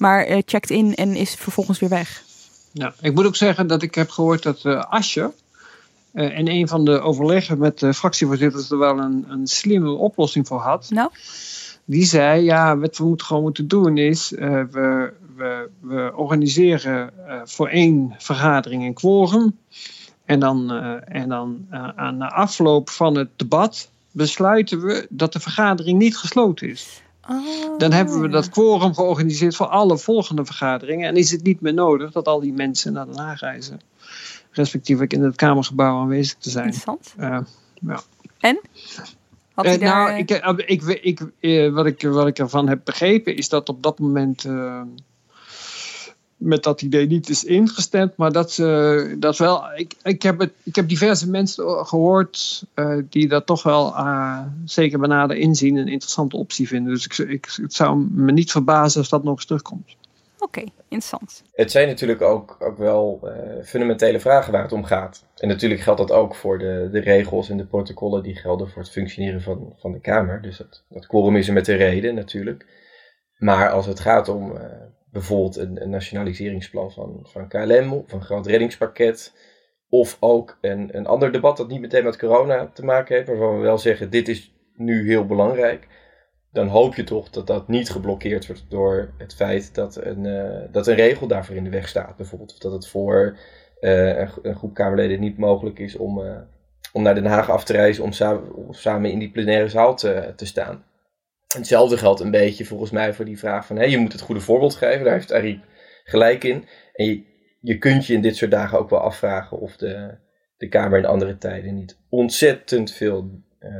maar 0.00 0.30
uh, 0.30 0.38
checkt 0.44 0.70
in 0.70 0.94
en 0.94 1.14
is 1.14 1.34
vervolgens 1.34 1.78
weer 1.78 1.88
weg. 1.88 2.22
Ja, 2.72 2.94
ik 3.00 3.14
moet 3.14 3.26
ook 3.26 3.36
zeggen 3.36 3.66
dat 3.66 3.82
ik 3.82 3.94
heb 3.94 4.10
gehoord 4.10 4.42
dat 4.42 4.64
uh, 4.64 4.84
Asje 4.84 5.32
uh, 6.14 6.38
in 6.38 6.48
een 6.48 6.68
van 6.68 6.84
de 6.84 7.00
overleggen 7.00 7.58
met 7.58 7.78
de 7.78 7.94
fractievoorzitters 7.94 8.70
er 8.70 8.78
wel 8.78 8.98
een, 8.98 9.24
een 9.28 9.46
slimme 9.46 9.90
oplossing 9.90 10.46
voor 10.46 10.58
had. 10.58 10.90
Nou? 10.90 11.10
Die 11.84 12.04
zei, 12.04 12.42
ja, 12.42 12.76
wat 12.76 12.96
we 12.96 13.04
moeten 13.04 13.26
gewoon 13.26 13.42
moeten 13.42 13.68
doen 13.68 13.96
is, 13.96 14.32
uh, 14.32 14.38
we, 14.70 15.12
we, 15.36 15.68
we 15.80 16.12
organiseren 16.16 17.12
voor 17.44 17.68
één 17.68 18.14
vergadering 18.18 18.84
een 18.84 18.94
quorum. 18.94 19.58
En 20.24 20.40
dan, 20.40 20.70
en 21.04 21.28
dan 21.28 21.66
aan 21.96 22.18
de 22.18 22.30
afloop 22.30 22.90
van 22.90 23.16
het 23.16 23.28
debat 23.36 23.90
besluiten 24.10 24.80
we 24.80 25.06
dat 25.08 25.32
de 25.32 25.40
vergadering 25.40 25.98
niet 25.98 26.16
gesloten 26.16 26.68
is. 26.68 27.02
Oh. 27.30 27.78
Dan 27.78 27.92
hebben 27.92 28.20
we 28.20 28.28
dat 28.28 28.48
quorum 28.48 28.94
georganiseerd 28.94 29.56
voor 29.56 29.66
alle 29.66 29.98
volgende 29.98 30.44
vergaderingen. 30.44 31.08
En 31.08 31.16
is 31.16 31.30
het 31.30 31.42
niet 31.42 31.60
meer 31.60 31.74
nodig 31.74 32.12
dat 32.12 32.26
al 32.26 32.40
die 32.40 32.52
mensen 32.52 32.92
naar 32.92 33.06
Den 33.06 33.18
Haag 33.18 33.40
reizen 33.40 33.80
respectievelijk 34.50 35.12
in 35.12 35.22
het 35.22 35.36
Kamergebouw 35.36 35.98
aanwezig 35.98 36.38
te 36.38 36.50
zijn. 36.50 36.64
Interessant. 36.64 37.14
Uh, 37.18 37.38
ja. 37.80 38.00
En? 38.38 38.60
Had 39.54 39.66
uh, 39.66 39.78
daar... 39.78 39.80
Nou, 39.80 40.18
ik, 40.18 40.30
ik, 40.30 40.82
ik, 40.82 41.20
ik, 41.40 41.72
wat, 41.72 41.86
ik, 41.86 42.02
wat 42.02 42.26
ik 42.26 42.38
ervan 42.38 42.68
heb 42.68 42.80
begrepen 42.84 43.36
is 43.36 43.48
dat 43.48 43.68
op 43.68 43.82
dat 43.82 43.98
moment 43.98 44.44
met 46.40 46.62
dat 46.62 46.82
idee 46.82 47.06
niet 47.06 47.28
is 47.28 47.44
ingestemd, 47.44 48.16
maar 48.16 48.32
dat 48.32 48.52
ze 48.52 49.16
dat 49.18 49.36
wel. 49.36 49.62
Ik, 49.74 49.94
ik, 50.02 50.22
heb 50.22 50.38
het, 50.38 50.52
ik 50.62 50.74
heb 50.74 50.88
diverse 50.88 51.30
mensen 51.30 51.86
gehoord 51.86 52.64
uh, 52.74 52.98
die 53.08 53.28
dat 53.28 53.46
toch 53.46 53.62
wel 53.62 53.86
uh, 53.86 54.40
zeker 54.64 54.98
benader 54.98 55.36
inzien 55.36 55.76
een 55.76 55.88
interessante 55.88 56.36
optie 56.36 56.68
vinden. 56.68 56.92
Dus 56.92 57.04
ik, 57.04 57.18
ik, 57.28 57.48
het 57.62 57.74
zou 57.74 58.06
me 58.10 58.32
niet 58.32 58.50
verbazen 58.50 59.00
als 59.00 59.08
dat 59.08 59.24
nog 59.24 59.34
eens 59.34 59.46
terugkomt. 59.46 59.96
Oké, 60.38 60.60
interessant. 60.60 61.42
Het 61.52 61.70
zijn 61.70 61.88
natuurlijk 61.88 62.22
ook, 62.22 62.56
ook 62.58 62.78
wel 62.78 63.20
uh, 63.24 63.64
fundamentele 63.64 64.20
vragen 64.20 64.52
waar 64.52 64.62
het 64.62 64.72
om 64.72 64.84
gaat. 64.84 65.24
En 65.36 65.48
natuurlijk 65.48 65.80
geldt 65.80 66.00
dat 66.00 66.12
ook 66.12 66.34
voor 66.34 66.58
de, 66.58 66.88
de 66.92 67.00
regels 67.00 67.50
en 67.50 67.56
de 67.56 67.66
protocollen 67.66 68.22
die 68.22 68.36
gelden 68.36 68.70
voor 68.70 68.82
het 68.82 68.90
functioneren 68.90 69.42
van, 69.42 69.74
van 69.78 69.92
de 69.92 70.00
Kamer. 70.00 70.42
Dus 70.42 70.56
dat, 70.56 70.84
dat 70.88 71.06
quorum 71.06 71.36
is 71.36 71.48
er 71.48 71.54
met 71.54 71.64
de 71.64 71.74
reden 71.74 72.14
natuurlijk. 72.14 72.66
Maar 73.36 73.70
als 73.70 73.86
het 73.86 74.00
gaat 74.00 74.28
om 74.28 74.52
uh, 74.52 74.62
bijvoorbeeld 75.12 75.56
een, 75.56 75.90
nationaliseringsplan 75.90 76.92
van, 76.92 77.20
van 77.22 77.48
KLM 77.48 78.04
een 78.06 78.22
groot 78.22 78.46
reddingspakket. 78.46 79.34
Of 79.88 80.16
ook 80.20 80.58
een, 80.60 80.96
een 80.96 81.06
ander 81.06 81.32
debat 81.32 81.56
dat 81.56 81.68
niet 81.68 81.80
meteen 81.80 82.04
met 82.04 82.18
corona 82.18 82.70
te 82.74 82.84
maken 82.84 83.14
heeft, 83.14 83.28
waarvan 83.28 83.56
we 83.56 83.62
wel 83.62 83.78
zeggen: 83.78 84.10
dit 84.10 84.28
is 84.28 84.54
nu 84.76 85.08
heel 85.08 85.26
belangrijk 85.26 85.88
dan 86.52 86.68
hoop 86.68 86.94
je 86.94 87.04
toch 87.04 87.30
dat 87.30 87.46
dat 87.46 87.68
niet 87.68 87.90
geblokkeerd 87.90 88.46
wordt 88.46 88.64
door 88.68 89.10
het 89.18 89.34
feit 89.34 89.74
dat 89.74 89.96
een, 89.96 90.24
uh, 90.24 90.58
dat 90.70 90.86
een 90.86 90.94
regel 90.94 91.26
daarvoor 91.26 91.56
in 91.56 91.64
de 91.64 91.70
weg 91.70 91.88
staat. 91.88 92.16
Bijvoorbeeld 92.16 92.52
of 92.52 92.58
dat 92.58 92.72
het 92.72 92.88
voor 92.88 93.36
uh, 93.80 94.18
een, 94.42 94.56
groep 94.56 94.74
Kamerleden 94.74 95.20
niet 95.20 95.38
mogelijk 95.38 95.78
is 95.78 95.96
om, 95.96 96.18
uh, 96.18 96.36
om 96.92 97.02
naar 97.02 97.14
Den 97.14 97.26
Haag 97.26 97.50
af 97.50 97.64
te 97.64 97.72
reizen 97.72 98.04
om, 98.04 98.12
om 98.54 98.72
samen 98.72 99.10
in 99.10 99.18
die 99.18 99.30
plenaire 99.30 99.68
zaal 99.68 99.96
te, 99.96 100.32
te 100.36 100.46
staan. 100.46 100.84
Hetzelfde 101.56 101.96
geldt 101.96 102.20
een 102.20 102.30
beetje 102.30 102.64
volgens 102.64 102.90
mij 102.90 103.14
voor 103.14 103.24
die 103.24 103.38
vraag 103.38 103.66
van 103.66 103.76
hey, 103.76 103.90
je 103.90 103.98
moet 103.98 104.12
het 104.12 104.20
goede 104.20 104.40
voorbeeld 104.40 104.74
geven. 104.74 105.04
Daar 105.04 105.14
heeft 105.14 105.32
Arie 105.32 105.60
gelijk 106.04 106.44
in. 106.44 106.64
En 106.94 107.06
je, 107.06 107.24
je 107.60 107.78
kunt 107.78 108.06
je 108.06 108.14
in 108.14 108.22
dit 108.22 108.36
soort 108.36 108.50
dagen 108.50 108.78
ook 108.78 108.90
wel 108.90 109.00
afvragen 109.00 109.58
of 109.58 109.76
de, 109.76 110.14
de 110.56 110.68
Kamer 110.68 110.98
in 110.98 111.04
andere 111.04 111.38
tijden 111.38 111.74
niet 111.74 111.98
ontzettend 112.08 112.92
veel 112.92 113.30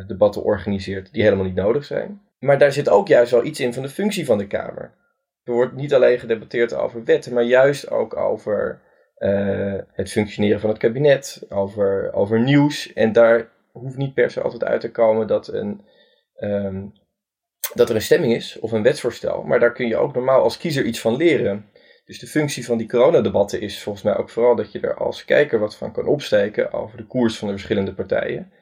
debatten 0.07 0.43
organiseert 0.43 1.13
die 1.13 1.23
helemaal 1.23 1.45
niet 1.45 1.55
nodig 1.55 1.85
zijn. 1.85 2.21
Maar 2.39 2.59
daar 2.59 2.73
zit 2.73 2.89
ook 2.89 3.09
juist 3.09 3.31
wel 3.31 3.45
iets 3.45 3.61
in 3.61 3.75
van 3.75 3.83
de 3.83 3.89
functie 3.89 4.27
van 4.27 4.39
de 4.39 4.47
Kamer. 4.47 4.95
Er 5.45 5.53
wordt 5.53 5.77
niet 5.77 5.95
alleen 5.95 6.19
gedebatteerd 6.19 6.75
over 6.75 7.05
wetten, 7.05 7.33
maar 7.33 7.43
juist 7.43 7.91
ook 7.91 8.17
over 8.17 8.81
uh, 9.19 9.79
het 9.93 10.11
functioneren 10.11 10.61
van 10.61 10.71
het 10.71 10.79
kabinet, 10.79 11.47
over, 11.49 12.13
over 12.13 12.41
nieuws. 12.41 12.93
En 12.93 13.13
daar 13.13 13.49
hoeft 13.73 13.97
niet 13.97 14.15
per 14.15 14.31
se 14.31 14.41
altijd 14.41 14.65
uit 14.65 14.81
te 14.81 14.91
komen 14.91 15.27
dat, 15.27 15.49
een, 15.49 15.81
um, 16.41 16.93
dat 17.75 17.89
er 17.89 17.95
een 17.95 18.03
stemming 18.03 18.35
is 18.35 18.59
of 18.59 18.73
een 18.73 18.83
wetsvoorstel. 18.83 19.43
Maar 19.43 19.61
daar 19.61 19.73
kun 19.73 19.87
je 19.87 19.97
ook 19.97 20.15
normaal 20.15 20.43
als 20.43 20.59
kiezer 20.59 20.85
iets 20.85 21.01
van 21.01 21.17
leren. 21.17 21.71
Dus 22.05 22.19
de 22.19 22.27
functie 22.27 22.65
van 22.65 22.79
die 22.79 22.89
coronadebatten 22.89 23.61
is 23.61 23.83
volgens 23.83 24.05
mij 24.05 24.17
ook 24.17 24.31
vooral 24.31 24.57
dat 24.57 24.73
je 24.73 24.81
er 24.81 24.95
als 24.95 25.25
kijker 25.25 25.59
wat 25.59 25.77
van 25.77 25.93
kan 25.93 26.07
opsteken 26.07 26.73
over 26.73 26.97
de 26.97 27.07
koers 27.07 27.39
van 27.39 27.49
de 27.49 27.55
verschillende 27.55 27.95
partijen. 27.95 28.53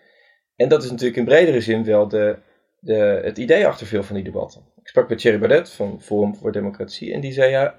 En 0.57 0.69
dat 0.69 0.83
is 0.83 0.91
natuurlijk 0.91 1.19
in 1.19 1.25
bredere 1.25 1.61
zin 1.61 1.85
wel 1.85 2.09
de 2.09 2.39
de, 2.81 3.21
het 3.23 3.39
idee 3.39 3.67
achter 3.67 3.87
veel 3.87 4.03
van 4.03 4.15
die 4.15 4.25
debatten. 4.25 4.63
Ik 4.81 4.89
sprak 4.89 5.09
met 5.09 5.19
Thierry 5.19 5.39
Baudet 5.39 5.71
van 5.71 6.03
Forum 6.03 6.37
voor 6.37 6.53
Democratie 6.53 7.13
en 7.13 7.21
die 7.21 7.33
zei 7.33 7.51
ja, 7.51 7.79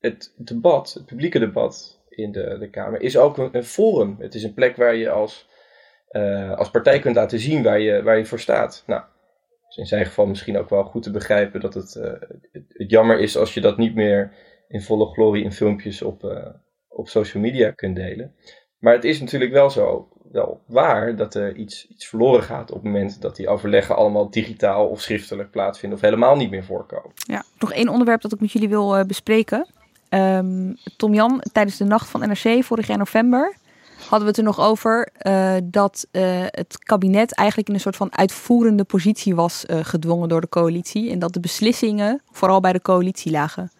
het 0.00 0.34
debat, 0.36 0.92
het 0.94 1.06
publieke 1.06 1.38
debat 1.38 2.02
in 2.08 2.32
de, 2.32 2.56
de 2.58 2.70
Kamer 2.70 3.00
is 3.00 3.16
ook 3.16 3.38
een, 3.38 3.64
forum. 3.64 4.16
Het 4.18 4.34
is 4.34 4.42
een 4.42 4.54
plek 4.54 4.76
waar 4.76 4.94
je 4.94 5.10
als, 5.10 5.48
uh, 6.10 6.58
als 6.58 6.70
partij 6.70 6.98
kunt 6.98 7.16
laten 7.16 7.38
zien 7.38 7.62
waar 7.62 7.80
je, 7.80 8.02
waar 8.02 8.18
je 8.18 8.26
voor 8.26 8.40
staat. 8.40 8.82
Nou, 8.86 9.02
is 9.74 9.80
in 9.80 9.86
zijn 9.86 10.06
geval 10.06 10.26
misschien 10.26 10.58
ook 10.58 10.68
wel 10.68 10.84
goed 10.84 11.02
te 11.02 11.10
begrijpen 11.10 11.60
dat 11.60 11.74
het, 11.74 11.94
uh, 11.94 12.04
het, 12.04 12.64
het, 12.68 12.90
jammer 12.90 13.20
is 13.20 13.36
als 13.36 13.54
je 13.54 13.60
dat 13.60 13.76
niet 13.76 13.94
meer 13.94 14.32
in 14.68 14.82
volle 14.82 15.06
glorie 15.06 15.44
in 15.44 15.52
filmpjes 15.52 16.02
op, 16.02 16.24
uh, 16.24 16.46
op 16.88 17.08
social 17.08 17.42
media 17.42 17.70
kunt 17.70 17.96
delen. 17.96 18.34
Maar 18.78 18.92
het 18.92 19.04
is 19.04 19.20
natuurlijk 19.20 19.52
wel 19.52 19.70
zo 19.70 20.08
wel 20.32 20.62
waar 20.66 21.16
dat 21.16 21.34
er 21.34 21.56
iets, 21.56 21.86
iets 21.88 22.06
verloren 22.06 22.42
gaat 22.42 22.70
op 22.70 22.76
het 22.76 22.84
moment 22.84 23.20
dat 23.20 23.36
die 23.36 23.48
overleggen 23.48 23.96
allemaal 23.96 24.30
digitaal 24.30 24.86
of 24.86 25.00
schriftelijk 25.00 25.50
plaatsvinden 25.50 25.98
of 25.98 26.04
helemaal 26.04 26.36
niet 26.36 26.50
meer 26.50 26.64
voorkomen. 26.64 27.10
Ja, 27.14 27.42
nog 27.58 27.72
één 27.72 27.88
onderwerp 27.88 28.20
dat 28.20 28.32
ik 28.32 28.40
met 28.40 28.52
jullie 28.52 28.68
wil 28.68 28.98
uh, 28.98 29.04
bespreken. 29.04 29.66
Um, 30.10 30.76
Tom 30.96 31.14
Jan, 31.14 31.42
tijdens 31.52 31.76
de 31.76 31.84
nacht 31.84 32.08
van 32.08 32.20
NRC 32.20 32.64
vorig 32.64 32.86
jaar 32.86 32.98
november 32.98 33.56
hadden 34.08 34.20
we 34.20 34.26
het 34.26 34.36
er 34.36 34.44
nog 34.44 34.60
over 34.60 35.08
uh, 35.22 35.54
dat 35.64 36.06
uh, 36.12 36.22
het 36.46 36.78
kabinet 36.78 37.34
eigenlijk 37.34 37.68
in 37.68 37.74
een 37.74 37.80
soort 37.80 37.96
van 37.96 38.16
uitvoerende 38.16 38.84
positie 38.84 39.34
was 39.34 39.64
gedwongen 39.66 40.28
door 40.28 40.40
de 40.40 40.48
coalitie. 40.48 41.10
En 41.10 41.18
dat 41.18 41.32
de 41.32 41.40
beslissingen 41.40 42.22
vooral 42.32 42.60
bij 42.60 42.72
de 42.72 42.82
coalitie 42.82 43.32
lagen. 43.32 43.70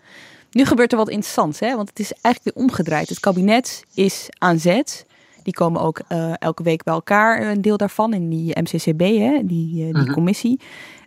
Nu 0.50 0.64
gebeurt 0.64 0.92
er 0.92 0.98
wat 0.98 1.08
interessants, 1.08 1.60
hè? 1.60 1.76
want 1.76 1.88
het 1.88 1.98
is 1.98 2.12
eigenlijk 2.12 2.56
weer 2.56 2.64
omgedraaid. 2.64 3.08
Het 3.08 3.20
kabinet 3.20 3.84
is 3.94 4.28
aan 4.38 4.58
zet. 4.58 5.06
Die 5.42 5.52
komen 5.52 5.80
ook 5.80 6.00
elke 6.38 6.62
week 6.62 6.82
bij 6.82 6.94
elkaar, 6.94 7.50
een 7.50 7.62
deel 7.62 7.76
daarvan, 7.76 8.12
in 8.12 8.28
die 8.28 8.60
MCCB, 8.60 9.00
hè, 9.00 9.40
die, 9.44 9.92
die 9.92 9.94
uh 9.94 10.12
commissie. 10.12 10.60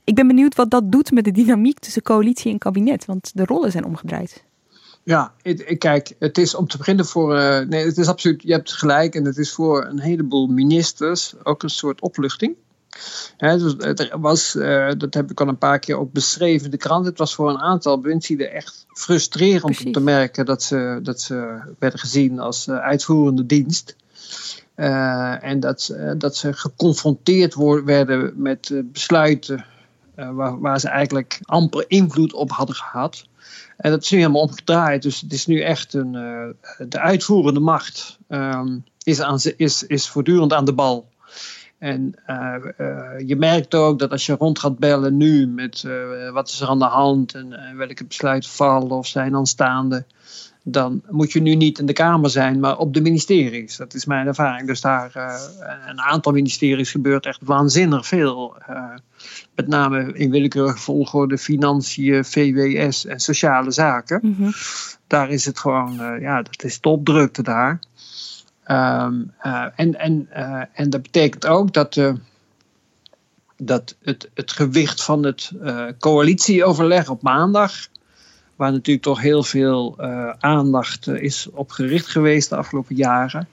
Ik 0.04 0.16
ben 0.16 0.28
benieuwd 0.28 0.56
wat 0.56 0.70
dat 0.70 0.92
doet 0.92 1.12
met 1.12 1.24
de 1.24 1.32
dynamiek 1.32 1.80
tussen 1.80 2.02
coalitie 2.02 2.52
en 2.52 2.58
kabinet, 2.58 3.06
want 3.06 3.32
de 3.34 3.46
rollen 3.46 3.72
zijn 3.72 3.86
omgedraaid. 3.86 4.44
Ja, 5.08 5.34
kijk, 5.78 6.16
het 6.20 6.38
is 6.38 6.56
om 6.56 6.68
te 6.68 6.78
beginnen 6.78 7.06
voor. 7.06 7.38
Uh, 7.38 7.60
nee, 7.60 7.86
het 7.86 7.98
is 7.98 8.08
absoluut. 8.08 8.42
Je 8.44 8.52
hebt 8.52 8.74
gelijk. 8.74 9.16
En 9.16 9.26
het 9.26 9.38
is 9.38 9.52
voor 9.52 9.86
een 9.86 10.00
heleboel 10.00 10.48
ministers 10.48 11.34
ook 11.44 11.64
een 11.64 11.70
soort 11.70 12.02
opluchting. 12.02 12.56
dus 13.38 13.76
het 13.78 14.10
was, 14.20 14.56
uh, 14.56 14.92
dat 14.98 15.14
heb 15.14 15.32
ik 15.32 15.42
al 15.42 15.48
een 15.48 15.58
paar 15.58 15.80
keer 15.80 15.98
ook 15.98 16.12
beschreven 16.12 16.66
in 16.66 16.72
de 16.72 16.78
krant. 16.78 17.06
Het 17.06 17.18
was 17.18 17.36
voor 17.36 17.50
een 17.50 17.60
aantal 17.60 18.02
bewindslieden 18.02 18.52
echt 18.52 18.86
frustrerend 18.94 19.86
om 19.86 19.92
te 19.92 20.00
merken 20.00 20.46
dat 20.46 20.64
ze, 20.64 21.00
dat 21.04 21.22
ze 21.22 21.60
werden 21.80 22.00
gezien 22.00 22.40
als 22.40 22.68
uh, 22.68 22.78
uitvoerende 22.78 23.46
dienst. 23.46 23.96
en 24.76 25.60
dat, 25.60 25.96
dat 26.18 26.36
ze 26.36 26.54
geconfronteerd 26.54 27.56
werden 27.84 28.34
met 28.36 28.82
besluiten 28.86 29.66
waar, 30.16 30.60
waar 30.60 30.80
ze 30.80 30.88
eigenlijk 30.88 31.40
amper 31.42 31.86
invloed 31.88 32.34
op 32.34 32.52
hadden 32.52 32.76
gehad. 32.76 33.27
En 33.78 33.92
dat 33.92 34.04
is 34.04 34.12
nu 34.12 34.18
helemaal 34.18 34.42
omgedraaid. 34.42 35.02
Dus 35.02 35.22
het 35.22 35.34
is 35.34 35.46
nu 35.46 35.62
echt 35.62 35.94
een. 35.94 36.14
Uh, 36.14 36.88
de 36.90 37.00
uitvoerende 37.00 37.60
macht 37.60 38.18
um, 38.30 38.84
is, 39.04 39.22
aan, 39.22 39.40
is, 39.58 39.84
is 39.84 40.10
voortdurend 40.10 40.54
aan 40.54 40.66
de 40.66 40.74
bal. 40.74 41.08
En 41.78 42.16
uh, 42.28 42.56
uh, 42.78 43.28
je 43.28 43.36
merkt 43.36 43.76
ook 43.76 44.00
dat 44.00 44.12
als 44.12 44.26
je 44.26 44.36
rond 44.36 44.60
gaat 44.60 44.80
bellen 44.80 45.18
nu 45.18 45.48
met 45.48 45.86
wat 46.34 46.48
is 46.48 46.62
er 46.62 46.68
aan 46.68 46.80
de 46.80 46.86
hand 46.86 47.34
en 47.34 47.78
welke 47.78 48.06
besluiten 48.06 48.50
vallen 48.50 48.92
of 48.92 49.08
zijn 49.08 49.36
aanstaande, 49.36 50.06
dan 50.70 51.02
moet 51.10 51.32
je 51.32 51.42
nu 51.42 51.56
niet 51.56 51.80
in 51.80 51.86
de 51.86 51.94
Kamer 51.94 52.30
zijn, 52.30 52.60
maar 52.60 52.78
op 52.78 52.94
de 52.94 53.02
ministeries. 53.02 53.78
Dat 53.78 53.94
is 53.94 54.06
mijn 54.06 54.28
ervaring. 54.28 54.68
Dus 54.68 54.82
daar 54.82 55.12
uh, 55.18 55.34
een 55.88 56.02
aantal 56.02 56.32
ministeries 56.32 56.92
gebeurt 56.92 57.26
echt 57.26 57.40
waanzinnig 57.44 58.08
veel. 58.08 58.56
Uh, 58.70 58.94
met 59.56 59.68
name 59.68 60.14
in 60.14 60.32
willekeurige 60.32 60.78
volgorde 60.78 61.38
financiën, 61.38 62.26
VWS 62.26 63.06
en 63.06 63.20
sociale 63.20 63.72
zaken. 63.72 64.20
Mm 64.24 64.36
-hmm. 64.38 64.52
Daar 65.08 65.30
is 65.30 65.46
het 65.46 65.60
gewoon, 65.60 65.94
uh, 65.94 66.22
ja, 66.22 66.42
dat 66.42 66.64
is 66.64 66.80
topdrukte 66.80 67.44
daar. 67.44 67.80
Um, 68.68 69.34
en, 69.76 70.00
en, 70.00 70.28
en 70.74 70.90
dat 70.90 71.02
betekent 71.02 71.46
ook 71.46 71.74
dat, 71.74 72.02
dat 73.58 73.96
het, 74.02 74.30
het 74.34 74.52
gewicht 74.52 75.04
van 75.04 75.26
het 75.26 75.52
coalitieoverleg 76.00 77.10
op 77.10 77.22
maandag 77.22 77.72
waar 78.58 78.72
natuurlijk 78.72 79.06
toch 79.06 79.22
heel 79.22 79.44
veel 79.44 79.96
uh, 80.00 80.30
aandacht 80.40 81.08
uh, 81.08 81.22
is 81.22 81.48
op 81.52 81.72
gericht 81.72 82.08
geweest 82.08 82.50
de 82.50 82.56
afgelopen 82.56 82.96
jaren. 82.96 83.48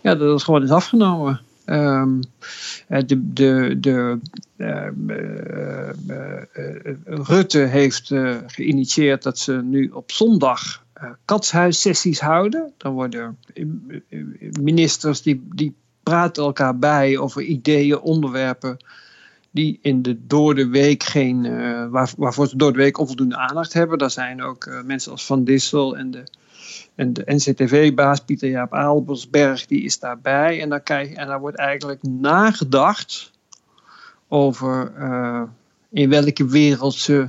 Ja, 0.00 0.14
dat 0.14 0.32
het 0.32 0.42
gewoon 0.42 0.62
is 0.62 0.70
afgenomen. 0.70 1.40
Um, 1.66 2.20
de, 2.86 3.32
de, 3.32 3.76
de, 3.80 4.18
Rutte 7.04 7.58
heeft 7.58 8.12
geïnitieerd 8.46 9.22
dat 9.22 9.38
ze 9.38 9.52
nu 9.52 9.88
op 9.88 10.10
zondag 10.10 10.84
katshuissessies 11.24 12.20
houden. 12.20 12.72
Dan 12.76 12.92
worden 12.92 13.38
ministers 14.60 15.22
die, 15.22 15.48
die 15.54 15.74
praten 16.02 16.42
elkaar 16.42 16.78
bij 16.78 17.18
over 17.18 17.42
ideeën, 17.42 18.00
onderwerpen 18.00 18.76
die 19.52 19.78
in 19.82 20.02
de 20.02 20.26
door 20.26 20.54
de 20.54 20.68
week 20.68 21.02
geen, 21.02 21.44
uh, 21.44 21.86
waar, 21.90 22.12
waarvoor 22.16 22.48
ze 22.48 22.56
door 22.56 22.72
de 22.72 22.78
week 22.78 22.98
onvoldoende 22.98 23.36
aandacht 23.36 23.72
hebben. 23.72 23.98
Daar 23.98 24.10
zijn 24.10 24.42
ook 24.42 24.64
uh, 24.64 24.82
mensen 24.82 25.12
als 25.12 25.26
Van 25.26 25.44
Dissel 25.44 25.96
en 25.96 26.10
de, 26.10 26.24
en 26.94 27.12
de 27.12 27.22
NCTV-baas 27.26 28.20
Pieter 28.20 28.48
Jaap 28.48 28.74
Aalbersberg, 28.74 29.66
die 29.66 29.82
is 29.82 29.98
daarbij. 29.98 30.60
En 30.60 30.68
daar, 30.68 30.80
krijg, 30.80 31.12
en 31.12 31.26
daar 31.26 31.40
wordt 31.40 31.56
eigenlijk 31.56 32.02
nagedacht 32.02 33.30
over 34.28 34.92
uh, 34.98 35.42
in 35.90 36.08
welke 36.08 36.46
wereld 36.46 36.94
ze, 36.94 37.26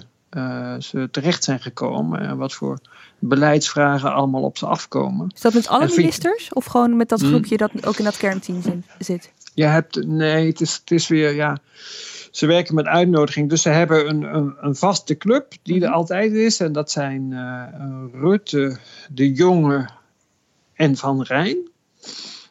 ze 0.80 1.08
terecht 1.12 1.44
zijn 1.44 1.60
gekomen 1.60 2.20
en 2.20 2.38
wat 2.38 2.54
voor 2.54 2.80
beleidsvragen 3.20 4.14
allemaal 4.14 4.42
op 4.42 4.58
ze 4.58 4.66
afkomen. 4.66 5.32
Is 5.36 5.42
dat 5.42 5.54
met 5.54 5.68
alle 5.68 5.94
ministers 5.96 6.54
of 6.54 6.66
gewoon 6.66 6.98
met 6.98 7.10
dat 7.10 7.20
hmm. 7.20 7.30
groepje 7.30 7.58
dat 7.58 7.86
ook 7.86 7.98
in 7.98 8.04
dat 8.04 8.18
kernteam 8.18 8.62
zit? 9.00 9.32
Je 9.54 9.66
hebt, 9.66 10.06
nee, 10.06 10.48
het 10.48 10.62
is, 10.62 10.74
het 10.74 10.92
is 10.92 11.08
weer, 11.08 11.34
ja 11.34 11.58
ze 12.34 12.46
werken 12.46 12.76
met 12.76 12.86
uitnodiging. 12.86 13.50
Dus 13.50 13.62
ze 13.62 13.70
hebben 13.70 14.10
een, 14.10 14.36
een, 14.36 14.56
een 14.60 14.76
vaste 14.76 15.18
club 15.18 15.54
die 15.64 15.82
er 15.82 15.88
mhm. 15.88 15.98
altijd 15.98 16.32
is. 16.34 16.60
En 16.60 16.72
dat 16.72 16.92
zijn 16.92 17.32
uh, 17.32 18.22
Rutte, 18.22 18.78
De 19.10 19.32
Jonge 19.32 19.90
en 20.74 20.96
Van 20.96 21.22
Rijn. 21.22 21.58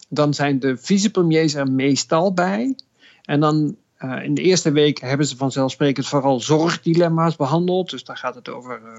Dan 0.08 0.34
zijn 0.34 0.58
de 0.58 0.76
vicepremiers 0.76 1.54
er 1.54 1.70
meestal 1.70 2.34
bij. 2.34 2.76
En 3.22 3.40
dan 3.40 3.76
uh, 3.98 4.24
in 4.24 4.34
de 4.34 4.42
eerste 4.42 4.72
week 4.72 5.00
hebben 5.00 5.26
ze 5.26 5.36
vanzelfsprekend 5.36 6.06
vooral 6.06 6.40
zorgdilemma's 6.40 7.36
behandeld. 7.36 7.90
Dus 7.90 8.04
daar 8.04 8.16
gaat 8.16 8.34
het 8.34 8.48
over 8.48 8.80
uh, 8.84 8.98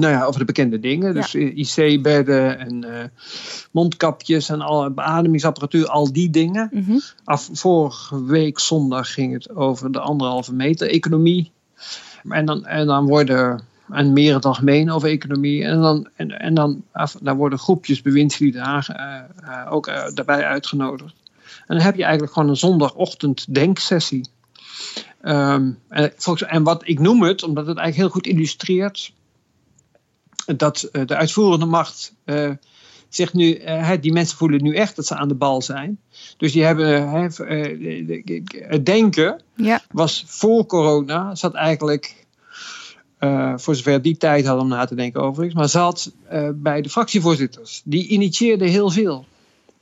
nou 0.00 0.12
ja, 0.12 0.24
over 0.24 0.40
de 0.40 0.46
bekende 0.46 0.80
dingen. 0.80 1.14
Dus 1.14 1.34
IC-bedden 1.34 2.58
en 2.58 2.84
uh, 2.84 3.04
mondkapjes 3.70 4.48
en 4.48 4.60
al, 4.60 4.90
beademingsapparatuur, 4.90 5.86
al 5.86 6.12
die 6.12 6.30
dingen. 6.30 6.68
Mhm. 6.72 6.98
Af, 7.24 7.48
vorige 7.52 8.24
week 8.24 8.58
zondag 8.58 9.12
ging 9.12 9.32
het 9.32 9.54
over 9.56 9.92
de 9.92 10.00
anderhalve 10.00 10.54
meter 10.54 10.88
economie. 10.88 11.50
En 12.28 12.46
dan, 12.46 12.66
en 12.66 12.86
dan 12.86 13.06
worden, 13.06 13.60
en 13.88 14.12
meer 14.12 14.34
het 14.34 14.44
algemeen 14.44 14.90
over 14.90 15.08
economie. 15.08 15.64
En 15.64 15.80
dan, 15.80 16.08
en, 16.16 16.40
en 16.40 16.54
dan, 16.54 16.84
af, 16.92 17.16
dan 17.22 17.36
worden 17.36 17.58
groepjes 17.58 18.02
bewindslieden 18.02 18.62
uh, 18.62 18.82
uh, 18.88 19.72
ook 19.72 19.86
daarbij 20.14 20.44
uitgenodigd. 20.44 21.14
En 21.66 21.76
dan 21.76 21.84
heb 21.84 21.96
je 21.96 22.02
eigenlijk 22.02 22.32
gewoon 22.32 22.48
een 22.48 22.56
zondagochtend 22.56 23.54
denksessie. 23.54 24.28
Um, 25.22 25.78
en, 25.88 26.12
en 26.48 26.62
wat 26.62 26.88
ik 26.88 26.98
noem 26.98 27.22
het, 27.22 27.42
omdat 27.42 27.66
het 27.66 27.76
eigenlijk 27.76 27.96
heel 27.96 28.20
goed 28.20 28.26
illustreert 28.26 29.12
dat 30.56 30.88
uh, 30.92 31.06
de 31.06 31.16
uitvoerende 31.16 31.66
macht 31.66 32.14
uh, 32.24 32.50
zegt 33.08 33.34
nu, 33.34 33.58
uh, 33.58 33.90
die 34.00 34.12
mensen 34.12 34.36
voelen 34.36 34.62
nu 34.62 34.74
echt 34.74 34.96
dat 34.96 35.06
ze 35.06 35.14
aan 35.14 35.28
de 35.28 35.34
bal 35.34 35.62
zijn. 35.62 35.98
Dus 36.36 36.52
die 36.52 36.64
hebben 36.64 37.30
het 38.52 38.86
denken 38.86 39.42
ja. 39.56 39.82
was 39.90 40.24
voor 40.26 40.66
corona, 40.66 41.34
zat 41.34 41.54
eigenlijk, 41.54 42.26
voor 43.56 43.74
zover 43.74 44.02
die 44.02 44.16
tijd 44.16 44.46
hadden 44.46 44.64
om 44.64 44.70
na 44.70 44.84
te 44.84 44.94
denken 44.94 45.22
overigens, 45.22 45.58
maar 45.58 45.68
zat 45.68 46.12
bij 46.54 46.82
de 46.82 46.88
fractievoorzitters. 46.88 47.82
Die 47.84 48.08
initieerden 48.08 48.68
heel 48.68 48.90
veel. 48.90 49.26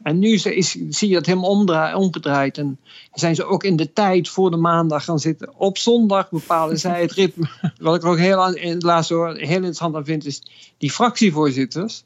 En 0.03 0.19
nu 0.19 0.33
is, 0.33 0.77
zie 0.89 1.09
je 1.09 1.15
dat 1.15 1.27
helemaal 1.27 1.95
omgedraaid. 1.95 2.59
En 2.59 2.79
zijn 3.13 3.35
ze 3.35 3.45
ook 3.45 3.65
in 3.65 3.77
de 3.77 3.93
tijd 3.93 4.29
voor 4.29 4.51
de 4.51 4.57
maandag 4.57 5.05
gaan 5.05 5.19
zitten. 5.19 5.55
Op 5.57 5.79
zondag 5.79 6.31
bepalen 6.31 6.79
zij 6.89 7.01
het 7.01 7.13
ritme. 7.13 7.49
Wat 7.79 7.97
ik 7.97 8.05
ook 8.05 8.19
heel, 8.19 8.55
in 8.55 8.71
het 8.71 8.83
laatste 8.83 9.15
hoor, 9.15 9.35
heel 9.35 9.55
interessant 9.55 9.95
aan 9.95 10.05
vind, 10.05 10.27
is 10.27 10.43
die 10.79 10.91
fractievoorzitters. 10.91 12.03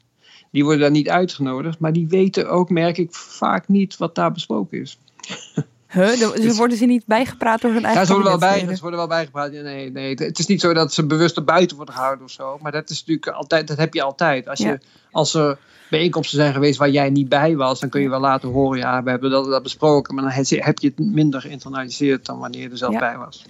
Die 0.51 0.63
worden 0.63 0.81
daar 0.81 0.91
niet 0.91 1.09
uitgenodigd, 1.09 1.79
maar 1.79 1.93
die 1.93 2.07
weten 2.07 2.49
ook, 2.49 2.69
merk 2.69 2.97
ik, 2.97 3.13
vaak 3.13 3.67
niet 3.67 3.97
wat 3.97 4.15
daar 4.15 4.31
besproken 4.31 4.81
is. 4.81 4.97
Huh? 5.93 6.33
Dus 6.35 6.57
worden 6.57 6.77
ze 6.77 6.85
niet 6.85 7.05
bijgepraat 7.05 7.61
door 7.61 7.71
hun 7.71 7.83
eigen 7.83 8.01
Ja, 8.01 8.07
ze 8.07 8.13
worden, 8.13 8.39
wel 8.39 8.49
bij, 8.49 8.75
ze 8.75 8.81
worden 8.81 8.99
wel 8.99 9.07
bijgepraat. 9.07 9.51
Nee, 9.51 9.91
nee, 9.91 10.15
het 10.15 10.39
is 10.39 10.45
niet 10.45 10.61
zo 10.61 10.73
dat 10.73 10.93
ze 10.93 11.05
bewust 11.05 11.37
er 11.37 11.43
buiten 11.43 11.75
worden 11.75 11.95
gehouden 11.95 12.25
of 12.25 12.31
zo. 12.31 12.57
Maar 12.61 12.71
dat 12.71 12.89
is 12.89 12.99
natuurlijk 12.99 13.27
altijd, 13.27 13.67
dat 13.67 13.77
heb 13.77 13.93
je 13.93 14.01
altijd. 14.01 14.47
Als, 14.47 14.59
je, 14.59 14.79
als 15.11 15.33
er 15.33 15.57
bijeenkomsten 15.89 16.37
zijn 16.37 16.53
geweest 16.53 16.77
waar 16.77 16.89
jij 16.89 17.09
niet 17.09 17.29
bij 17.29 17.55
was, 17.55 17.79
dan 17.79 17.89
kun 17.89 18.01
je 18.01 18.09
wel 18.09 18.19
laten 18.19 18.49
horen, 18.49 18.79
ja, 18.79 19.03
we 19.03 19.09
hebben 19.09 19.31
dat, 19.31 19.45
dat 19.45 19.63
besproken. 19.63 20.15
Maar 20.15 20.23
dan 20.23 20.33
heb 20.47 20.79
je 20.79 20.87
het 20.95 20.99
minder 20.99 21.41
geïnternaliseerd 21.41 22.25
dan 22.25 22.39
wanneer 22.39 22.61
je 22.61 22.69
er 22.69 22.77
zelf 22.77 22.99
bij 22.99 23.17
was. 23.17 23.45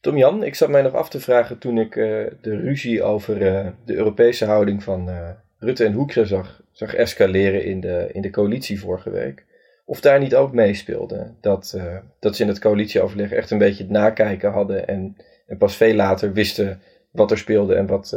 Tom 0.00 0.16
Jan, 0.16 0.42
ik 0.42 0.54
zat 0.54 0.68
mij 0.68 0.82
nog 0.82 0.92
af 0.92 1.08
te 1.08 1.20
vragen 1.20 1.58
toen 1.58 1.78
ik 1.78 1.94
uh, 1.96 2.04
de 2.40 2.56
ruzie 2.56 3.02
over 3.02 3.42
uh, 3.42 3.66
de 3.84 3.94
Europese 3.94 4.44
houding 4.44 4.82
van 4.82 5.08
uh, 5.08 5.28
Rutte 5.58 5.84
en 5.84 5.92
Hoekstra 5.92 6.24
zag, 6.24 6.60
zag 6.72 6.94
escaleren 6.94 7.64
in 7.64 7.80
de, 7.80 8.10
in 8.12 8.22
de 8.22 8.30
coalitie 8.30 8.80
vorige 8.80 9.10
week. 9.10 9.44
Of 9.84 10.00
daar 10.00 10.18
niet 10.18 10.34
ook 10.34 10.52
meespeelde. 10.52 11.32
Dat, 11.40 11.78
dat 12.18 12.36
ze 12.36 12.42
in 12.42 12.48
het 12.48 12.58
coalitieoverleg 12.58 13.30
echt 13.30 13.50
een 13.50 13.58
beetje 13.58 13.82
het 13.82 13.92
nakijken 13.92 14.52
hadden 14.52 14.88
en, 14.88 15.16
en 15.46 15.56
pas 15.56 15.76
veel 15.76 15.94
later 15.94 16.32
wisten 16.32 16.80
wat 17.10 17.30
er 17.30 17.38
speelde 17.38 17.74
en 17.74 17.86
wat, 17.86 18.16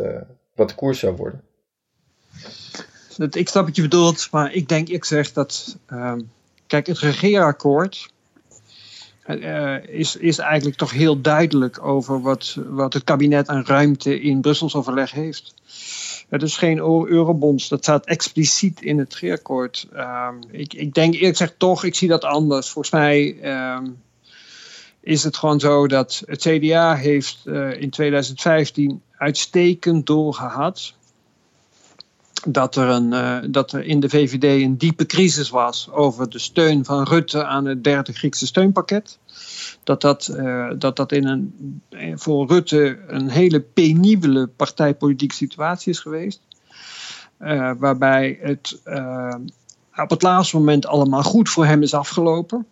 wat 0.56 0.70
de 0.70 0.76
koers 0.76 1.00
zou 1.00 1.16
worden 1.16 1.42
ik 3.18 3.50
snap 3.50 3.66
wat 3.66 3.76
je 3.76 3.82
bedoelt, 3.82 4.28
maar 4.32 4.54
ik 4.54 4.70
denk, 4.70 4.88
ik 4.88 5.06
zeg 5.06 5.34
dat. 5.34 5.78
Uh, 5.94 6.14
kijk, 6.68 6.88
het 6.88 7.00
regeerakkoord. 7.00 8.10
Uh, 9.28 9.88
is, 9.88 10.16
is 10.16 10.38
eigenlijk 10.38 10.78
toch 10.78 10.92
heel 10.92 11.22
duidelijk 11.22 11.84
over 11.84 12.22
wat, 12.22 12.58
wat 12.68 12.94
het 12.94 13.04
kabinet 13.04 13.48
aan 13.48 13.66
ruimte 13.66 14.22
in 14.22 14.42
Brussels 14.42 14.76
overleg 14.76 15.12
heeft. 15.12 15.54
Het 16.30 16.42
is 16.44 16.58
geen 16.58 16.78
eurobonds, 17.08 17.68
dat 17.68 17.84
staat 17.84 18.06
expliciet 18.06 18.82
in 18.82 18.98
het 18.98 19.14
regeerakkoord. 19.14 19.88
Uh, 19.94 20.30
ik, 20.52 20.74
ik 20.74 20.94
denk 20.94 21.14
eerlijk 21.14 21.38
gezegd 21.38 21.60
toch, 21.60 21.84
ik 21.84 21.96
zie 21.96 22.08
dat 22.08 22.24
anders. 22.24 22.70
Volgens 22.70 22.94
mij 22.94 23.40
ehm, 23.42 23.86
is 25.00 25.24
het 25.24 25.38
gewoon 25.38 25.60
zo 25.60 25.88
dat 25.88 26.24
het 26.26 26.42
CDA 26.42 26.96
heeft 26.96 27.38
uh, 27.46 27.82
in 27.82 27.90
2015 27.90 29.02
uitstekend 29.18 30.06
doorgehad 30.06 30.94
dat 32.48 32.76
er, 32.76 32.88
een, 32.88 33.12
uh, 33.12 33.38
dat 33.52 33.72
er 33.72 33.86
in 33.86 34.00
de 34.00 34.10
VVD 34.10 34.44
een 34.44 34.78
diepe 34.78 35.06
crisis 35.06 35.50
was 35.50 35.90
over 35.92 36.30
de 36.30 36.40
steun 36.40 36.86
van 36.86 37.04
Rutte 37.04 37.46
aan 37.46 37.66
het 37.66 37.84
derde 37.84 38.14
Griekse 38.14 38.46
steunpakket. 38.46 39.18
Dat 39.84 40.02
dat, 40.02 40.30
uh, 40.32 40.72
dat, 40.78 40.96
dat 40.96 41.12
in 41.12 41.28
een, 41.28 41.82
voor 42.20 42.48
Rutte 42.48 43.00
een 43.08 43.30
hele 43.30 43.60
penibele 43.60 44.48
partijpolitieke 44.48 45.36
situatie 45.36 45.92
is 45.92 46.00
geweest. 46.00 46.42
waarbij 47.78 48.38
het 48.42 48.82
op 49.96 50.10
het 50.10 50.22
laatste 50.22 50.58
moment 50.58 50.86
allemaal 50.86 51.24
goed 51.24 51.50
voor 51.50 51.66
hem 51.66 51.82
is 51.82 51.94
afgelopen. 51.94 52.66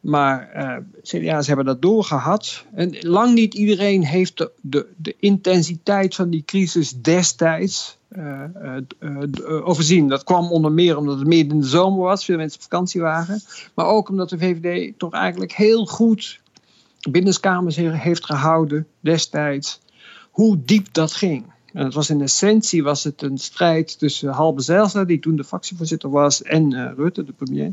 Maar 0.00 0.50
uh, 0.56 0.76
CDA's 1.02 1.46
hebben 1.46 1.64
dat 1.64 1.82
doorgehad. 1.82 2.64
En 2.74 2.96
lang 3.00 3.34
niet 3.34 3.54
iedereen 3.54 4.04
heeft 4.04 4.36
de, 4.60 4.86
de, 4.96 5.14
intensiteit 5.18 6.14
van 6.14 6.30
die 6.30 6.42
crisis 6.44 6.92
destijds 7.00 7.98
uh, 8.16 8.42
uh, 9.00 9.66
overzien. 9.68 10.08
Dat 10.08 10.24
kwam 10.24 10.50
onder 10.50 10.72
meer 10.72 10.96
omdat 10.96 11.18
het 11.18 11.26
midden 11.26 11.54
in 11.54 11.60
de 11.60 11.66
zomer 11.66 12.04
was, 12.04 12.24
veel 12.24 12.36
mensen 12.36 12.56
op 12.56 12.62
vakantie 12.62 13.00
waren. 13.00 13.40
Maar 13.74 13.86
ook 13.86 14.08
omdat 14.08 14.28
de 14.28 14.38
VVD 14.38 14.98
toch 14.98 15.12
eigenlijk 15.12 15.52
heel 15.52 15.86
goed 15.86 16.40
binnenskamers 17.10 17.76
heeft 17.76 18.24
gehouden 18.24 18.86
destijds. 19.00 19.80
Hoe 20.30 20.58
diep 20.64 20.92
dat 20.92 21.12
ging. 21.12 21.44
En 21.72 21.84
het 21.84 21.94
was 21.94 22.10
in 22.10 22.22
essentie 22.22 22.82
was 22.82 23.04
het 23.04 23.22
een 23.22 23.38
strijd 23.38 23.98
tussen 23.98 24.28
Halbe 24.28 24.62
Zijlstra, 24.62 25.04
die 25.04 25.18
toen 25.18 25.36
de 25.36 25.44
fractievoorzitter 25.44 26.10
was, 26.10 26.42
en 26.42 26.94
Rutte, 26.94 27.24
de 27.24 27.32
premier. 27.32 27.72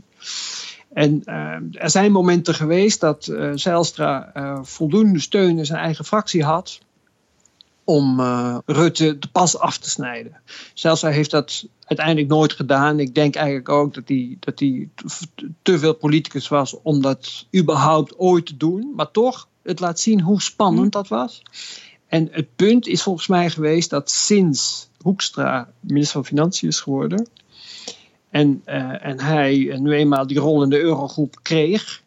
En 0.95 1.21
uh, 1.25 1.83
er 1.83 1.89
zijn 1.89 2.11
momenten 2.11 2.53
geweest 2.53 2.99
dat 2.99 3.27
uh, 3.27 3.51
Zijlstra 3.55 4.31
uh, 4.37 4.59
voldoende 4.61 5.19
steun 5.19 5.57
in 5.57 5.65
zijn 5.65 5.79
eigen 5.79 6.05
fractie 6.05 6.43
had 6.43 6.79
om 7.83 8.21
Rutte 8.65 9.19
de 9.19 9.27
pas 9.31 9.57
af 9.57 9.77
te 9.77 9.89
snijden. 9.89 10.37
Zijlstra 10.73 11.09
heeft 11.09 11.31
dat 11.31 11.67
uiteindelijk 11.85 12.27
nooit 12.27 12.53
gedaan. 12.53 12.99
Ik 12.99 13.15
denk 13.15 13.35
eigenlijk 13.35 13.69
ook 13.69 13.93
dat 13.93 14.03
hij, 14.07 14.37
dat 14.39 14.59
hij 14.59 14.89
te 15.61 15.79
veel 15.79 15.93
politicus 15.93 16.47
was 16.47 16.75
om 16.81 17.01
dat 17.01 17.45
überhaupt 17.55 18.17
ooit 18.17 18.45
te 18.45 18.57
doen. 18.57 18.93
Maar 18.95 19.11
toch, 19.11 19.47
het 19.63 19.79
laat 19.79 19.99
zien 19.99 20.21
hoe 20.21 20.41
spannend 20.41 20.91
dat 20.91 21.07
was. 21.07 21.41
En 22.07 22.27
het 22.31 22.55
punt 22.55 22.87
is 22.87 23.03
volgens 23.03 23.27
mij 23.27 23.49
geweest 23.49 23.89
dat 23.89 24.11
sinds 24.11 24.89
Hoekstra 25.01 25.69
minister 25.79 26.13
van 26.13 26.25
Financiën 26.25 26.69
is 26.69 26.79
geworden 26.79 27.27
en, 28.35 28.61
uh, 28.65 29.05
en 29.05 29.19
hij 29.19 29.77
nu 29.79 29.93
eenmaal 29.93 30.27
die 30.27 30.39
rol 30.39 30.63
in 30.63 30.69
de 30.69 30.79
eurogroep 30.79 31.39
kreeg, 31.41 32.01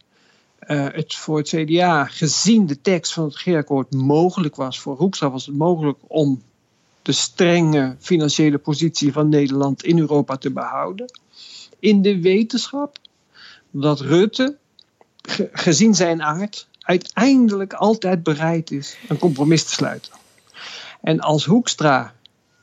uh, 0.66 0.86
het 0.92 1.14
voor 1.14 1.38
het 1.38 1.48
CDA, 1.48 2.04
gezien 2.04 2.66
de 2.66 2.80
tekst 2.80 3.12
van 3.12 3.24
het 3.24 3.36
regeerakkoord, 3.36 3.94
mogelijk 3.94 4.56
was, 4.56 4.80
voor 4.80 4.96
Hoekstra 4.96 5.30
was 5.30 5.46
het 5.46 5.56
mogelijk 5.56 5.98
om 6.06 6.42
de 7.02 7.12
strenge 7.12 7.96
financiële 7.98 8.58
positie 8.58 9.12
van 9.12 9.28
Nederland 9.28 9.84
in 9.84 9.98
Europa 9.98 10.36
te 10.36 10.50
behouden. 10.50 11.12
In 11.78 12.02
de 12.02 12.20
wetenschap 12.20 12.98
dat 13.70 14.00
Rutte, 14.00 14.56
gezien 15.52 15.94
zijn 15.94 16.22
aard, 16.22 16.68
uiteindelijk 16.80 17.72
altijd 17.72 18.22
bereid 18.22 18.70
is 18.70 18.96
een 19.08 19.18
compromis 19.18 19.64
te 19.64 19.72
sluiten. 19.72 20.12
En 21.00 21.20
als 21.20 21.44
Hoekstra 21.44 22.14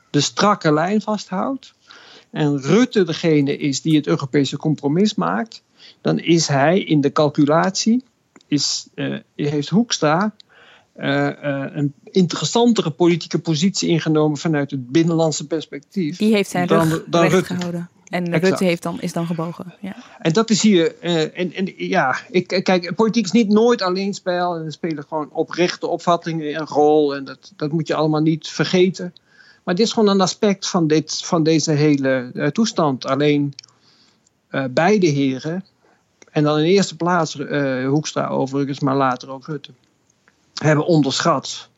de 0.10 0.22
strakke 0.22 0.74
lijn 0.74 1.02
vasthoudt, 1.02 1.75
en 2.36 2.62
Rutte 2.62 3.04
degene 3.04 3.58
is 3.58 3.82
die 3.82 3.96
het 3.96 4.08
Europese 4.08 4.58
compromis 4.58 5.16
maakt, 5.16 5.64
dan 6.02 6.20
is 6.20 6.48
hij 6.48 6.80
in 6.80 7.02
de 7.02 7.12
calculatie, 7.12 8.04
is, 8.48 8.88
uh, 8.96 9.20
heeft 9.36 9.70
Hoekstra 9.70 10.34
uh, 10.98 11.06
uh, 11.08 11.66
een 11.74 11.94
interessantere 12.04 12.90
politieke 12.90 13.40
positie 13.40 13.90
ingenomen 13.90 14.38
vanuit 14.38 14.72
het 14.72 14.92
binnenlandse 14.92 15.48
perspectief. 15.48 16.18
Die 16.18 16.34
heeft 16.34 16.50
zijn 16.50 16.68
dan, 16.68 17.02
dan 17.08 17.28
Rutte. 17.28 17.54
gehouden. 17.54 17.90
En 18.06 18.26
exact. 18.26 18.44
Rutte 18.44 18.64
heeft 18.64 18.84
dan, 18.84 19.02
is 19.02 19.14
dan 19.14 19.26
gebogen. 19.26 19.74
Ja. 19.82 19.96
En 20.20 20.34
dat 20.34 20.50
is 20.50 20.62
hier. 20.62 21.00
en, 21.00 21.54
en 21.54 21.74
ja, 21.78 22.18
ik, 22.30 22.48
kijk, 22.64 22.96
politiek 22.96 23.26
is 23.26 23.32
niet 23.32 23.50
nooit 23.50 23.82
alleen 23.82 24.14
spel. 24.14 24.56
En 24.56 24.66
er 24.66 24.72
spelen 24.72 25.06
gewoon 25.08 25.30
oprechte 25.32 25.88
opvattingen 25.88 26.56
een 26.56 26.68
rol. 26.68 27.16
En 27.16 27.26
dat, 27.26 27.54
dat 27.56 27.72
moet 27.72 27.88
je 27.88 27.96
allemaal 27.96 28.22
niet 28.22 28.48
vergeten. 28.48 29.14
Maar 29.66 29.76
dit 29.76 29.86
is 29.86 29.94
gewoon 29.94 30.10
een 30.10 30.22
aspect 30.22 30.70
van, 30.70 30.88
dit, 30.88 31.22
van 31.26 31.44
deze 31.44 31.72
hele 31.72 32.32
uh, 32.34 32.48
toestand. 32.48 33.06
Alleen 33.06 33.54
uh, 34.52 34.66
beide 34.72 35.08
heren, 35.08 35.66
en 36.32 36.44
dan 36.44 36.58
in 36.58 36.66
eerste 36.66 36.96
plaats 36.96 37.36
uh, 37.36 37.88
Hoekstra 37.88 38.28
overigens, 38.28 38.80
maar 38.80 38.96
later 38.96 39.30
ook 39.30 39.46
Rutte, 39.46 39.72
hebben 40.54 40.86
onderschat 40.86 41.70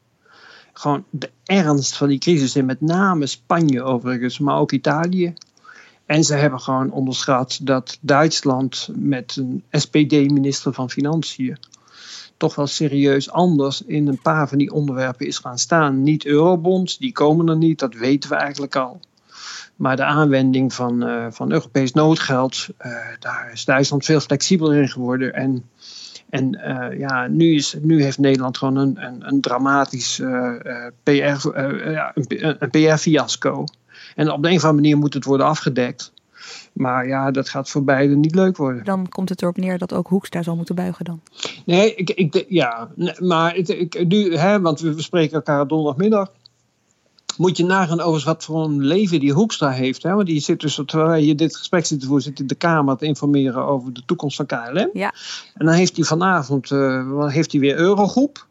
gewoon 0.74 1.04
de 1.10 1.30
ernst 1.44 1.98
van 1.98 2.08
die 2.08 2.20
crisis 2.20 2.56
in 2.56 2.66
met 2.66 2.82
name 2.82 3.26
Spanje 3.26 3.84
overigens, 3.84 4.40
maar 4.40 4.58
ook 4.58 4.72
Italië. 4.72 5.34
En 6.06 6.24
ze 6.24 6.34
hebben 6.34 6.60
gewoon 6.60 6.92
onderschat 6.92 7.60
dat 7.62 7.98
Duitsland 8.02 8.90
met 8.96 9.36
een 9.36 9.64
SPD-minister 9.72 10.74
van 10.74 10.90
Financiën 10.90 11.58
toch 12.38 12.56
wel 12.56 12.68
serieus 12.68 13.32
anders 13.32 13.82
in 13.82 14.08
een 14.08 14.22
paar 14.22 14.48
van 14.48 14.58
die 14.58 14.72
onderwerpen 14.72 15.28
is 15.28 15.38
gaan 15.38 15.58
staan. 15.58 16.04
Niet 16.04 16.26
eurobonds, 16.26 16.98
die 16.98 17.12
komen 17.12 17.50
er 17.50 17.58
niet, 17.58 17.80
dat 17.80 17.94
weten 17.94 18.30
we 18.30 18.36
eigenlijk 18.36 18.76
al. 18.76 19.00
Maar 19.76 19.96
de 19.96 20.04
aanwending 20.04 20.74
van, 20.74 21.08
uh, 21.08 21.26
van 21.30 21.52
Europees 21.52 21.92
noodgeld, 21.92 22.68
uh, 22.86 22.92
daar 23.20 23.50
is 23.54 23.66
Duitsland 23.66 24.06
veel 24.06 24.20
flexibeler 24.20 24.82
in 24.82 24.90
geworden. 24.90 25.34
En, 25.34 25.70
en 26.30 26.60
uh, 26.68 27.00
ja, 27.00 27.28
nu, 27.28 27.56
is, 27.56 27.76
nu 27.82 28.04
heeft 28.04 28.18
Nederland 28.18 28.58
gewoon 28.58 28.76
een, 28.76 28.98
een, 29.20 29.42
dramatisch 29.42 30.16
PR, 31.04 31.48
een, 31.54 32.56
een 32.60 32.70
PR-fiasco. 32.70 33.64
En 34.16 34.32
op 34.32 34.44
de 34.44 34.50
een 34.50 34.56
of 34.56 34.64
andere 34.64 34.82
manier 34.82 34.98
moet 34.98 35.14
het 35.14 35.26
worden 35.26 35.46
afgedekt. 35.46 36.12
Maar 36.78 37.08
ja, 37.08 37.32
dat 37.32 37.50
gaat 37.50 37.70
voor 37.70 37.84
beiden 37.84 38.20
niet 38.20 38.36
leuk 38.36 38.58
worden. 38.58 38.84
Dan 38.84 39.10
komt 39.10 39.30
het 39.30 39.42
erop 39.42 39.58
neer 39.58 39.78
dat 39.78 39.94
ook 39.94 40.08
Hoekstra 40.08 40.44
zal 40.44 40.56
moeten 40.56 40.76
buigen 40.76 41.06
dan. 41.06 41.22
Nee, 41.66 41.96
ik, 41.96 42.10
ik, 42.10 42.46
ja, 42.50 42.90
maar 43.20 43.56
het, 43.56 43.70
ik, 43.70 44.08
nu, 44.08 44.36
hè, 44.36 44.62
want 44.62 44.80
we 44.80 45.02
spreken 45.02 45.36
elkaar 45.36 45.68
donderdagmiddag. 45.68 46.32
Moet 47.38 47.58
je 47.58 47.66
nagaan 47.66 48.00
over 48.00 48.26
wat 48.26 48.44
voor 48.44 48.64
een 48.64 48.86
leven 48.86 49.20
die 49.20 49.34
Hoekstra 49.34 49.70
heeft. 49.70 50.04
Hè? 50.04 50.14
Want 50.14 50.28
die 50.28 50.40
zit 50.40 50.60
dus, 50.60 50.82
terwijl 50.86 51.24
je 51.24 51.36
dit 51.36 51.56
gesprek 51.56 51.86
zit 51.86 52.00
te 52.00 52.20
zit 52.20 52.40
in 52.40 52.48
de 52.48 52.56
Kamer 52.56 52.98
te 52.98 53.06
informeren 53.06 53.66
over 53.66 53.94
de 53.94 54.02
toekomst 54.06 54.36
van 54.36 54.46
KLM. 54.46 54.90
Ja. 54.94 55.14
En 55.54 55.66
dan 55.66 55.76
heeft 55.76 55.96
hij 55.96 56.06
vanavond 56.06 56.72
uh, 56.72 57.28
heeft 57.28 57.52
hij 57.52 57.62
weer 57.62 57.78
Eurogroep. 57.78 58.48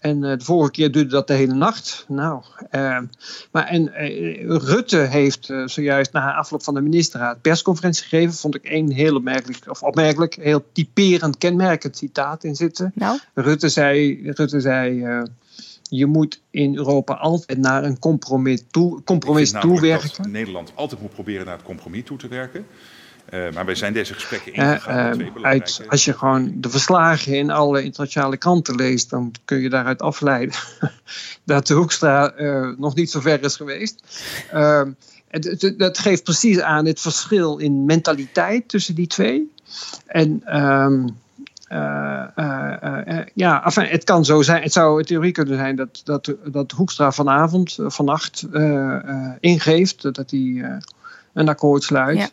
En 0.00 0.16
uh, 0.22 0.30
de 0.30 0.44
vorige 0.44 0.70
keer 0.70 0.92
duurde 0.92 1.10
dat 1.10 1.26
de 1.26 1.32
hele 1.32 1.54
nacht. 1.54 2.04
Nou, 2.08 2.42
uh, 2.70 2.98
maar 3.50 3.66
en 3.66 3.82
uh, 3.86 4.56
Rutte 4.58 4.96
heeft 4.96 5.52
zojuist 5.64 6.12
na 6.12 6.34
afloop 6.34 6.62
van 6.62 6.74
de 6.74 6.80
ministerraad 6.80 7.40
persconferentie 7.40 8.02
gegeven. 8.02 8.34
Vond 8.34 8.54
ik 8.54 8.64
één 8.64 8.90
heel 8.90 9.16
opmerkelijk, 9.16 9.70
of 9.70 9.82
opmerkelijk, 9.82 10.34
heel 10.34 10.64
typerend, 10.72 11.38
kenmerkend 11.38 11.96
citaat 11.96 12.44
in 12.44 12.54
zitten. 12.54 12.92
Nou? 12.94 13.18
Rutte 13.34 13.68
zei, 13.68 14.20
Rutte 14.30 14.60
zei 14.60 15.28
je 15.90 16.06
moet 16.06 16.40
in 16.50 16.76
Europa 16.76 17.14
altijd 17.14 17.58
naar 17.58 17.84
een 17.84 17.98
compromis, 17.98 18.62
toe, 18.70 19.02
compromis 19.02 19.50
toewerken. 19.50 20.10
Dat 20.16 20.26
Nederland 20.26 20.72
altijd 20.74 21.00
moet 21.00 21.12
proberen 21.12 21.46
naar 21.46 21.56
het 21.56 21.64
compromis 21.64 22.04
toe 22.04 22.18
te 22.18 22.28
werken. 22.28 22.66
Uh, 23.30 23.52
maar 23.52 23.64
wij 23.64 23.74
zijn 23.74 23.92
deze 23.92 24.14
gesprekken 24.14 24.54
ingegaan. 24.54 25.20
Uh, 25.20 25.26
uh, 25.26 25.42
uit, 25.42 25.82
als 25.88 26.04
je 26.04 26.12
gewoon 26.12 26.52
de 26.54 26.70
verslagen 26.70 27.34
in 27.34 27.50
alle 27.50 27.82
internationale 27.82 28.36
kranten 28.36 28.74
leest, 28.74 29.10
dan 29.10 29.32
kun 29.44 29.60
je 29.60 29.68
daaruit 29.68 30.02
afleiden 30.02 30.54
dat 31.44 31.66
de 31.66 31.74
Hoekstra 31.74 32.32
nog 32.78 32.94
niet 32.94 33.10
zo 33.10 33.20
ver 33.20 33.44
is 33.44 33.56
geweest. 33.56 34.02
Ehm, 34.52 34.90
dat 35.76 35.98
geeft 35.98 36.24
precies 36.24 36.60
aan 36.60 36.86
het 36.86 37.00
verschil 37.00 37.58
in 37.58 37.84
mentaliteit 37.84 38.68
tussen 38.68 38.94
die 38.94 39.06
twee. 39.06 39.52
En 40.06 40.58
um, 40.60 41.16
ja, 43.34 43.64
enfin, 43.64 43.86
het 43.86 44.04
kan 44.04 44.24
zo 44.24 44.42
zijn. 44.42 44.62
Het 44.62 44.72
zou 44.72 44.98
in 44.98 45.06
theorie 45.06 45.32
kunnen 45.32 45.56
zijn 45.56 45.76
dat, 45.76 46.00
dat, 46.04 46.34
dat 46.44 46.70
Hoekstra 46.70 47.12
vanavond, 47.12 47.78
vannacht 47.80 48.46
ingeeft 49.40 50.02
dat 50.02 50.30
hij 50.30 50.80
een 51.32 51.48
akkoord 51.48 51.82
sluit. 51.82 52.18
Ja. 52.18 52.28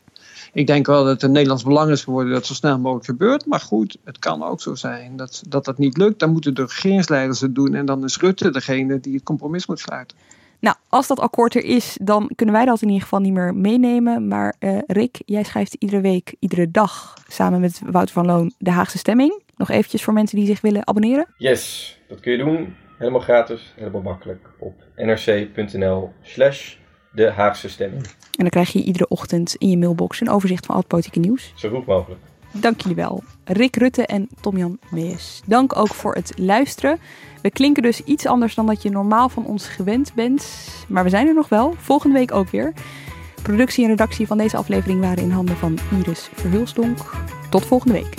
Ik 0.58 0.68
denk 0.68 0.86
wel 0.86 1.04
dat 1.04 1.14
het 1.14 1.24
een 1.24 1.32
Nederlands 1.32 1.64
belang 1.64 1.92
is 1.92 2.04
geworden 2.04 2.32
dat 2.32 2.38
het 2.38 2.48
zo 2.48 2.54
snel 2.54 2.80
mogelijk 2.80 3.06
gebeurt. 3.06 3.46
Maar 3.46 3.60
goed, 3.60 3.98
het 4.04 4.20
kan 4.20 4.44
ook 4.44 4.62
zo 4.62 4.76
zijn 4.76 5.18
dat 5.18 5.44
dat, 5.48 5.66
dat 5.66 5.78
niet 5.78 5.98
lukt. 5.98 6.20
Dan 6.20 6.32
moeten 6.32 6.54
de 6.54 6.62
regeringsleiders 6.62 7.42
het 7.42 7.56
doen. 7.56 7.74
En 7.74 7.86
dan 7.86 8.04
is 8.04 8.18
Rutte 8.18 8.50
degene 8.50 9.00
die 9.00 9.14
het 9.14 9.24
compromis 9.24 9.68
moet 9.68 9.80
sluiten. 9.80 10.18
Nou, 10.60 10.76
als 10.90 11.08
dat 11.08 11.20
akkoord 11.20 11.56
er 11.56 11.64
is, 11.64 11.98
dan 12.02 12.32
kunnen 12.36 12.56
wij 12.56 12.66
dat 12.66 12.82
in 12.82 12.88
ieder 12.88 13.04
geval 13.04 13.20
niet 13.20 13.34
meer 13.34 13.56
meenemen. 13.56 14.28
Maar 14.28 14.56
uh, 14.60 14.78
Rick, 14.88 15.22
jij 15.26 15.44
schrijft 15.44 15.74
iedere 15.74 16.02
week, 16.02 16.36
iedere 16.40 16.72
dag 16.72 17.14
samen 17.28 17.60
met 17.60 17.82
Wouter 17.86 18.14
van 18.14 18.26
Loon 18.26 18.54
de 18.58 18.72
Haagse 18.72 18.98
Stemming. 18.98 19.42
Nog 19.56 19.70
eventjes 19.70 20.04
voor 20.04 20.14
mensen 20.14 20.38
die 20.38 20.48
zich 20.48 20.62
willen 20.62 20.88
abonneren. 20.88 21.28
Yes, 21.38 21.98
dat 22.08 22.20
kun 22.20 22.32
je 22.32 22.38
doen. 22.38 22.76
Helemaal 22.98 23.22
gratis, 23.22 23.74
helemaal 23.76 24.02
makkelijk 24.02 24.50
op 24.60 24.74
nrc.nl 24.96 26.12
slash 26.22 26.76
de 27.18 27.32
Haagse 27.32 27.70
Stemming. 27.70 28.04
En 28.06 28.14
dan 28.32 28.50
krijg 28.50 28.72
je 28.72 28.84
iedere 28.84 29.08
ochtend 29.08 29.56
in 29.58 29.70
je 29.70 29.78
mailbox 29.78 30.22
een 30.22 30.30
overzicht 30.30 30.66
van 30.66 30.76
al 30.76 30.82
het 30.82 30.90
politieke 30.90 31.20
nieuws. 31.20 31.54
Zo 31.56 31.70
goed 31.70 31.86
mogelijk. 31.86 32.22
Dank 32.52 32.82
jullie 32.82 32.96
wel. 32.96 33.24
Rick 33.44 33.76
Rutte 33.76 34.06
en 34.06 34.30
Tom-Jan 34.42 34.80
Mees. 34.90 35.42
Dank 35.46 35.76
ook 35.76 35.94
voor 35.94 36.14
het 36.14 36.34
luisteren. 36.36 37.00
We 37.42 37.50
klinken 37.50 37.84
dus 37.84 38.04
iets 38.04 38.26
anders 38.26 38.56
dan 38.56 38.66
dat 38.66 38.82
je 38.82 38.90
normaal 38.90 39.30
van 39.30 39.46
ons 39.46 39.68
gewend 39.68 40.14
bent. 40.14 40.48
Maar 40.88 41.04
we 41.04 41.10
zijn 41.10 41.28
er 41.28 41.34
nog 41.34 41.50
wel. 41.50 41.74
Volgende 41.78 42.18
week 42.18 42.34
ook 42.34 42.50
weer. 42.50 42.74
Productie 43.42 43.84
en 43.84 43.90
redactie 43.90 44.28
van 44.28 44.38
deze 44.38 44.58
aflevering 44.58 45.00
waren 45.00 45.24
in 45.24 45.32
handen 45.32 45.58
van 45.58 45.78
Iris 46.00 46.30
Verhulstonk. 46.34 46.98
Tot 47.50 47.66
volgende 47.66 47.94
week. 47.94 48.14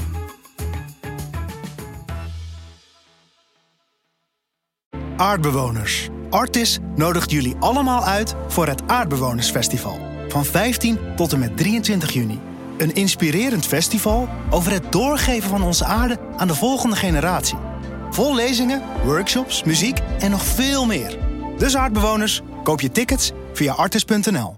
Aardbewoners 5.17 6.09
Artis 6.31 6.79
nodigt 6.97 7.31
jullie 7.31 7.57
allemaal 7.61 8.05
uit 8.05 8.35
voor 8.49 8.67
het 8.67 8.83
Aardbewonersfestival. 8.87 9.99
Van 10.29 10.45
15 10.45 10.99
tot 11.17 11.33
en 11.33 11.39
met 11.39 11.57
23 11.57 12.13
juni. 12.13 12.41
Een 12.79 12.95
inspirerend 12.95 13.67
festival 13.67 14.29
over 14.51 14.73
het 14.73 14.93
doorgeven 14.93 15.49
van 15.49 15.63
onze 15.63 15.85
aarde 15.85 16.19
aan 16.37 16.49
de 16.49 16.55
volgende 16.55 16.97
generatie. 16.97 17.59
Vol 18.11 18.35
lezingen, 18.35 18.83
workshops, 19.05 19.63
muziek 19.63 19.99
en 20.19 20.31
nog 20.31 20.45
veel 20.45 20.87
meer. 20.87 21.19
Dus 21.59 21.77
aardbewoners, 21.77 22.43
koop 22.63 22.81
je 22.81 22.91
tickets 22.91 23.33
via 23.53 23.73
artis.nl. 23.73 24.58